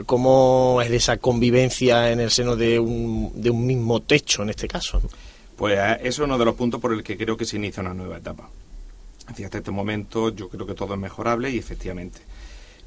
¿cómo 0.04 0.80
es 0.82 0.90
esa 0.90 1.16
convivencia 1.16 2.10
en 2.10 2.20
el 2.20 2.30
seno 2.30 2.56
de 2.56 2.78
un, 2.78 3.32
de 3.34 3.50
un 3.50 3.66
mismo 3.66 4.00
techo 4.00 4.42
en 4.42 4.50
este 4.50 4.68
caso? 4.68 5.00
Pues 5.56 5.78
eh, 5.78 5.98
eso 6.02 6.22
es 6.22 6.26
uno 6.26 6.38
de 6.38 6.44
los 6.44 6.54
puntos 6.54 6.80
por 6.80 6.92
el 6.92 7.02
que 7.02 7.16
creo 7.16 7.36
que 7.36 7.44
se 7.44 7.56
inicia 7.56 7.80
una 7.80 7.94
nueva 7.94 8.18
etapa. 8.18 8.48
Hasta 9.26 9.58
este 9.58 9.70
momento 9.70 10.28
yo 10.28 10.48
creo 10.48 10.66
que 10.66 10.74
todo 10.74 10.94
es 10.94 11.00
mejorable 11.00 11.50
y 11.50 11.58
efectivamente. 11.58 12.20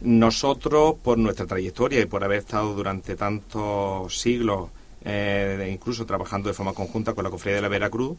Nosotros, 0.01 0.95
por 1.03 1.17
nuestra 1.17 1.45
trayectoria 1.45 1.99
y 1.99 2.05
por 2.05 2.23
haber 2.23 2.39
estado 2.39 2.73
durante 2.73 3.17
tantos 3.17 4.17
siglos, 4.17 4.69
eh, 5.03 5.69
incluso 5.73 6.05
trabajando 6.05 6.47
de 6.47 6.53
forma 6.53 6.73
conjunta 6.73 7.13
con 7.13 7.25
la 7.25 7.29
Cofradía 7.29 7.57
de 7.57 7.61
la 7.63 7.67
Veracruz, 7.67 8.17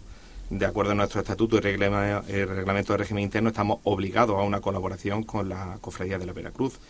de 0.50 0.66
acuerdo 0.66 0.92
a 0.92 0.94
nuestro 0.96 1.20
estatuto 1.20 1.56
y 1.56 1.60
reglamento 1.60 2.92
de 2.92 2.96
régimen 2.96 3.22
interno, 3.22 3.50
estamos 3.50 3.78
obligados 3.84 4.36
a 4.36 4.42
una 4.42 4.60
colaboración 4.60 5.22
con 5.22 5.48
la 5.48 5.78
Cofradía 5.80 6.18
de 6.18 6.26
la 6.26 6.32
Veracruz. 6.32 6.80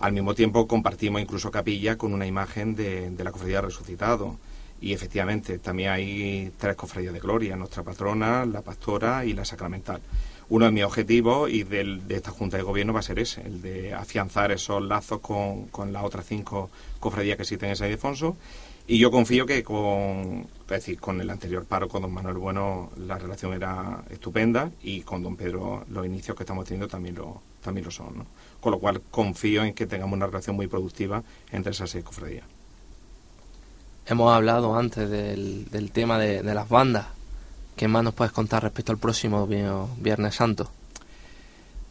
Al 0.00 0.12
mismo 0.12 0.34
tiempo 0.34 0.66
compartimos 0.66 1.22
incluso 1.22 1.52
capilla 1.52 1.96
con 1.96 2.12
una 2.12 2.26
imagen 2.26 2.74
de, 2.74 3.12
la 3.16 3.30
Cofradía 3.30 3.60
Resucitado. 3.60 4.36
Y 4.80 4.92
efectivamente, 4.92 5.58
también 5.58 5.90
hay 5.90 6.52
tres 6.58 6.74
cofradías 6.74 7.12
de 7.12 7.20
gloria, 7.20 7.56
nuestra 7.56 7.84
patrona, 7.84 8.44
la 8.44 8.62
pastora 8.62 9.24
y 9.24 9.32
la 9.32 9.44
sacramental. 9.44 10.00
Uno 10.50 10.64
de 10.64 10.72
mis 10.72 10.84
objetivos 10.84 11.50
y 11.50 11.62
de 11.62 12.00
esta 12.08 12.30
Junta 12.30 12.56
de 12.56 12.62
Gobierno 12.64 12.92
va 12.92 13.00
a 13.00 13.02
ser 13.02 13.18
ese, 13.20 13.42
el 13.42 13.60
de 13.62 13.92
afianzar 13.92 14.50
esos 14.50 14.82
lazos 14.82 15.20
con, 15.20 15.66
con 15.66 15.92
las 15.92 16.04
otras 16.04 16.26
cinco 16.26 16.70
cofradías 16.98 17.36
que 17.36 17.42
existen 17.42 17.70
en 17.70 17.76
San 17.76 17.88
Ildefonso 17.88 18.36
y 18.90 18.98
yo 18.98 19.10
confío 19.10 19.44
que 19.44 19.62
con, 19.62 20.46
decir, 20.66 20.98
con 20.98 21.20
el 21.20 21.28
anterior 21.28 21.66
paro 21.66 21.88
con 21.88 22.00
don 22.00 22.10
Manuel 22.10 22.38
Bueno 22.38 22.90
la 22.96 23.18
relación 23.18 23.52
era 23.52 24.02
estupenda 24.08 24.70
y 24.82 25.02
con 25.02 25.22
don 25.22 25.36
Pedro 25.36 25.84
los 25.90 26.06
inicios 26.06 26.34
que 26.34 26.42
estamos 26.42 26.64
teniendo 26.64 26.88
también 26.88 27.14
lo, 27.14 27.42
también 27.62 27.84
lo 27.84 27.90
son. 27.90 28.16
¿no? 28.16 28.26
Con 28.60 28.72
lo 28.72 28.78
cual 28.78 29.02
confío 29.10 29.62
en 29.62 29.74
que 29.74 29.86
tengamos 29.86 30.16
una 30.16 30.26
relación 30.26 30.56
muy 30.56 30.68
productiva 30.68 31.22
entre 31.52 31.72
esas 31.72 31.90
seis 31.90 32.02
cofradías. 32.02 32.46
Hemos 34.06 34.32
hablado 34.32 34.74
antes 34.74 35.10
del, 35.10 35.68
del 35.70 35.92
tema 35.92 36.18
de, 36.18 36.42
de, 36.42 36.54
las 36.54 36.70
bandas. 36.70 37.08
¿Qué 37.76 37.88
más 37.88 38.02
nos 38.02 38.14
puedes 38.14 38.32
contar 38.32 38.62
respecto 38.62 38.90
al 38.90 38.98
próximo 38.98 39.46
Viernes 39.98 40.34
Santo? 40.34 40.70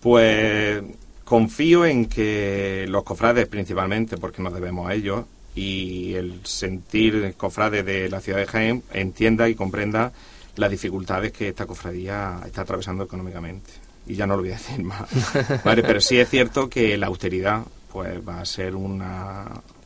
Pues 0.02 0.82
confío 1.24 1.86
en 1.86 2.08
que 2.08 2.88
los 2.89 3.04
cofrades 3.04 3.48
principalmente, 3.48 4.18
porque 4.18 4.41
nos 4.41 4.52
debemos 4.52 4.89
a 4.89 4.95
ellos, 4.95 5.26
y 5.58 6.14
el 6.14 6.41
sentir 6.43 7.34
cofrade 7.36 7.82
de 7.82 8.10
la 8.10 8.22
ciudad 8.22 8.38
de 8.38 8.45
Jaén 8.45 8.84
entienda 8.93 9.49
y 9.49 9.55
comprenda 9.55 10.12
las 10.55 10.70
dificultades 10.70 11.32
que 11.32 11.49
esta 11.49 11.66
cofradía 11.66 12.41
está 12.45 12.62
atravesando 12.62 13.03
económicamente. 13.03 13.72
Y 14.05 14.14
ya 14.14 14.28
no 14.28 14.36
lo 14.36 14.43
voy 14.43 14.51
a 14.51 14.58
decir 14.58 14.84
más. 14.84 15.10
pero 15.64 15.99
sí 15.99 16.20
es 16.20 16.30
cierto 16.30 16.70
que 16.70 16.95
la 16.95 17.08
austeridad 17.08 17.64
pues 17.91 18.20
va 18.26 18.39
a 18.39 18.45
ser 18.45 18.76
una 18.76 19.45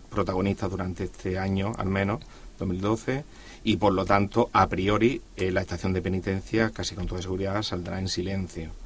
protagonista 0.10 0.68
durante 0.68 1.06
este 1.06 1.40
año, 1.40 1.72
al 1.78 1.88
menos, 1.88 2.20
2012, 2.60 3.24
y 3.64 3.78
por 3.78 3.94
lo 3.94 4.04
tanto, 4.04 4.50
a 4.52 4.68
priori, 4.68 5.22
eh, 5.38 5.52
la 5.52 5.62
estación 5.62 5.94
de 5.94 6.02
penitencia, 6.02 6.72
casi 6.72 6.96
con 6.96 7.08
toda 7.08 7.22
seguridad, 7.22 7.62
saldrá 7.64 7.98
en 7.98 8.10
silencio 8.10 8.81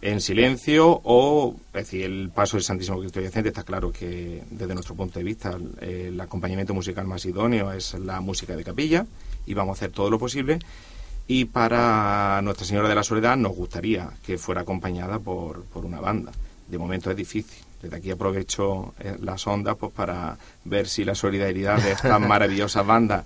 en 0.00 0.20
silencio 0.20 1.00
o, 1.04 1.56
es 1.68 1.84
decir, 1.84 2.04
el 2.04 2.30
paso 2.30 2.56
del 2.56 2.64
Santísimo 2.64 3.00
Cristo 3.00 3.20
Yacente 3.20 3.48
está 3.48 3.64
claro 3.64 3.92
que 3.92 4.44
desde 4.50 4.74
nuestro 4.74 4.94
punto 4.94 5.18
de 5.18 5.24
vista 5.24 5.58
el, 5.80 6.20
acompañamiento 6.20 6.74
musical 6.74 7.06
más 7.06 7.24
idóneo 7.24 7.72
es 7.72 7.94
la 7.94 8.20
música 8.20 8.56
de 8.56 8.64
capilla 8.64 9.06
y 9.46 9.54
vamos 9.54 9.76
a 9.76 9.78
hacer 9.78 9.90
todo 9.90 10.10
lo 10.10 10.18
posible 10.18 10.58
y 11.26 11.46
para 11.46 12.40
Nuestra 12.42 12.66
Señora 12.66 12.88
de 12.88 12.94
la 12.94 13.02
Soledad 13.02 13.36
nos 13.36 13.54
gustaría 13.54 14.10
que 14.24 14.38
fuera 14.38 14.62
acompañada 14.62 15.18
por, 15.18 15.64
por 15.64 15.84
una 15.84 16.00
banda. 16.00 16.32
De 16.68 16.78
momento 16.78 17.10
es 17.10 17.16
difícil. 17.16 17.64
Desde 17.82 17.96
aquí 17.96 18.10
aprovecho 18.10 18.94
eh, 18.98 19.16
las 19.20 19.46
ondas 19.46 19.76
pues, 19.76 19.92
para 19.92 20.36
ver 20.64 20.88
si 20.88 21.04
la 21.04 21.14
solidaridad 21.14 21.80
de 21.82 21.92
estas 21.92 22.20
maravillosas 22.26 22.86
bandas 22.86 23.24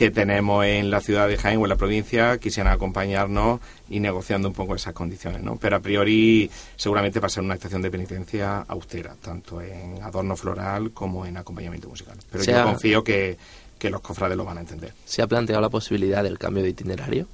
que 0.00 0.10
tenemos 0.10 0.64
en 0.64 0.90
la 0.90 1.02
ciudad 1.02 1.28
de 1.28 1.36
Jaén 1.36 1.58
o 1.58 1.66
en 1.66 1.68
la 1.68 1.76
provincia 1.76 2.38
quisieran 2.38 2.72
acompañarnos 2.72 3.60
y 3.90 4.00
negociando 4.00 4.48
un 4.48 4.54
poco 4.54 4.74
esas 4.74 4.94
condiciones, 4.94 5.42
¿no? 5.42 5.56
Pero 5.56 5.76
a 5.76 5.80
priori 5.80 6.50
seguramente 6.74 7.20
va 7.20 7.26
a 7.26 7.28
ser 7.28 7.42
una 7.42 7.52
estación 7.52 7.82
de 7.82 7.90
penitencia 7.90 8.64
austera, 8.66 9.14
tanto 9.20 9.60
en 9.60 10.02
adorno 10.02 10.36
floral 10.36 10.92
como 10.92 11.26
en 11.26 11.36
acompañamiento 11.36 11.90
musical. 11.90 12.16
Pero 12.32 12.44
yo 12.44 12.64
confío 12.64 13.04
que, 13.04 13.36
que 13.78 13.90
los 13.90 14.00
cofrades 14.00 14.38
lo 14.38 14.46
van 14.46 14.56
a 14.56 14.60
entender. 14.62 14.94
¿Se 15.04 15.20
ha 15.20 15.26
planteado 15.26 15.60
la 15.60 15.68
posibilidad 15.68 16.22
del 16.22 16.38
cambio 16.38 16.62
de 16.62 16.70
itinerario? 16.70 17.26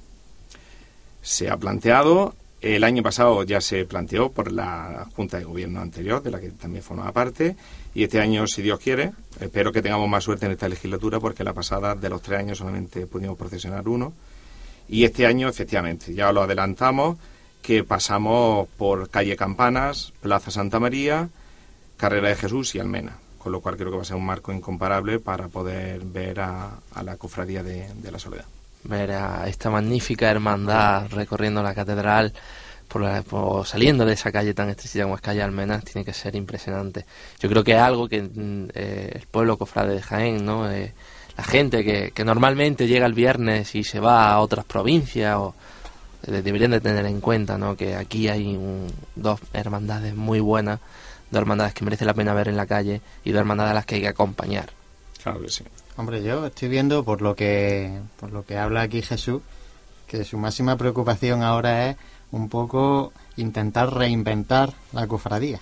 Se 1.21 1.49
ha 1.49 1.55
planteado, 1.55 2.35
el 2.59 2.83
año 2.83 3.01
pasado 3.01 3.43
ya 3.43 3.61
se 3.61 3.85
planteó 3.85 4.29
por 4.29 4.51
la 4.51 5.07
Junta 5.15 5.37
de 5.37 5.45
Gobierno 5.45 5.79
anterior, 5.79 6.21
de 6.21 6.31
la 6.31 6.41
que 6.41 6.49
también 6.49 6.83
formaba 6.83 7.13
parte, 7.13 7.55
y 7.97 8.03
este 8.03 8.21
año, 8.21 8.45
si 8.45 8.61
Dios 8.61 8.79
quiere, 8.79 9.11
espero 9.39 9.71
que 9.71 9.81
tengamos 9.81 10.07
más 10.07 10.23
suerte 10.23 10.45
en 10.45 10.51
esta 10.51 10.69
legislatura 10.69 11.19
porque 11.19 11.43
la 11.43 11.53
pasada 11.53 11.95
de 11.95 12.09
los 12.09 12.21
tres 12.21 12.41
años 12.41 12.59
solamente 12.59 13.07
pudimos 13.07 13.35
procesionar 13.35 13.89
uno. 13.89 14.13
Y 14.87 15.03
este 15.03 15.25
año, 15.25 15.49
efectivamente, 15.49 16.13
ya 16.13 16.31
lo 16.31 16.43
adelantamos, 16.43 17.17
que 17.59 17.83
pasamos 17.83 18.67
por 18.77 19.09
calle 19.09 19.35
Campanas, 19.35 20.13
Plaza 20.21 20.51
Santa 20.51 20.79
María, 20.79 21.29
Carrera 21.97 22.29
de 22.29 22.35
Jesús 22.35 22.75
y 22.75 22.79
Almena. 22.79 23.17
Con 23.39 23.51
lo 23.51 23.61
cual 23.61 23.77
creo 23.77 23.89
que 23.89 23.95
va 23.95 24.03
a 24.03 24.05
ser 24.05 24.17
un 24.17 24.27
marco 24.27 24.53
incomparable 24.53 25.17
para 25.17 25.47
poder 25.47 26.01
ver 26.01 26.39
a, 26.39 26.77
la 27.03 27.17
cofradía 27.17 27.63
de, 27.63 28.11
la 28.11 28.19
Soledad. 28.19 28.45
Ver 28.83 29.13
a 29.13 29.47
esta 29.47 29.71
magnífica 29.71 30.29
hermandad 30.29 31.07
recorriendo 31.09 31.63
la 31.63 31.73
catedral 31.73 32.31
por, 32.87 33.65
saliendo 33.65 34.05
de 34.05 34.13
esa 34.13 34.31
calle 34.31 34.53
tan 34.53 34.69
estrechita 34.69 35.03
como 35.03 35.15
es 35.15 35.21
calle 35.21 35.41
Almenas 35.41 35.83
tiene 35.83 36.05
que 36.05 36.13
ser 36.13 36.35
impresionante. 36.35 37.05
Yo 37.39 37.49
creo 37.49 37.63
que 37.63 37.73
es 37.73 37.79
algo 37.79 38.07
que 38.07 38.21
mm, 38.21 38.69
eh, 38.73 39.11
el 39.13 39.27
pueblo 39.27 39.57
cofrade 39.57 39.95
de 39.95 40.01
Jaén, 40.01 40.45
¿no? 40.45 40.69
Eh, 40.71 40.93
la 41.37 41.43
gente 41.43 41.83
que, 41.83 42.11
que, 42.11 42.25
normalmente 42.25 42.87
llega 42.87 43.05
el 43.05 43.13
viernes 43.13 43.75
y 43.75 43.83
se 43.83 43.99
va 43.99 44.31
a 44.31 44.39
otras 44.39 44.65
provincias 44.65 45.35
o 45.37 45.53
eh, 46.25 46.41
deberían 46.41 46.71
de 46.71 46.81
tener 46.81 47.05
en 47.05 47.21
cuenta, 47.21 47.57
¿no? 47.57 47.75
Que 47.75 47.95
aquí 47.95 48.27
hay 48.27 48.59
dos 49.15 49.39
hermandades 49.53 50.15
muy 50.15 50.39
buenas, 50.39 50.79
dos 51.29 51.41
hermandades 51.41 51.73
que 51.73 51.85
merece 51.85 52.05
la 52.05 52.13
pena 52.13 52.33
ver 52.33 52.47
en 52.47 52.57
la 52.57 52.65
calle 52.65 53.01
y 53.23 53.31
dos 53.31 53.39
hermandades 53.39 53.71
a 53.71 53.75
las 53.75 53.85
que 53.85 53.95
hay 53.95 54.01
que 54.01 54.07
acompañar. 54.07 54.69
Claro 55.21 55.41
que 55.41 55.49
sí. 55.49 55.63
Hombre, 55.97 56.23
yo 56.23 56.45
estoy 56.45 56.69
viendo 56.69 57.03
por 57.03 57.21
lo 57.21 57.35
que 57.35 57.99
por 58.19 58.31
lo 58.31 58.45
que 58.45 58.57
habla 58.57 58.81
aquí 58.81 59.01
Jesús 59.01 59.41
que 60.07 60.23
su 60.23 60.37
máxima 60.37 60.77
preocupación 60.77 61.43
ahora 61.43 61.89
es 61.89 61.97
un 62.31 62.49
poco 62.49 63.13
intentar 63.37 63.93
reinventar 63.93 64.73
la 64.91 65.07
cofradía, 65.07 65.59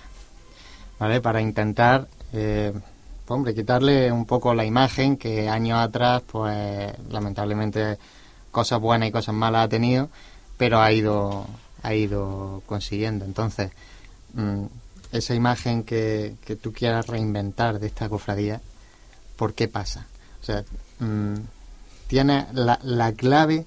¿vale? 0.98 1.20
Para 1.20 1.40
intentar, 1.40 2.08
eh, 2.32 2.72
hombre, 3.28 3.54
quitarle 3.54 4.10
un 4.10 4.26
poco 4.26 4.54
la 4.54 4.64
imagen 4.64 5.16
que 5.16 5.48
años 5.48 5.78
atrás, 5.78 6.22
pues 6.26 6.92
lamentablemente 7.10 7.98
cosas 8.50 8.80
buenas 8.80 9.08
y 9.08 9.12
cosas 9.12 9.34
malas 9.34 9.66
ha 9.66 9.68
tenido, 9.68 10.08
pero 10.56 10.80
ha 10.80 10.90
ido, 10.92 11.46
ha 11.82 11.94
ido 11.94 12.62
consiguiendo. 12.66 13.24
Entonces, 13.24 13.70
mm, 14.34 14.64
esa 15.12 15.34
imagen 15.34 15.84
que, 15.84 16.36
que 16.44 16.56
tú 16.56 16.72
quieras 16.72 17.06
reinventar 17.06 17.78
de 17.78 17.86
esta 17.86 18.08
cofradía, 18.08 18.60
¿por 19.36 19.54
qué 19.54 19.68
pasa? 19.68 20.06
O 20.40 20.44
sea, 20.44 20.64
mm, 20.98 21.34
tiene 22.08 22.46
la, 22.52 22.78
la 22.82 23.12
clave 23.12 23.66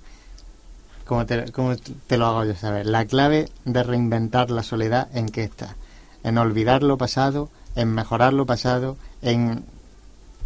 como 1.09 1.25
te, 1.25 2.17
lo 2.17 2.25
hago 2.27 2.45
yo 2.45 2.53
saber? 2.53 2.85
La 2.85 3.05
clave 3.05 3.49
de 3.65 3.81
reinventar 3.81 4.51
la 4.51 4.61
soledad, 4.61 5.07
¿en 5.17 5.29
qué 5.29 5.43
está? 5.43 5.75
En 6.23 6.37
olvidar 6.37 6.83
lo 6.83 6.99
pasado, 6.99 7.49
en 7.75 7.95
mejorar 7.95 8.31
lo 8.31 8.45
pasado, 8.45 8.95
en... 9.23 9.63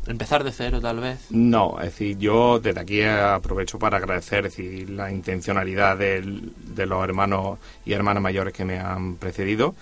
Empezar 0.08 0.46
de 0.46 0.54
cero, 0.54 0.80
tal 0.80 1.02
vez. 1.02 1.20
No, 1.32 1.80
es 1.80 1.88
decir, 1.88 2.18
yo 2.18 2.60
desde 2.60 2.80
aquí 2.80 3.02
aprovecho 3.04 3.78
para 3.78 3.98
agradecer 3.98 4.44
decir, 4.44 4.90
la 4.90 5.12
intencionalidad 5.12 5.98
de 5.98 6.86
los 6.86 7.04
hermanos 7.04 7.60
y 7.86 7.92
hermanas 7.92 8.24
mayores 8.24 8.54
que 8.54 8.64
me 8.64 8.80
han 8.80 9.16
precedido 9.16 9.76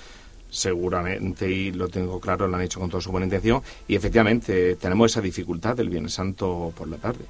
seguramente, 0.49 1.49
y 1.49 1.71
lo 1.71 1.87
tengo 1.89 2.19
claro, 2.19 2.47
lo 2.47 2.57
han 2.57 2.63
hecho 2.63 2.79
con 2.79 2.89
toda 2.89 3.01
su 3.01 3.11
buena 3.11 3.25
intención, 3.25 3.61
y 3.87 3.95
efectivamente 3.95 4.75
tenemos 4.75 5.11
esa 5.11 5.21
dificultad 5.21 5.77
del 5.77 5.89
Viernes 5.89 6.13
Santo 6.13 6.73
por 6.75 6.87
la 6.87 6.97
tarde. 6.97 7.23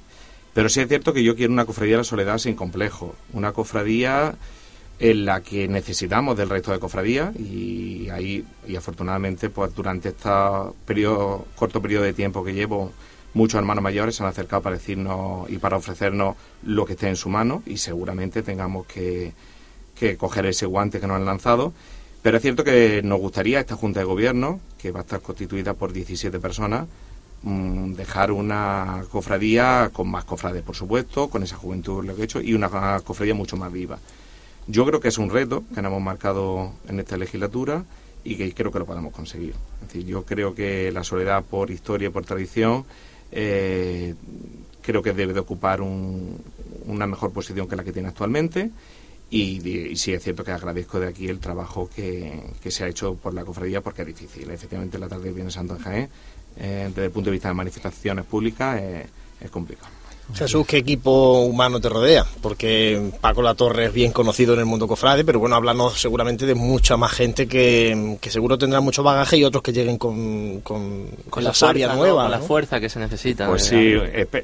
Pero 0.54 0.68
sí 0.68 0.80
es 0.80 0.88
cierto 0.88 1.12
que 1.12 1.22
yo 1.22 1.34
quiero 1.34 1.52
una 1.52 1.64
cofradía 1.64 1.94
de 1.94 1.98
la 1.98 2.04
soledad 2.04 2.38
sin 2.38 2.54
complejo, 2.54 3.14
una 3.32 3.52
cofradía 3.52 4.34
en 4.98 5.24
la 5.24 5.40
que 5.40 5.66
necesitamos 5.66 6.36
del 6.36 6.50
resto 6.50 6.70
de 6.70 6.78
cofradías 6.78 7.34
y 7.36 8.08
ahí 8.10 8.44
y 8.68 8.76
afortunadamente 8.76 9.50
pues 9.50 9.74
durante 9.74 10.10
este 10.10 10.28
periodo, 10.84 11.46
corto 11.56 11.80
periodo 11.80 12.04
de 12.04 12.12
tiempo 12.12 12.44
que 12.44 12.54
llevo 12.54 12.92
muchos 13.34 13.58
hermanos 13.58 13.82
mayores 13.82 14.14
se 14.14 14.22
han 14.22 14.28
acercado 14.28 14.62
para 14.62 14.76
decirnos 14.76 15.50
y 15.50 15.58
para 15.58 15.76
ofrecernos 15.76 16.36
lo 16.64 16.84
que 16.84 16.92
esté 16.92 17.08
en 17.08 17.16
su 17.16 17.28
mano 17.28 17.62
y 17.66 17.78
seguramente 17.78 18.42
tengamos 18.42 18.86
que, 18.86 19.32
que 19.98 20.16
coger 20.16 20.46
ese 20.46 20.66
guante 20.66 21.00
que 21.00 21.06
nos 21.06 21.16
han 21.16 21.24
lanzado. 21.24 21.72
Pero 22.22 22.36
es 22.36 22.42
cierto 22.42 22.62
que 22.62 23.02
nos 23.02 23.18
gustaría 23.18 23.58
esta 23.58 23.74
Junta 23.74 24.00
de 24.00 24.06
Gobierno, 24.06 24.60
que 24.78 24.92
va 24.92 25.00
a 25.00 25.02
estar 25.02 25.20
constituida 25.20 25.74
por 25.74 25.92
17 25.92 26.38
personas, 26.38 26.86
dejar 27.42 28.30
una 28.30 29.04
cofradía 29.10 29.90
con 29.92 30.08
más 30.08 30.24
cofrades, 30.24 30.62
por 30.62 30.76
supuesto, 30.76 31.28
con 31.28 31.42
esa 31.42 31.56
juventud 31.56 32.04
lo 32.04 32.14
que 32.14 32.22
he 32.22 32.24
hecho, 32.24 32.40
y 32.40 32.54
una 32.54 33.00
cofradía 33.00 33.34
mucho 33.34 33.56
más 33.56 33.72
viva. 33.72 33.98
Yo 34.66 34.86
creo 34.86 35.00
que 35.00 35.08
es 35.08 35.18
un 35.18 35.30
reto 35.30 35.64
que 35.74 35.82
nos 35.82 35.90
hemos 35.90 36.02
marcado 36.02 36.72
en 36.88 37.00
esta 37.00 37.16
legislatura 37.16 37.84
y 38.22 38.36
que 38.36 38.54
creo 38.54 38.70
que 38.70 38.78
lo 38.78 38.86
podemos 38.86 39.12
conseguir. 39.12 39.54
Es 39.80 39.88
decir, 39.88 40.06
yo 40.06 40.24
creo 40.24 40.54
que 40.54 40.92
la 40.92 41.02
soledad 41.02 41.42
por 41.42 41.70
historia 41.70 42.08
y 42.08 42.10
por 42.12 42.24
tradición 42.24 42.84
eh, 43.32 44.14
creo 44.80 45.02
que 45.02 45.12
debe 45.12 45.32
de 45.32 45.40
ocupar 45.40 45.80
una 45.80 47.06
mejor 47.06 47.32
posición 47.32 47.66
que 47.66 47.74
la 47.74 47.82
que 47.82 47.92
tiene 47.92 48.08
actualmente 48.08 48.70
y, 49.32 49.96
sí 49.96 50.12
es 50.12 50.22
cierto 50.22 50.44
que 50.44 50.50
agradezco 50.50 51.00
de 51.00 51.08
aquí 51.08 51.26
el 51.26 51.38
trabajo 51.38 51.88
que, 51.88 52.38
se 52.68 52.84
ha 52.84 52.88
hecho 52.88 53.14
por 53.14 53.32
la 53.32 53.46
cofradía 53.46 53.80
porque 53.80 54.02
es 54.02 54.08
difícil. 54.08 54.50
Efectivamente, 54.50 54.98
la 54.98 55.08
tarde 55.08 55.24
de 55.24 55.32
Viernes 55.32 55.54
Santo 55.54 55.78
Jaén, 55.82 56.10
eh, 56.56 56.86
desde 56.88 57.06
el 57.06 57.10
punto 57.10 57.30
de 57.30 57.32
vista 57.32 57.48
de 57.48 57.54
manifestaciones 57.54 58.24
públicas, 58.24 58.80
es 59.40 59.50
complicado. 59.50 60.02
Jesús, 60.34 60.66
¿qué 60.66 60.78
equipo 60.78 61.40
humano 61.40 61.80
te 61.80 61.88
rodea? 61.88 62.24
Porque 62.40 63.10
Paco 63.20 63.42
La 63.42 63.54
Torre 63.54 63.86
es 63.86 63.92
bien 63.92 64.12
conocido 64.12 64.54
en 64.54 64.60
el 64.60 64.66
mundo 64.66 64.88
cofrade, 64.88 65.24
pero 65.24 65.38
bueno, 65.38 65.56
hablamos 65.56 66.00
seguramente 66.00 66.46
de 66.46 66.54
mucha 66.54 66.96
más 66.96 67.12
gente 67.12 67.46
que, 67.46 68.18
seguro 68.22 68.56
tendrá 68.56 68.80
mucho 68.80 69.02
bagaje 69.02 69.36
y 69.36 69.44
otros 69.44 69.62
que 69.62 69.72
lleguen 69.72 69.98
con, 69.98 70.60
con, 70.60 71.08
la, 71.36 71.52
sabia 71.52 71.94
nueva. 71.94 72.22
Con 72.22 72.30
la 72.30 72.40
fuerza 72.40 72.80
que 72.80 72.88
se 72.88 72.98
necesita. 72.98 73.46
Pues 73.46 73.64
sí, 73.64 73.94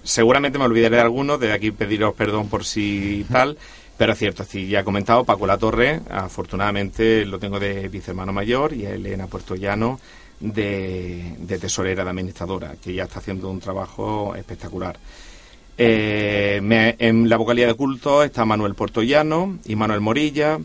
seguramente 0.02 0.59
me 0.59 0.64
olvidaré 0.64 0.96
de 0.96 1.02
algunos, 1.02 1.40
de 1.40 1.52
aquí 1.52 1.70
pediros 1.70 2.14
perdón 2.14 2.48
por 2.48 2.64
si 2.64 3.24
tal. 3.30 3.56
Pero 3.96 4.12
es 4.12 4.18
cierto, 4.18 4.44
sí, 4.44 4.68
ya 4.68 4.80
he 4.80 4.84
comentado, 4.84 5.24
Paco 5.24 5.44
La 5.44 5.59
Torre, 5.59 6.00
afortunadamente 6.09 7.24
lo 7.24 7.40
tengo 7.40 7.59
de 7.59 7.88
vicehermano 7.88 8.32
mayor 8.32 8.72
y 8.72 8.84
Elena 8.84 9.26
Puerto 9.26 9.56
Llano 9.56 9.98
de, 10.41 11.36
de 11.39 11.59
tesorera, 11.59 12.05
de 12.05 12.11
administradora, 12.11 12.76
que 12.82 12.95
ya 12.95 13.05
está 13.05 13.18
haciendo 13.18 13.51
un 13.51 13.61
trabajo 13.61 14.34
espectacular. 14.34 14.99
Eh, 15.80 16.61
en 16.99 17.28
la 17.28 17.36
vocalía 17.36 17.68
de 17.68 17.74
culto 17.74 18.24
está 18.24 18.45
Manuel 18.45 18.74
Portollano 18.74 19.59
y 19.64 19.76
Manuel 19.76 20.01
Morilla. 20.01 20.59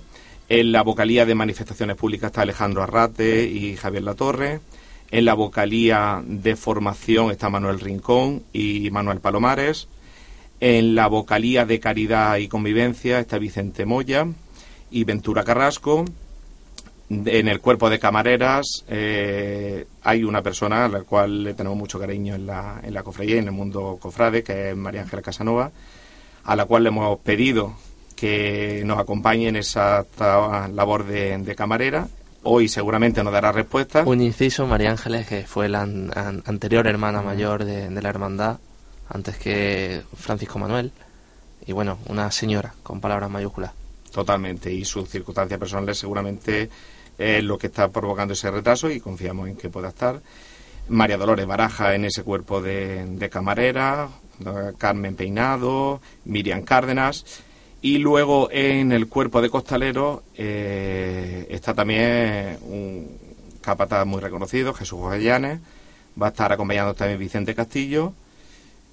En 0.50 0.72
la 0.72 0.82
vocalía 0.82 1.26
de 1.26 1.36
manifestaciones 1.36 1.96
públicas 1.96 2.32
está 2.32 2.42
Alejandro 2.42 2.82
Arrate 2.84 3.46
y 3.46 3.76
Javier 3.76 4.04
Latorre. 4.04 4.60
En 5.12 5.26
la 5.26 5.36
vocalía 5.36 6.24
de 6.26 6.56
formación 6.56 7.30
está 7.30 7.50
Manuel 7.50 7.80
Rincón 7.80 8.42
y 8.52 8.90
Manuel 8.90 9.20
Palomares. 9.20 9.88
En 10.60 10.96
la 10.96 11.08
vocalía 11.08 11.66
de 11.66 11.80
caridad 11.80 12.38
y 12.38 12.48
convivencia 12.48 13.20
está 13.20 13.38
Vicente 13.38 13.86
Moya 13.86 14.28
y 14.90 15.04
Ventura 15.04 15.44
Carrasco 15.44 16.06
en 17.10 17.48
el 17.48 17.60
cuerpo 17.60 17.90
de 17.90 18.00
camareras 18.00 18.84
eh, 18.88 19.86
hay 20.04 20.24
una 20.24 20.42
persona 20.42 20.86
a 20.86 20.88
la 20.88 21.02
cual 21.02 21.44
le 21.44 21.54
tenemos 21.54 21.78
mucho 21.78 22.00
cariño 22.00 22.36
en 22.36 22.48
la, 22.48 22.80
en 22.84 22.94
la 22.94 23.04
cofradía 23.04 23.36
y 23.36 23.40
en 23.40 23.46
el 23.46 23.52
mundo 23.52 23.98
cofrade, 24.02 24.44
que 24.44 24.70
es 24.70 24.76
María 24.76 25.02
Ángela 25.02 25.22
Casanova, 25.22 25.72
a 26.44 26.56
la 26.56 26.66
cual 26.66 26.84
le 26.84 26.90
hemos 26.90 27.20
pedido 27.20 27.76
que 28.16 28.84
nos 28.86 29.00
acompañe 29.00 29.50
en 29.50 29.58
esa 29.58 30.06
labor 30.72 31.06
de, 31.06 31.56
camarera. 31.56 32.08
Hoy 32.44 32.68
seguramente 32.68 33.24
nos 33.24 33.34
dará 33.34 33.52
respuesta. 33.52 34.04
Un 34.06 34.22
inciso, 34.22 34.68
María 34.68 34.92
Ángeles, 34.92 35.28
que 35.28 35.44
fue 35.44 35.70
la 35.70 35.82
anterior 35.82 36.88
hermana 36.88 37.22
mayor 37.22 37.64
de, 37.64 37.90
de 37.90 38.02
la 38.02 38.10
hermandad, 38.10 38.60
antes 39.10 39.38
que 39.38 40.02
Francisco 40.16 40.60
Manuel. 40.60 40.92
Y 41.66 41.72
bueno, 41.72 41.98
una 42.08 42.30
señora, 42.32 42.74
con 42.84 43.00
palabras 43.00 43.30
mayúsculas. 43.30 43.72
Totalmente, 44.14 44.72
y 44.72 44.86
sus 44.86 45.10
circunstancias 45.10 45.60
personales 45.60 45.98
seguramente 45.98 46.70
es 47.24 47.44
lo 47.44 47.58
que 47.58 47.68
está 47.68 47.90
provocando 47.90 48.34
ese 48.34 48.52
retraso 48.52 48.90
y 48.90 49.00
confiamos 49.00 49.50
en 49.50 49.56
que 49.56 49.70
pueda 49.70 49.90
estar. 49.90 50.22
María 50.90 51.18
Dolores 51.18 51.46
Baraja 51.46 51.96
en 51.96 52.06
ese 52.06 52.24
cuerpo 52.24 52.62
de, 52.62 53.30
camarera, 53.32 54.10
Carmen 54.78 55.16
Peinado, 55.16 56.02
Miriam 56.26 56.64
Cárdenas. 56.64 57.26
Y 57.82 57.98
luego 57.98 58.50
en 58.52 58.92
el 58.92 59.08
cuerpo 59.08 59.42
de 59.42 59.50
costalero 59.50 60.24
eh, 60.36 61.48
está 61.50 61.74
también 61.74 62.58
un 62.62 63.18
capataz 63.62 64.06
muy 64.06 64.22
reconocido, 64.22 64.74
Jesús 64.74 65.00
Jovellanes. 65.00 65.60
Va 66.22 66.28
a 66.28 66.30
estar 66.30 66.52
acompañando 66.52 66.94
también 66.94 67.20
Vicente 67.20 67.56
Castillo 67.56 68.14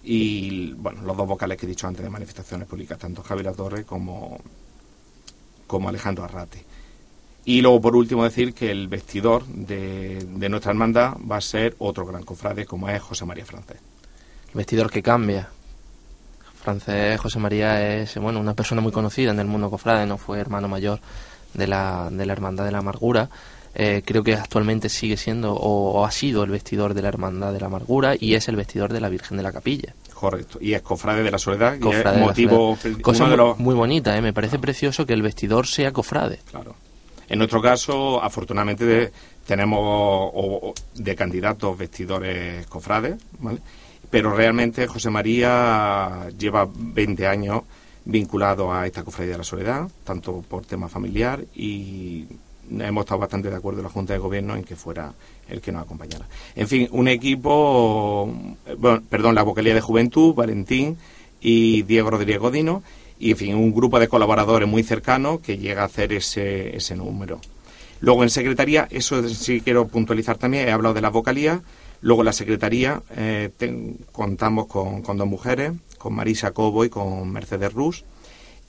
y 0.03 0.73
bueno, 0.73 1.03
los 1.03 1.17
dos 1.17 1.27
vocales 1.27 1.59
que 1.59 1.67
he 1.67 1.69
dicho 1.69 1.87
antes 1.87 2.03
de 2.03 2.11
manifestaciones 2.11 2.67
públicas, 2.67 2.99
tanto 2.99 3.23
Javier 3.23 3.55
Torre 3.55 3.85
como, 3.85 4.39
como 5.67 5.89
Alejandro 5.89 6.25
Arrate. 6.25 6.65
Y 7.45 7.63
luego, 7.63 7.81
por 7.81 7.97
último, 7.97 8.25
decir 8.25 8.53
que 8.53 8.71
el 8.71 8.89
vestidor 8.89 9.47
de, 9.47 10.27
nuestra 10.49 10.73
hermandad 10.73 11.15
va 11.31 11.37
a 11.37 11.41
ser 11.41 11.75
otro 11.79 12.07
gran 12.07 12.23
cofrade, 12.23 12.67
como 12.67 12.89
es 12.89 13.01
José 13.01 13.25
María 13.25 13.45
Francés. 13.45 13.79
El 14.49 14.55
vestidor 14.55 14.91
que 14.91 15.03
cambia. 15.03 15.49
Francés 16.63 17.19
José 17.19 17.39
María 17.39 17.97
es 17.97 18.15
bueno 18.17 18.39
una 18.39 18.53
persona 18.53 18.83
muy 18.83 18.93
conocida 18.93 19.31
en 19.31 19.41
el 19.41 19.47
mundo 19.47 19.71
cofrade, 19.71 20.05
no 20.05 20.19
fue 20.19 20.39
hermano 20.39 20.69
mayor 20.69 21.01
de 21.55 21.67
la, 21.67 22.09
de 22.11 22.27
la 22.27 22.33
Hermandad 22.35 22.67
de 22.67 22.73
la 22.73 22.79
Amargura. 22.79 23.31
Eh, 23.75 24.03
creo 24.05 24.23
que 24.25 24.35
actualmente 24.35 24.89
sigue 24.89 25.17
siendo 25.17 25.55
o, 25.55 26.05
ha 26.05 26.11
sido 26.11 26.43
el 26.43 26.51
vestidor 26.51 26.93
de 26.93 27.03
la 27.03 27.09
Hermandad 27.09 27.53
de 27.53 27.61
la 27.61 27.67
Amargura 27.67 28.15
y 28.19 28.35
es 28.35 28.49
el 28.49 28.57
vestidor 28.57 28.93
de 28.93 29.01
la 29.01 29.09
Virgen 29.09 29.37
de 29.37 29.43
la 29.43 29.53
Capilla. 29.53 29.95
Correcto, 30.13 30.59
y 30.61 30.75
es 30.75 30.83
cofrade 30.83 31.23
de 31.23 31.31
la 31.31 31.39
Soledad, 31.39 31.79
y 31.81 31.89
es 31.89 32.19
motivo... 32.19 32.77
Cosa 33.01 33.27
muy 33.57 33.75
bonita, 33.75 34.15
¿eh? 34.17 34.21
me 34.21 34.35
parece 34.35 34.59
precioso 34.59 35.07
que 35.07 35.15
el 35.15 35.23
vestidor 35.23 35.67
sea 35.67 35.93
cofrade. 35.93 36.41
Claro. 36.51 36.75
En 37.31 37.39
nuestro 37.39 37.63
caso, 37.63 38.23
afortunadamente, 38.23 39.13
tenemos 39.47 40.75
de 40.97 41.15
candidatos 41.15 41.79
vestidores 41.79 42.67
cofrades, 42.67 43.23
pero 44.11 44.35
realmente 44.35 44.89
José 44.89 45.11
María 45.11 46.29
lleva 46.37 46.69
20 46.69 47.27
años 47.29 47.63
vinculado 48.05 48.73
a 48.75 48.85
esta 48.85 49.05
cofradía 49.05 49.33
de 49.33 49.39
la 49.39 49.45
soledad, 49.45 49.89
tanto 50.03 50.43
por 50.43 50.67
tema 50.67 50.89
familiar 50.89 51.45
y 51.55 52.27
hemos 52.69 53.05
estado 53.05 53.21
bastante 53.21 53.49
de 53.49 53.57
acuerdo 53.57 53.79
en 53.79 53.85
la 53.85 53.91
Junta 53.91 54.13
de 54.13 54.19
Gobierno 54.19 54.57
en 54.57 54.65
que 54.65 54.75
fuera 54.75 55.13
el 55.49 55.61
que 55.61 55.71
nos 55.71 55.83
acompañara. 55.83 56.27
En 56.57 56.67
fin, 56.67 56.89
un 56.91 57.07
equipo, 57.07 58.29
perdón, 59.09 59.37
la 59.37 59.45
vocalía 59.45 59.75
de 59.75 59.81
Juventud, 59.81 60.35
Valentín 60.35 60.99
y 61.41 61.83
Diego 61.83 62.11
Rodríguez 62.11 62.41
Godino, 62.41 62.83
y 63.21 63.33
en 63.33 63.37
fin, 63.37 63.55
un 63.55 63.73
grupo 63.73 64.01
de 64.01 64.09
colaboradores 64.09 64.67
muy 64.67 64.83
cercanos 64.83 65.41
que 65.41 65.59
llega 65.59 65.83
a 65.83 65.85
hacer 65.85 66.15
ese, 66.15 66.75
ese 66.75 66.97
número. 66.97 67.39
Luego 68.01 68.23
en 68.23 68.31
secretaría, 68.31 68.89
eso 68.91 69.29
sí 69.29 69.61
quiero 69.61 69.87
puntualizar 69.89 70.39
también, 70.39 70.67
he 70.67 70.73
hablado 70.73 70.95
de 70.95 71.03
la 71.03 71.11
vocalía, 71.11 71.61
luego 72.01 72.23
en 72.23 72.27
la 72.27 72.33
secretaría 72.33 73.03
eh, 73.15 73.51
contamos 74.11 74.67
con, 74.69 75.03
con, 75.03 75.19
dos 75.19 75.29
mujeres, 75.29 75.73
con 75.99 76.15
Marisa 76.15 76.53
Cobo 76.53 76.87
y 76.87 76.89
con 76.89 77.31
Mercedes 77.31 77.75
Rus, 77.75 78.05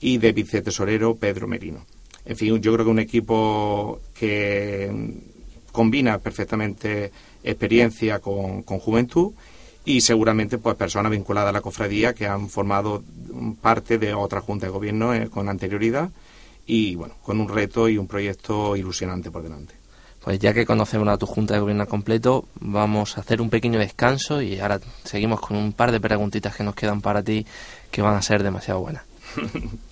y 0.00 0.18
de 0.18 0.32
vicetesorero 0.32 1.16
Pedro 1.16 1.48
Merino. 1.48 1.86
En 2.26 2.36
fin, 2.36 2.60
yo 2.60 2.74
creo 2.74 2.84
que 2.84 2.90
un 2.90 2.98
equipo 2.98 4.00
que 4.12 4.92
combina 5.72 6.18
perfectamente 6.18 7.10
experiencia 7.42 8.18
con, 8.18 8.62
con 8.64 8.78
juventud 8.78 9.32
y 9.84 10.00
seguramente 10.00 10.58
pues 10.58 10.76
personas 10.76 11.12
vinculadas 11.12 11.50
a 11.50 11.52
la 11.52 11.60
cofradía 11.60 12.14
que 12.14 12.26
han 12.26 12.48
formado 12.48 13.02
parte 13.60 13.98
de 13.98 14.14
otra 14.14 14.40
junta 14.40 14.66
de 14.66 14.72
gobierno 14.72 15.14
eh, 15.14 15.28
con 15.28 15.48
anterioridad 15.48 16.10
y 16.66 16.94
bueno, 16.94 17.14
con 17.22 17.40
un 17.40 17.48
reto 17.48 17.88
y 17.88 17.98
un 17.98 18.06
proyecto 18.06 18.76
ilusionante 18.76 19.30
por 19.30 19.42
delante. 19.42 19.74
Pues 20.22 20.38
ya 20.38 20.54
que 20.54 20.64
conocemos 20.64 21.08
a 21.08 21.18
tu 21.18 21.26
junta 21.26 21.54
de 21.54 21.60
gobierno 21.60 21.86
completo, 21.88 22.46
vamos 22.60 23.18
a 23.18 23.22
hacer 23.22 23.42
un 23.42 23.50
pequeño 23.50 23.80
descanso 23.80 24.40
y 24.40 24.60
ahora 24.60 24.80
seguimos 25.02 25.40
con 25.40 25.56
un 25.56 25.72
par 25.72 25.90
de 25.90 26.00
preguntitas 26.00 26.54
que 26.54 26.62
nos 26.62 26.76
quedan 26.76 27.00
para 27.00 27.24
ti 27.24 27.44
que 27.90 28.02
van 28.02 28.14
a 28.14 28.22
ser 28.22 28.44
demasiado 28.44 28.80
buenas. 28.80 29.02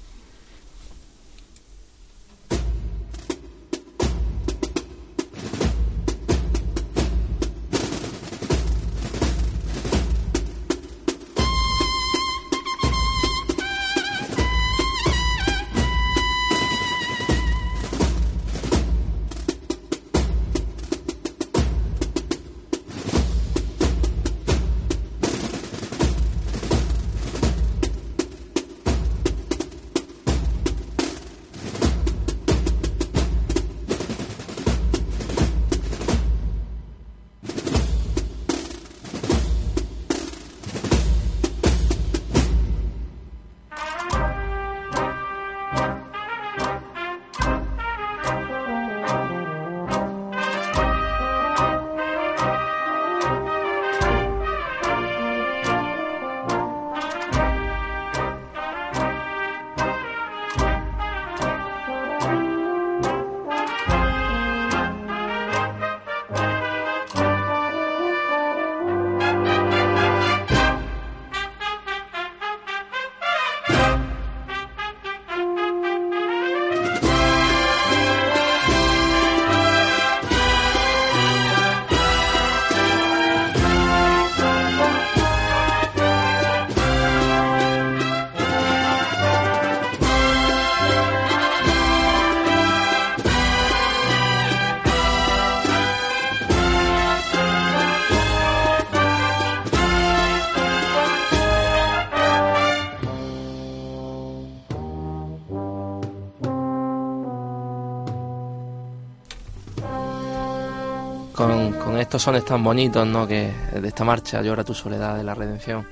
con, 111.47 111.73
con 111.73 111.99
estos 111.99 112.23
sones 112.23 112.45
tan 112.45 112.63
bonitos, 112.63 113.07
¿no? 113.07 113.27
Que 113.27 113.51
de 113.73 113.89
esta 113.89 114.05
marcha 114.05 114.43
llora 114.43 114.63
tu 114.63 114.75
soledad 114.75 115.17
de 115.17 115.25
la 115.25 115.35
redención. 115.35 115.87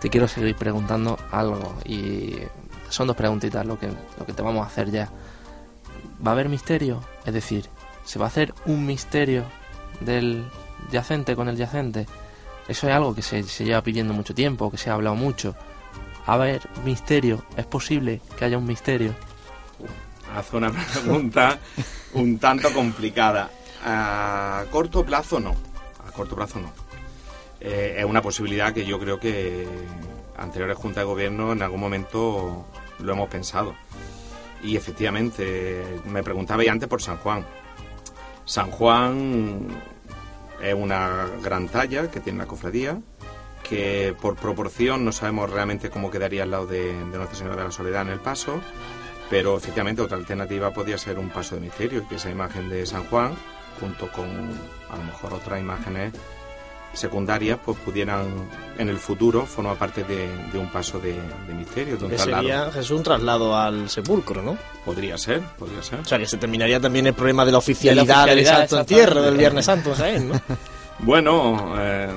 Te 0.00 0.08
quiero 0.08 0.26
seguir 0.26 0.56
preguntando 0.56 1.18
algo 1.30 1.76
y 1.84 2.34
son 2.88 3.08
dos 3.08 3.16
preguntitas 3.16 3.66
lo 3.66 3.78
que, 3.78 3.88
lo 3.88 4.24
que 4.24 4.32
te 4.32 4.42
vamos 4.42 4.64
a 4.64 4.68
hacer 4.68 4.90
ya. 4.90 5.10
¿Va 6.26 6.30
a 6.30 6.34
haber 6.34 6.48
misterio? 6.48 7.02
Es 7.26 7.34
decir, 7.34 7.68
¿se 8.04 8.18
va 8.18 8.24
a 8.24 8.28
hacer 8.28 8.54
un 8.64 8.86
misterio 8.86 9.44
del 10.00 10.46
yacente 10.90 11.36
con 11.36 11.48
el 11.48 11.56
yacente? 11.56 12.06
Eso 12.68 12.88
es 12.88 12.94
algo 12.94 13.14
que 13.14 13.22
se, 13.22 13.42
se 13.42 13.64
lleva 13.64 13.82
pidiendo 13.82 14.14
mucho 14.14 14.34
tiempo, 14.34 14.70
que 14.70 14.78
se 14.78 14.88
ha 14.88 14.94
hablado 14.94 15.16
mucho. 15.16 15.54
¿Va 16.26 16.32
a 16.32 16.36
haber 16.36 16.62
misterio? 16.84 17.44
¿Es 17.56 17.66
posible 17.66 18.22
que 18.38 18.46
haya 18.46 18.56
un 18.56 18.66
misterio? 18.66 19.14
Hace 20.34 20.56
una 20.56 20.70
pregunta 20.70 21.58
un 22.14 22.38
tanto 22.38 22.72
complicada. 22.72 23.50
A 23.84 24.64
corto 24.70 25.04
plazo 25.04 25.40
no. 25.40 25.54
A 26.06 26.12
corto 26.12 26.36
plazo 26.36 26.58
no. 26.60 26.72
Eh, 27.60 27.96
es 27.98 28.04
una 28.04 28.22
posibilidad 28.22 28.72
que 28.72 28.84
yo 28.84 28.98
creo 28.98 29.18
que 29.18 29.66
anteriores 30.36 30.76
juntas 30.76 31.02
de 31.02 31.06
gobierno 31.06 31.52
en 31.52 31.62
algún 31.62 31.80
momento 31.80 32.66
lo 33.00 33.12
hemos 33.12 33.28
pensado. 33.28 33.74
Y 34.62 34.76
efectivamente, 34.76 35.84
me 36.06 36.22
preguntabais 36.22 36.68
antes 36.68 36.88
por 36.88 37.02
San 37.02 37.18
Juan. 37.18 37.44
San 38.44 38.70
Juan 38.70 39.68
es 40.62 40.74
una 40.74 41.26
gran 41.42 41.68
talla 41.68 42.10
que 42.10 42.20
tiene 42.20 42.38
la 42.38 42.46
cofradía, 42.46 43.00
que 43.68 44.16
por 44.20 44.36
proporción 44.36 45.04
no 45.04 45.12
sabemos 45.12 45.50
realmente 45.50 45.90
cómo 45.90 46.10
quedaría 46.10 46.44
al 46.44 46.50
lado 46.50 46.66
de, 46.66 46.86
de 46.92 47.18
Nuestra 47.18 47.36
Señora 47.36 47.56
de 47.56 47.64
la 47.64 47.70
Soledad 47.70 48.02
en 48.02 48.08
el 48.08 48.20
paso, 48.20 48.60
pero 49.30 49.56
efectivamente 49.56 50.02
otra 50.02 50.16
alternativa 50.16 50.72
podría 50.72 50.98
ser 50.98 51.18
un 51.18 51.28
paso 51.28 51.54
de 51.54 51.60
misterio, 51.60 52.08
que 52.08 52.16
esa 52.16 52.30
imagen 52.30 52.68
de 52.68 52.86
San 52.86 53.04
Juan, 53.04 53.34
junto 53.80 54.10
con 54.10 54.26
a 54.90 54.96
lo 54.96 55.04
mejor 55.04 55.34
otras 55.34 55.60
imágenes 55.60 56.12
secundarias, 56.94 57.58
pues 57.64 57.78
pudieran 57.78 58.26
en 58.78 58.88
el 58.88 58.96
futuro 58.96 59.46
formar 59.46 59.76
parte 59.76 60.04
de, 60.04 60.28
de 60.52 60.58
un 60.58 60.68
paso 60.68 60.98
de, 60.98 61.14
de 61.46 61.54
misterio, 61.54 61.96
de 61.96 62.04
un 62.04 62.10
Que 62.10 62.18
sería 62.18 62.70
Jesús 62.72 62.98
un 62.98 63.02
traslado 63.02 63.56
al 63.56 63.88
sepulcro, 63.88 64.42
¿no? 64.42 64.56
Podría 64.84 65.18
ser, 65.18 65.40
podría 65.58 65.82
ser. 65.82 66.00
O 66.00 66.04
sea, 66.04 66.18
que 66.18 66.26
se 66.26 66.38
terminaría 66.38 66.80
también 66.80 67.06
el 67.06 67.14
problema 67.14 67.44
de 67.44 67.52
la 67.52 67.58
oficialidad, 67.58 68.26
del 68.26 68.38
oficialidad, 68.38 68.50
Santo 68.50 68.62
exactamente. 68.64 68.94
Entierro, 68.94 69.22
del 69.22 69.36
Viernes 69.36 69.64
Santo 69.64 69.94
Jaén, 69.94 70.28
¿no? 70.28 70.40
Bueno, 71.00 71.76
eh, 71.78 72.08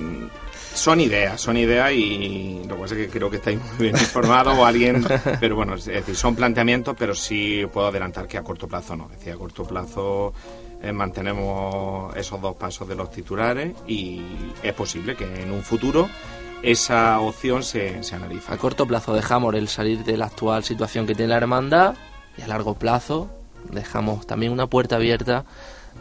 son 0.73 0.99
ideas, 0.99 1.39
son 1.39 1.55
ideas 1.55 1.91
y 1.91 2.61
lo 2.67 2.75
que 2.75 2.81
pasa 2.81 2.95
es 2.95 3.05
que 3.05 3.09
creo 3.09 3.29
que 3.29 3.37
estáis 3.37 3.59
muy 3.59 3.77
bien 3.77 3.95
informados 3.95 4.57
o 4.57 4.65
alguien, 4.65 5.05
pero 5.39 5.55
bueno, 5.55 5.75
es 5.75 5.85
decir, 5.85 6.15
son 6.15 6.35
planteamientos, 6.35 6.95
pero 6.97 7.13
sí 7.13 7.63
puedo 7.71 7.87
adelantar 7.87 8.27
que 8.27 8.39
a 8.39 8.43
corto 8.43 8.67
plazo 8.67 8.95
no. 8.95 9.05
Es 9.11 9.19
decir, 9.19 9.33
a 9.33 9.35
corto 9.35 9.65
plazo 9.65 10.33
eh, 10.81 10.91
mantenemos 10.91 12.15
esos 12.15 12.41
dos 12.41 12.55
pasos 12.55 12.87
de 12.87 12.95
los 12.95 13.11
titulares 13.11 13.73
y 13.87 14.21
es 14.63 14.73
posible 14.73 15.15
que 15.15 15.43
en 15.43 15.51
un 15.51 15.61
futuro 15.61 16.09
esa 16.63 17.19
opción 17.19 17.63
se, 17.63 18.03
se 18.03 18.15
analice. 18.15 18.51
A 18.51 18.57
corto 18.57 18.85
plazo 18.85 19.13
dejamos 19.13 19.55
el 19.55 19.67
salir 19.67 20.03
de 20.03 20.17
la 20.17 20.25
actual 20.25 20.63
situación 20.63 21.07
que 21.07 21.15
tiene 21.15 21.29
la 21.29 21.37
hermandad 21.37 21.95
y 22.37 22.41
a 22.41 22.47
largo 22.47 22.75
plazo 22.75 23.29
dejamos 23.69 24.25
también 24.25 24.51
una 24.51 24.67
puerta 24.67 24.95
abierta 24.95 25.45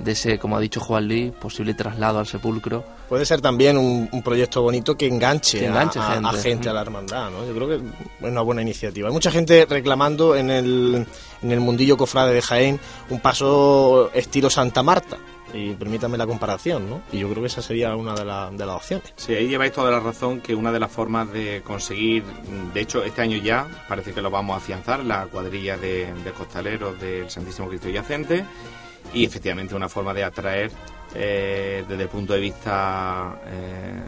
de 0.02 0.12
ese, 0.12 0.38
como 0.38 0.56
ha 0.56 0.60
dicho 0.60 0.80
Juan 0.80 1.06
Luis, 1.08 1.32
posible 1.32 1.74
traslado 1.74 2.18
al 2.18 2.26
sepulcro. 2.26 2.84
Puede 3.08 3.24
ser 3.26 3.40
también 3.40 3.76
un, 3.76 4.08
un 4.10 4.22
proyecto 4.22 4.62
bonito 4.62 4.96
que 4.96 5.06
enganche, 5.06 5.58
Que 5.60 5.66
enganche 5.66 5.98
a, 5.98 6.12
a- 6.12 6.14
gente. 6.14 6.28
a 6.28 6.32
gente 6.42 6.68
a 6.68 6.72
la 6.72 6.80
hermandad, 6.82 7.30
¿no? 7.30 7.44
Yo 7.46 7.54
creo 7.54 7.68
que 7.68 7.74
es 7.76 7.82
una 8.20 8.40
buena 8.40 8.62
iniciativa. 8.62 9.08
Hay 9.08 9.14
mucha 9.14 9.30
gente 9.30 9.66
reclamando 9.68 10.34
en 10.36 10.50
el, 10.50 11.06
en 11.42 11.50
el 11.52 11.60
mundillo 11.60 11.96
cofrade 11.96 12.32
de 12.34 12.42
Jaén 12.42 12.80
un 13.10 13.20
paso 13.20 14.10
estilo 14.14 14.48
Santa 14.50 14.82
Marta. 14.82 15.16
Y 15.52 15.72
permítame 15.72 16.16
la 16.16 16.28
comparación, 16.28 16.88
¿no? 16.88 17.02
Y 17.10 17.18
yo 17.18 17.28
creo 17.28 17.42
que 17.42 17.48
esa 17.48 17.60
sería 17.60 17.96
una 17.96 18.14
de, 18.14 18.24
la- 18.24 18.50
de 18.52 18.64
las 18.64 18.76
opciones. 18.76 19.12
Sí, 19.16 19.34
ahí 19.34 19.48
lleváis 19.48 19.72
toda 19.72 19.90
la 19.90 19.98
razón 19.98 20.40
que 20.40 20.54
una 20.54 20.70
de 20.70 20.78
las 20.78 20.92
formas 20.92 21.32
de 21.32 21.60
conseguir, 21.64 22.22
de 22.72 22.80
hecho 22.80 23.02
este 23.02 23.20
año 23.22 23.36
ya 23.38 23.66
parece 23.88 24.12
que 24.12 24.22
lo 24.22 24.30
vamos 24.30 24.54
a 24.54 24.58
afianzar, 24.58 25.04
la 25.04 25.26
cuadrilla 25.26 25.76
de, 25.76 26.14
de 26.22 26.30
costaleros 26.30 27.00
del 27.00 27.28
Santísimo 27.28 27.68
Cristo 27.68 27.88
Yacente 27.88 28.44
y 29.14 29.24
efectivamente 29.24 29.74
una 29.74 29.88
forma 29.88 30.12
de 30.14 30.24
atraer 30.24 30.70
eh, 31.14 31.84
desde 31.88 32.02
el 32.04 32.08
punto 32.08 32.32
de 32.32 32.40
vista 32.40 33.40
eh, 33.46 34.00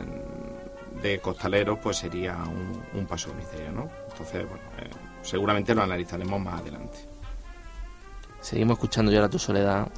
de 1.02 1.18
costaleros 1.20 1.78
pues 1.82 1.96
sería 1.96 2.36
un, 2.36 2.82
un 2.94 3.06
paso 3.06 3.30
de 3.30 3.34
misterio, 3.36 3.72
¿no? 3.72 3.90
Entonces, 4.10 4.46
bueno, 4.48 4.62
eh, 4.78 4.88
seguramente 5.22 5.74
lo 5.74 5.82
analizaremos 5.82 6.40
más 6.40 6.60
adelante. 6.60 6.98
Seguimos 8.40 8.76
escuchando 8.76 9.10
Llora 9.12 9.28
tu 9.28 9.38
soledad. 9.38 9.88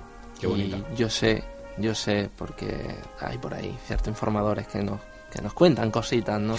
Qué 0.41 0.47
y 0.47 0.51
bonita. 0.51 0.79
yo 0.97 1.09
sé, 1.11 1.43
yo 1.79 1.95
sé, 1.95 2.31
porque 2.37 2.97
hay 3.21 3.39
por 3.39 3.55
ahí 3.55 3.77
ciertos 3.87 4.09
informadores 4.09 4.67
que 4.67 4.83
nos, 4.83 5.01
que 5.31 5.41
nos 5.43 5.53
cuentan 5.53 5.91
cositas, 5.91 6.41
¿no? 6.41 6.57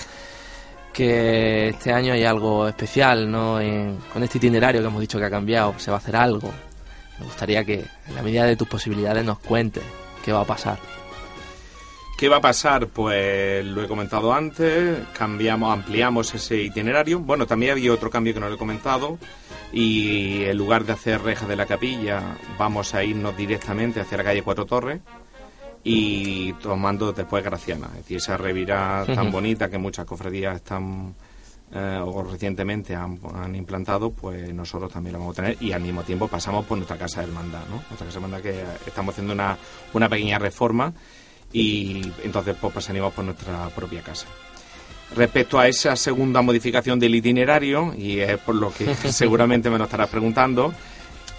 Que 0.94 1.70
este 1.70 1.92
año 1.92 2.14
hay 2.14 2.24
algo 2.24 2.68
especial, 2.68 3.30
¿no? 3.30 3.60
En- 3.60 3.98
con 4.14 4.24
este 4.24 4.38
itinerario 4.38 4.82
que 4.82 4.88
hemos 4.88 5.02
dicho 5.02 5.20
que 5.20 5.26
ha 5.26 5.30
cambiado, 5.30 5.78
se 5.78 5.92
va 5.92 5.98
a 5.98 6.00
hacer 6.00 6.16
algo. 6.16 6.52
Me 7.20 7.26
gustaría 7.26 7.64
que, 7.64 7.86
en 8.08 8.16
la 8.16 8.22
medida 8.22 8.46
de 8.46 8.56
tus 8.56 8.68
posibilidades, 8.68 9.24
nos 9.24 9.40
cuentes 9.40 9.84
qué 10.24 10.32
va 10.32 10.42
a 10.42 10.46
pasar. 10.46 10.80
¿Qué 12.18 12.30
va 12.30 12.38
a 12.38 12.42
pasar? 12.42 12.88
Pues 12.88 13.66
lo 13.66 13.84
he 13.84 13.88
comentado 13.88 14.34
antes, 14.34 15.00
cambiamos, 15.18 15.74
ampliamos 15.74 16.34
ese 16.34 16.62
itinerario. 16.62 17.20
Bueno, 17.20 17.46
también 17.46 17.74
había 17.74 17.92
otro 17.92 18.10
cambio 18.10 18.34
que 18.34 18.40
no 18.40 18.48
lo 18.48 18.56
he 18.56 18.58
comentado 18.58 19.18
y 19.74 20.44
en 20.46 20.58
lugar 20.58 20.86
de 20.86 20.94
hacer 20.94 21.22
rejas 21.22 21.50
de 21.50 21.58
la 21.58 21.66
capilla, 21.66 22.38
vamos 22.58 22.96
a 22.96 23.04
irnos 23.04 23.36
directamente 23.36 24.00
hacia 24.00 24.18
la 24.18 24.24
calle 24.24 24.44
Cuatro 24.44 24.66
Torres 24.66 25.02
y 25.84 26.54
tomando 26.54 27.12
después 27.12 27.44
Graciana. 27.44 27.88
Es 27.88 27.98
decir, 27.98 28.18
esa 28.18 28.38
revirada 28.38 29.14
tan 29.14 29.30
bonita 29.30 29.70
que 29.70 29.78
muchas 29.78 30.06
cofradías 30.06 30.56
están 30.56 31.16
eh, 31.78 32.00
o 32.02 32.24
recientemente 32.24 32.96
han, 32.96 33.20
han 33.34 33.54
implantado, 33.54 34.10
pues 34.10 34.54
nosotros 34.54 34.90
también 34.94 35.12
la 35.12 35.20
vamos 35.20 35.38
a 35.38 35.42
tener 35.42 35.58
y 35.62 35.74
al 35.74 35.82
mismo 35.82 36.04
tiempo 36.04 36.30
pasamos 36.30 36.66
por 36.66 36.78
nuestra 36.78 36.98
casa 36.98 37.20
de 37.20 37.28
hermandad, 37.28 37.66
¿no? 37.70 37.76
Nuestra 37.76 38.06
casa 38.06 38.12
de 38.12 38.16
hermandad 38.16 38.42
que 38.42 38.64
estamos 38.88 39.14
haciendo 39.14 39.34
una, 39.34 39.58
una 39.94 40.08
pequeña 40.08 40.40
reforma 40.40 40.94
y 41.52 42.02
entonces 42.24 42.56
pues 42.62 42.74
pasaríamos 42.74 43.14
por 43.14 43.26
nuestra 43.26 43.68
propia 43.70 44.02
casa. 44.02 44.26
Respecto 45.18 45.60
a 45.60 45.68
esa 45.68 45.98
segunda 45.98 46.42
modificación 46.42 46.98
del 46.98 47.14
itinerario, 47.14 47.94
y 47.94 48.20
es 48.20 48.38
por 48.38 48.56
lo 48.56 48.74
que 48.74 48.96
seguramente 49.12 49.70
me 49.70 49.78
lo 49.78 49.84
estarás 49.84 50.10
preguntando, 50.10 50.74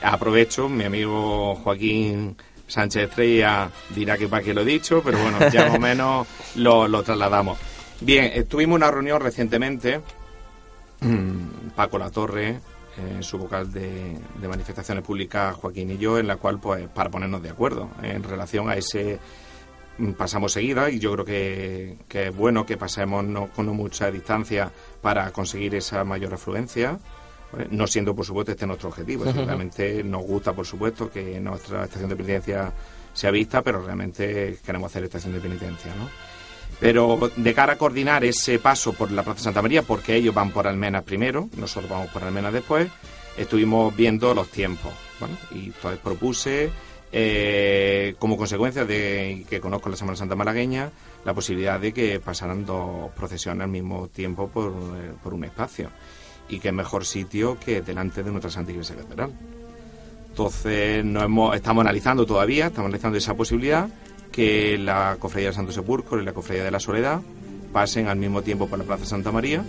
aprovecho, 0.03 0.69
mi 0.69 0.85
amigo 0.85 1.55
Joaquín 1.57 2.37
Sánchez 2.67 3.09
Estrella 3.09 3.71
dirá 3.95 4.19
que 4.19 4.29
para 4.29 4.43
qué 4.43 4.53
lo 4.53 4.61
he 4.61 4.67
dicho, 4.67 5.01
pero 5.03 5.19
bueno, 5.19 5.39
ya 5.51 5.67
más 5.67 5.77
o 5.77 5.81
menos 5.81 6.27
lo, 6.57 6.87
lo 6.89 7.03
trasladamos. 7.03 7.59
Bien, 8.01 8.31
eh, 8.35 8.43
tuvimos 8.43 8.77
una 8.77 8.91
reunión 8.91 9.21
recientemente, 9.21 10.01
Paco 11.75 11.99
Latorre, 11.99 12.61
eh, 12.99 13.23
su 13.23 13.37
vocal 13.37 13.71
de, 13.71 14.19
de 14.41 14.49
manifestaciones 14.49 15.05
públicas, 15.05 15.55
Joaquín 15.57 15.91
y 15.91 15.99
yo, 15.99 16.19
en 16.19 16.27
la 16.27 16.37
cual, 16.37 16.59
pues, 16.59 16.89
para 16.89 17.11
ponernos 17.11 17.43
de 17.43 17.51
acuerdo 17.51 17.91
en 18.03 18.23
relación 18.23 18.71
a 18.71 18.77
ese 18.77 19.19
mm, 19.99 20.13
pasamos 20.13 20.53
seguida 20.53 20.89
y 20.89 20.99
yo 20.99 21.13
creo 21.13 21.25
que, 21.27 21.99
que 22.09 22.29
es 22.29 22.37
bueno 22.37 22.65
que 22.65 22.79
pasemos 22.79 23.23
no, 23.23 23.49
con 23.49 23.67
no 23.67 23.75
mucha 23.75 24.11
distancia 24.11 24.73
para 25.03 25.31
conseguir 25.31 25.75
esa 25.75 26.05
mayor 26.05 26.33
afluencia, 26.33 26.99
¿vale? 27.53 27.69
no 27.71 27.87
siendo 27.87 28.15
por 28.15 28.25
supuesto 28.25 28.53
este 28.53 28.67
nuestro 28.67 28.89
objetivo. 28.89 29.25
Realmente 29.31 30.03
nos 30.03 30.23
gusta 30.23 30.55
por 30.55 30.65
supuesto 30.65 31.11
que 31.11 31.39
nuestra 31.39 31.85
estación 31.85 32.09
de 32.09 32.17
penitencia 32.17 32.73
sea 33.13 33.31
vista, 33.31 33.63
pero 33.63 33.83
realmente 33.83 34.59
queremos 34.65 34.91
hacer 34.91 35.05
estación 35.05 35.33
de 35.33 35.41
penitencia, 35.41 35.95
¿no? 35.95 36.07
Pero 36.79 37.31
de 37.37 37.55
cara 37.55 37.75
a 37.75 37.79
coordinar 37.79 38.25
ese 38.25 38.59
paso 38.59 38.93
por 38.93 39.11
la 39.11 39.23
Plaza 39.23 39.45
Santa 39.45 39.63
María, 39.63 39.83
porque 39.83 40.15
ellos 40.15 40.35
van 40.35 40.51
por 40.51 40.67
Almenas 40.67 41.05
primero, 41.05 41.49
nosotros 41.57 41.91
vamos 41.91 42.09
por 42.09 42.23
Almenas 42.23 42.53
después, 42.53 42.89
estuvimos 43.37 43.95
viendo 43.97 44.35
los 44.35 44.49
tiempos. 44.49 44.93
¿vale? 45.19 45.35
Y 45.53 45.67
entonces 45.67 45.99
propuse, 46.01 46.71
eh, 47.13 48.15
como 48.19 48.37
consecuencia 48.37 48.85
de 48.85 49.47
que 49.49 49.61
conozco 49.61 49.89
la 49.89 49.97
Semana 49.97 50.17
Santa 50.17 50.35
malagueña, 50.35 50.91
la 51.25 51.33
posibilidad 51.33 51.81
de 51.81 51.93
que 51.93 52.21
pasaran 52.21 52.67
dos 52.67 53.11
procesiones 53.13 53.65
al 53.65 53.71
mismo 53.71 54.09
tiempo 54.09 54.49
por, 54.49 54.73
eh, 54.73 55.13
por 55.23 55.33
un 55.33 55.45
espacio. 55.45 55.91
Y 56.49 56.61
qué 56.61 56.73
mejor 56.73 57.05
sitio 57.05 57.59
que 57.59 57.81
delante 57.81 58.23
de 58.23 58.31
nuestra 58.31 58.51
Santa 58.51 58.71
Iglesia 58.71 58.97
Catedral. 58.97 59.33
Entonces 60.29 61.03
no 61.05 61.23
hemos, 61.23 61.57
estamos 61.57 61.81
analizando 61.81 62.27
todavía, 62.27 62.67
estamos 62.67 62.89
analizando 62.89 63.17
esa 63.17 63.35
posibilidad 63.35 63.89
que 64.37 64.77
la 64.77 65.17
Cofradía 65.19 65.49
del 65.49 65.55
Santo 65.55 65.73
Sepulcro 65.73 66.21
y 66.21 66.25
la 66.25 66.35
Cofradía 66.35 66.63
de 66.63 66.71
la 66.71 66.79
Soledad 66.79 67.23
pasen 67.73 68.07
al 68.07 68.19
mismo 68.19 68.43
tiempo 68.43 68.67
por 68.67 68.79
la 68.79 68.85
Plaza 68.85 69.07
Santa 69.07 69.33
María 69.33 69.65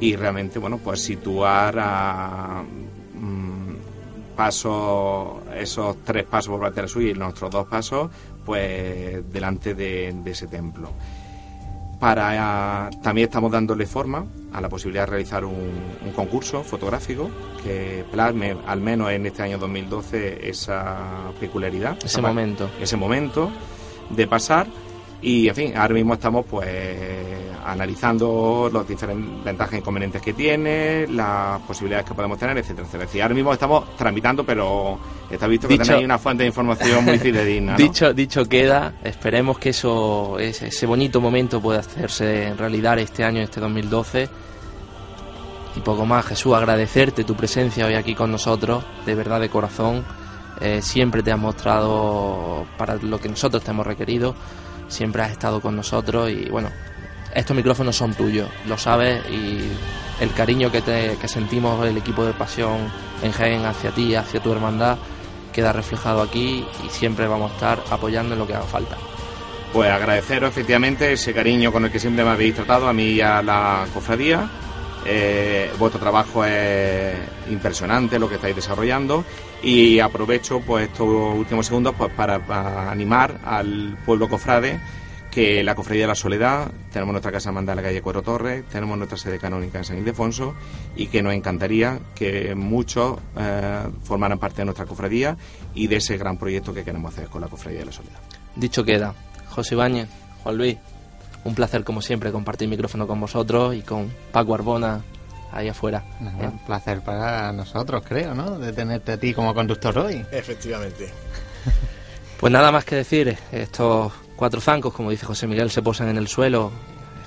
y 0.00 0.16
realmente, 0.16 0.58
bueno, 0.58 0.78
pues 0.78 1.02
situar 1.02 1.76
a 1.78 2.62
mm, 3.14 4.34
pasos, 4.34 5.42
esos 5.54 6.02
tres 6.04 6.24
pasos 6.24 6.52
por 6.52 6.60
Plaza 6.60 6.74
de 6.74 6.82
la 6.82 6.88
Suya 6.88 7.10
y 7.10 7.14
nuestros 7.14 7.50
dos 7.50 7.66
pasos, 7.66 8.10
pues 8.46 9.30
delante 9.30 9.74
de, 9.74 10.14
de 10.24 10.30
ese 10.30 10.46
templo. 10.46 10.90
Para 12.00 12.88
también 13.02 13.26
estamos 13.26 13.52
dándole 13.52 13.86
forma 13.86 14.24
a 14.56 14.60
la 14.62 14.68
posibilidad 14.70 15.02
de 15.04 15.10
realizar 15.10 15.44
un, 15.44 15.70
un 16.04 16.12
concurso 16.14 16.64
fotográfico 16.64 17.30
que 17.62 18.04
plasme, 18.10 18.56
al 18.66 18.80
menos 18.80 19.10
en 19.10 19.26
este 19.26 19.42
año 19.42 19.58
2012, 19.58 20.48
esa 20.48 21.30
peculiaridad. 21.38 21.96
Ese 21.98 22.06
esa- 22.06 22.22
momento. 22.22 22.70
Ese 22.80 22.96
momento 22.96 23.50
de 24.10 24.26
pasar. 24.26 24.66
Y, 25.26 25.48
en 25.48 25.54
fin, 25.56 25.76
ahora 25.76 25.92
mismo 25.92 26.14
estamos 26.14 26.46
pues 26.48 26.68
analizando 27.64 28.70
los 28.72 28.86
diferentes 28.86 29.42
ventajas 29.44 29.74
e 29.74 29.78
inconvenientes 29.78 30.22
que 30.22 30.32
tiene, 30.32 31.08
las 31.08 31.60
posibilidades 31.62 32.06
que 32.06 32.14
podemos 32.14 32.38
tener, 32.38 32.56
etcétera, 32.56 32.82
etcétera. 32.86 33.02
Es 33.04 33.08
decir, 33.10 33.22
ahora 33.22 33.34
mismo 33.34 33.52
estamos 33.52 33.96
tramitando, 33.96 34.44
pero 34.44 34.96
está 35.28 35.48
visto 35.48 35.66
que 35.66 35.74
Dicho- 35.74 35.86
tenéis 35.86 36.04
una 36.04 36.18
fuente 36.18 36.44
de 36.44 36.46
información 36.46 37.04
muy 37.04 37.18
fidedigna, 37.18 37.72
¿no? 37.72 37.78
Dicho, 37.78 38.14
dicho 38.14 38.44
queda, 38.44 38.94
esperemos 39.02 39.58
que 39.58 39.70
eso, 39.70 40.38
ese, 40.38 40.86
bonito 40.86 41.20
momento 41.20 41.60
pueda 41.60 41.80
hacerse 41.80 42.54
realidad 42.56 42.96
este 43.00 43.24
año, 43.24 43.40
este 43.42 43.58
2012. 43.58 44.28
Y 45.74 45.80
poco 45.80 46.06
más, 46.06 46.24
Jesús, 46.24 46.54
agradecerte 46.54 47.24
tu 47.24 47.34
presencia 47.34 47.84
hoy 47.84 47.94
aquí 47.94 48.14
con 48.14 48.30
nosotros, 48.30 48.84
de 49.04 49.14
verdad, 49.16 49.40
de 49.40 49.48
corazón. 49.48 50.04
Eh, 50.60 50.80
siempre 50.82 51.24
te 51.24 51.32
has 51.32 51.38
mostrado 51.38 52.64
para 52.78 52.94
lo 52.94 53.18
que 53.18 53.28
nosotros 53.28 53.62
te 53.64 53.72
hemos 53.72 53.86
requerido, 53.86 54.34
siempre 54.88 55.22
has 55.22 55.32
estado 55.32 55.60
con 55.60 55.76
nosotros 55.76 56.30
y 56.30 56.48
bueno, 56.48 56.70
estos 57.34 57.56
micrófonos 57.56 57.96
son 57.96 58.14
tuyos, 58.14 58.48
lo 58.66 58.78
sabes 58.78 59.22
y 59.30 59.60
el 60.20 60.32
cariño 60.32 60.70
que, 60.70 60.80
te, 60.80 61.16
que 61.20 61.28
sentimos 61.28 61.84
el 61.86 61.96
equipo 61.96 62.24
de 62.24 62.32
pasión 62.32 62.90
en 63.22 63.32
Jaén 63.32 63.64
hacia 63.64 63.90
ti, 63.90 64.14
hacia 64.14 64.42
tu 64.42 64.52
hermandad, 64.52 64.96
queda 65.52 65.72
reflejado 65.72 66.22
aquí 66.22 66.66
y 66.84 66.88
siempre 66.90 67.26
vamos 67.26 67.50
a 67.50 67.54
estar 67.54 67.84
apoyando 67.90 68.34
en 68.34 68.38
lo 68.38 68.46
que 68.46 68.54
haga 68.54 68.66
falta. 68.66 68.96
Pues 69.72 69.90
agradeceros 69.90 70.50
efectivamente 70.50 71.12
ese 71.12 71.34
cariño 71.34 71.72
con 71.72 71.84
el 71.84 71.90
que 71.90 71.98
siempre 71.98 72.24
me 72.24 72.30
habéis 72.30 72.54
tratado 72.54 72.88
a 72.88 72.92
mí 72.92 73.08
y 73.08 73.20
a 73.20 73.42
la 73.42 73.86
cofradía. 73.92 74.48
Eh, 75.04 75.70
vuestro 75.78 76.00
trabajo 76.00 76.44
es 76.44 77.14
impresionante 77.50 78.18
lo 78.18 78.28
que 78.28 78.36
estáis 78.36 78.56
desarrollando 78.56 79.24
y 79.62 80.00
aprovecho 80.00 80.60
pues 80.60 80.88
estos 80.88 81.08
últimos 81.08 81.66
segundos 81.66 81.94
pues 81.96 82.12
para, 82.12 82.90
animar 82.90 83.40
al 83.44 83.98
pueblo 84.04 84.28
cofrade 84.28 84.80
que 85.30 85.62
la 85.62 85.74
Cofradía 85.74 86.04
de 86.04 86.08
la 86.08 86.14
Soledad, 86.14 86.70
tenemos 86.90 87.12
nuestra 87.12 87.30
casa 87.30 87.52
mandada 87.52 87.78
en 87.78 87.84
la 87.84 87.90
calle 87.90 88.00
Cuatro 88.00 88.22
Torres, 88.22 88.64
tenemos 88.72 88.96
nuestra 88.96 89.18
sede 89.18 89.38
canónica 89.38 89.76
en 89.76 89.84
San 89.84 89.98
Ildefonso 89.98 90.54
y 90.96 91.08
que 91.08 91.22
nos 91.22 91.34
encantaría 91.34 92.00
que 92.14 92.54
muchos 92.54 93.18
eh, 93.36 93.82
formaran 94.02 94.38
parte 94.38 94.62
de 94.62 94.64
nuestra 94.64 94.86
cofradía 94.86 95.36
y 95.74 95.88
de 95.88 95.96
ese 95.96 96.16
gran 96.16 96.38
proyecto 96.38 96.72
que 96.72 96.84
queremos 96.84 97.12
hacer 97.12 97.28
con 97.28 97.42
la 97.42 97.48
Cofradía 97.48 97.80
de 97.80 97.84
la 97.84 97.92
Soledad. 97.92 98.18
Dicho 98.54 98.82
queda, 98.82 99.14
José 99.50 99.74
Ibáñez, 99.74 100.08
Juan 100.42 100.56
Luis, 100.56 100.78
un 101.44 101.54
placer 101.54 101.84
como 101.84 102.00
siempre 102.00 102.32
compartir 102.32 102.66
micrófono 102.66 103.06
con 103.06 103.20
vosotros 103.20 103.74
y 103.74 103.82
con 103.82 104.10
Paco 104.32 104.54
Arbona 104.54 105.02
ahí 105.52 105.68
afuera. 105.68 106.04
Nada, 106.20 106.48
Un 106.48 106.58
placer 106.58 107.00
para 107.00 107.52
nosotros, 107.52 108.02
creo, 108.06 108.34
¿no? 108.34 108.58
De 108.58 108.72
tenerte 108.72 109.12
a 109.12 109.16
ti 109.18 109.32
como 109.32 109.54
conductor 109.54 109.98
hoy. 109.98 110.24
Efectivamente. 110.30 111.12
Pues 112.38 112.52
nada 112.52 112.70
más 112.70 112.84
que 112.84 112.96
decir, 112.96 113.34
estos 113.50 114.12
cuatro 114.36 114.60
zancos, 114.60 114.92
como 114.92 115.10
dice 115.10 115.24
José 115.24 115.46
Miguel, 115.46 115.70
se 115.70 115.80
posan 115.80 116.10
en 116.10 116.18
el 116.18 116.28
suelo, 116.28 116.70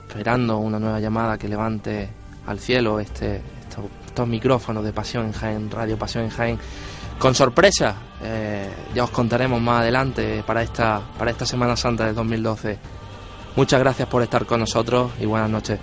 esperando 0.07 0.59
una 0.59 0.77
nueva 0.77 0.99
llamada 0.99 1.35
que 1.35 1.47
levante 1.47 2.07
al 2.45 2.59
cielo 2.59 2.99
este, 2.99 3.41
estos, 3.61 3.85
estos 4.05 4.27
micrófonos 4.27 4.83
de 4.83 4.93
Pasión 4.93 5.25
en 5.25 5.31
Jaén, 5.31 5.71
Radio 5.71 5.97
Pasión 5.97 6.25
en 6.25 6.29
Jaén. 6.29 6.59
Con 7.17 7.33
sorpresa, 7.33 7.95
eh, 8.21 8.69
ya 8.93 9.03
os 9.03 9.09
contaremos 9.09 9.59
más 9.59 9.81
adelante 9.81 10.43
para 10.45 10.61
esta, 10.61 11.01
para 11.17 11.31
esta 11.31 11.45
Semana 11.45 11.75
Santa 11.75 12.05
del 12.05 12.13
2012. 12.15 12.77
Muchas 13.55 13.79
gracias 13.79 14.07
por 14.07 14.21
estar 14.21 14.45
con 14.45 14.59
nosotros 14.59 15.11
y 15.19 15.25
buenas 15.25 15.49
noches. 15.49 15.79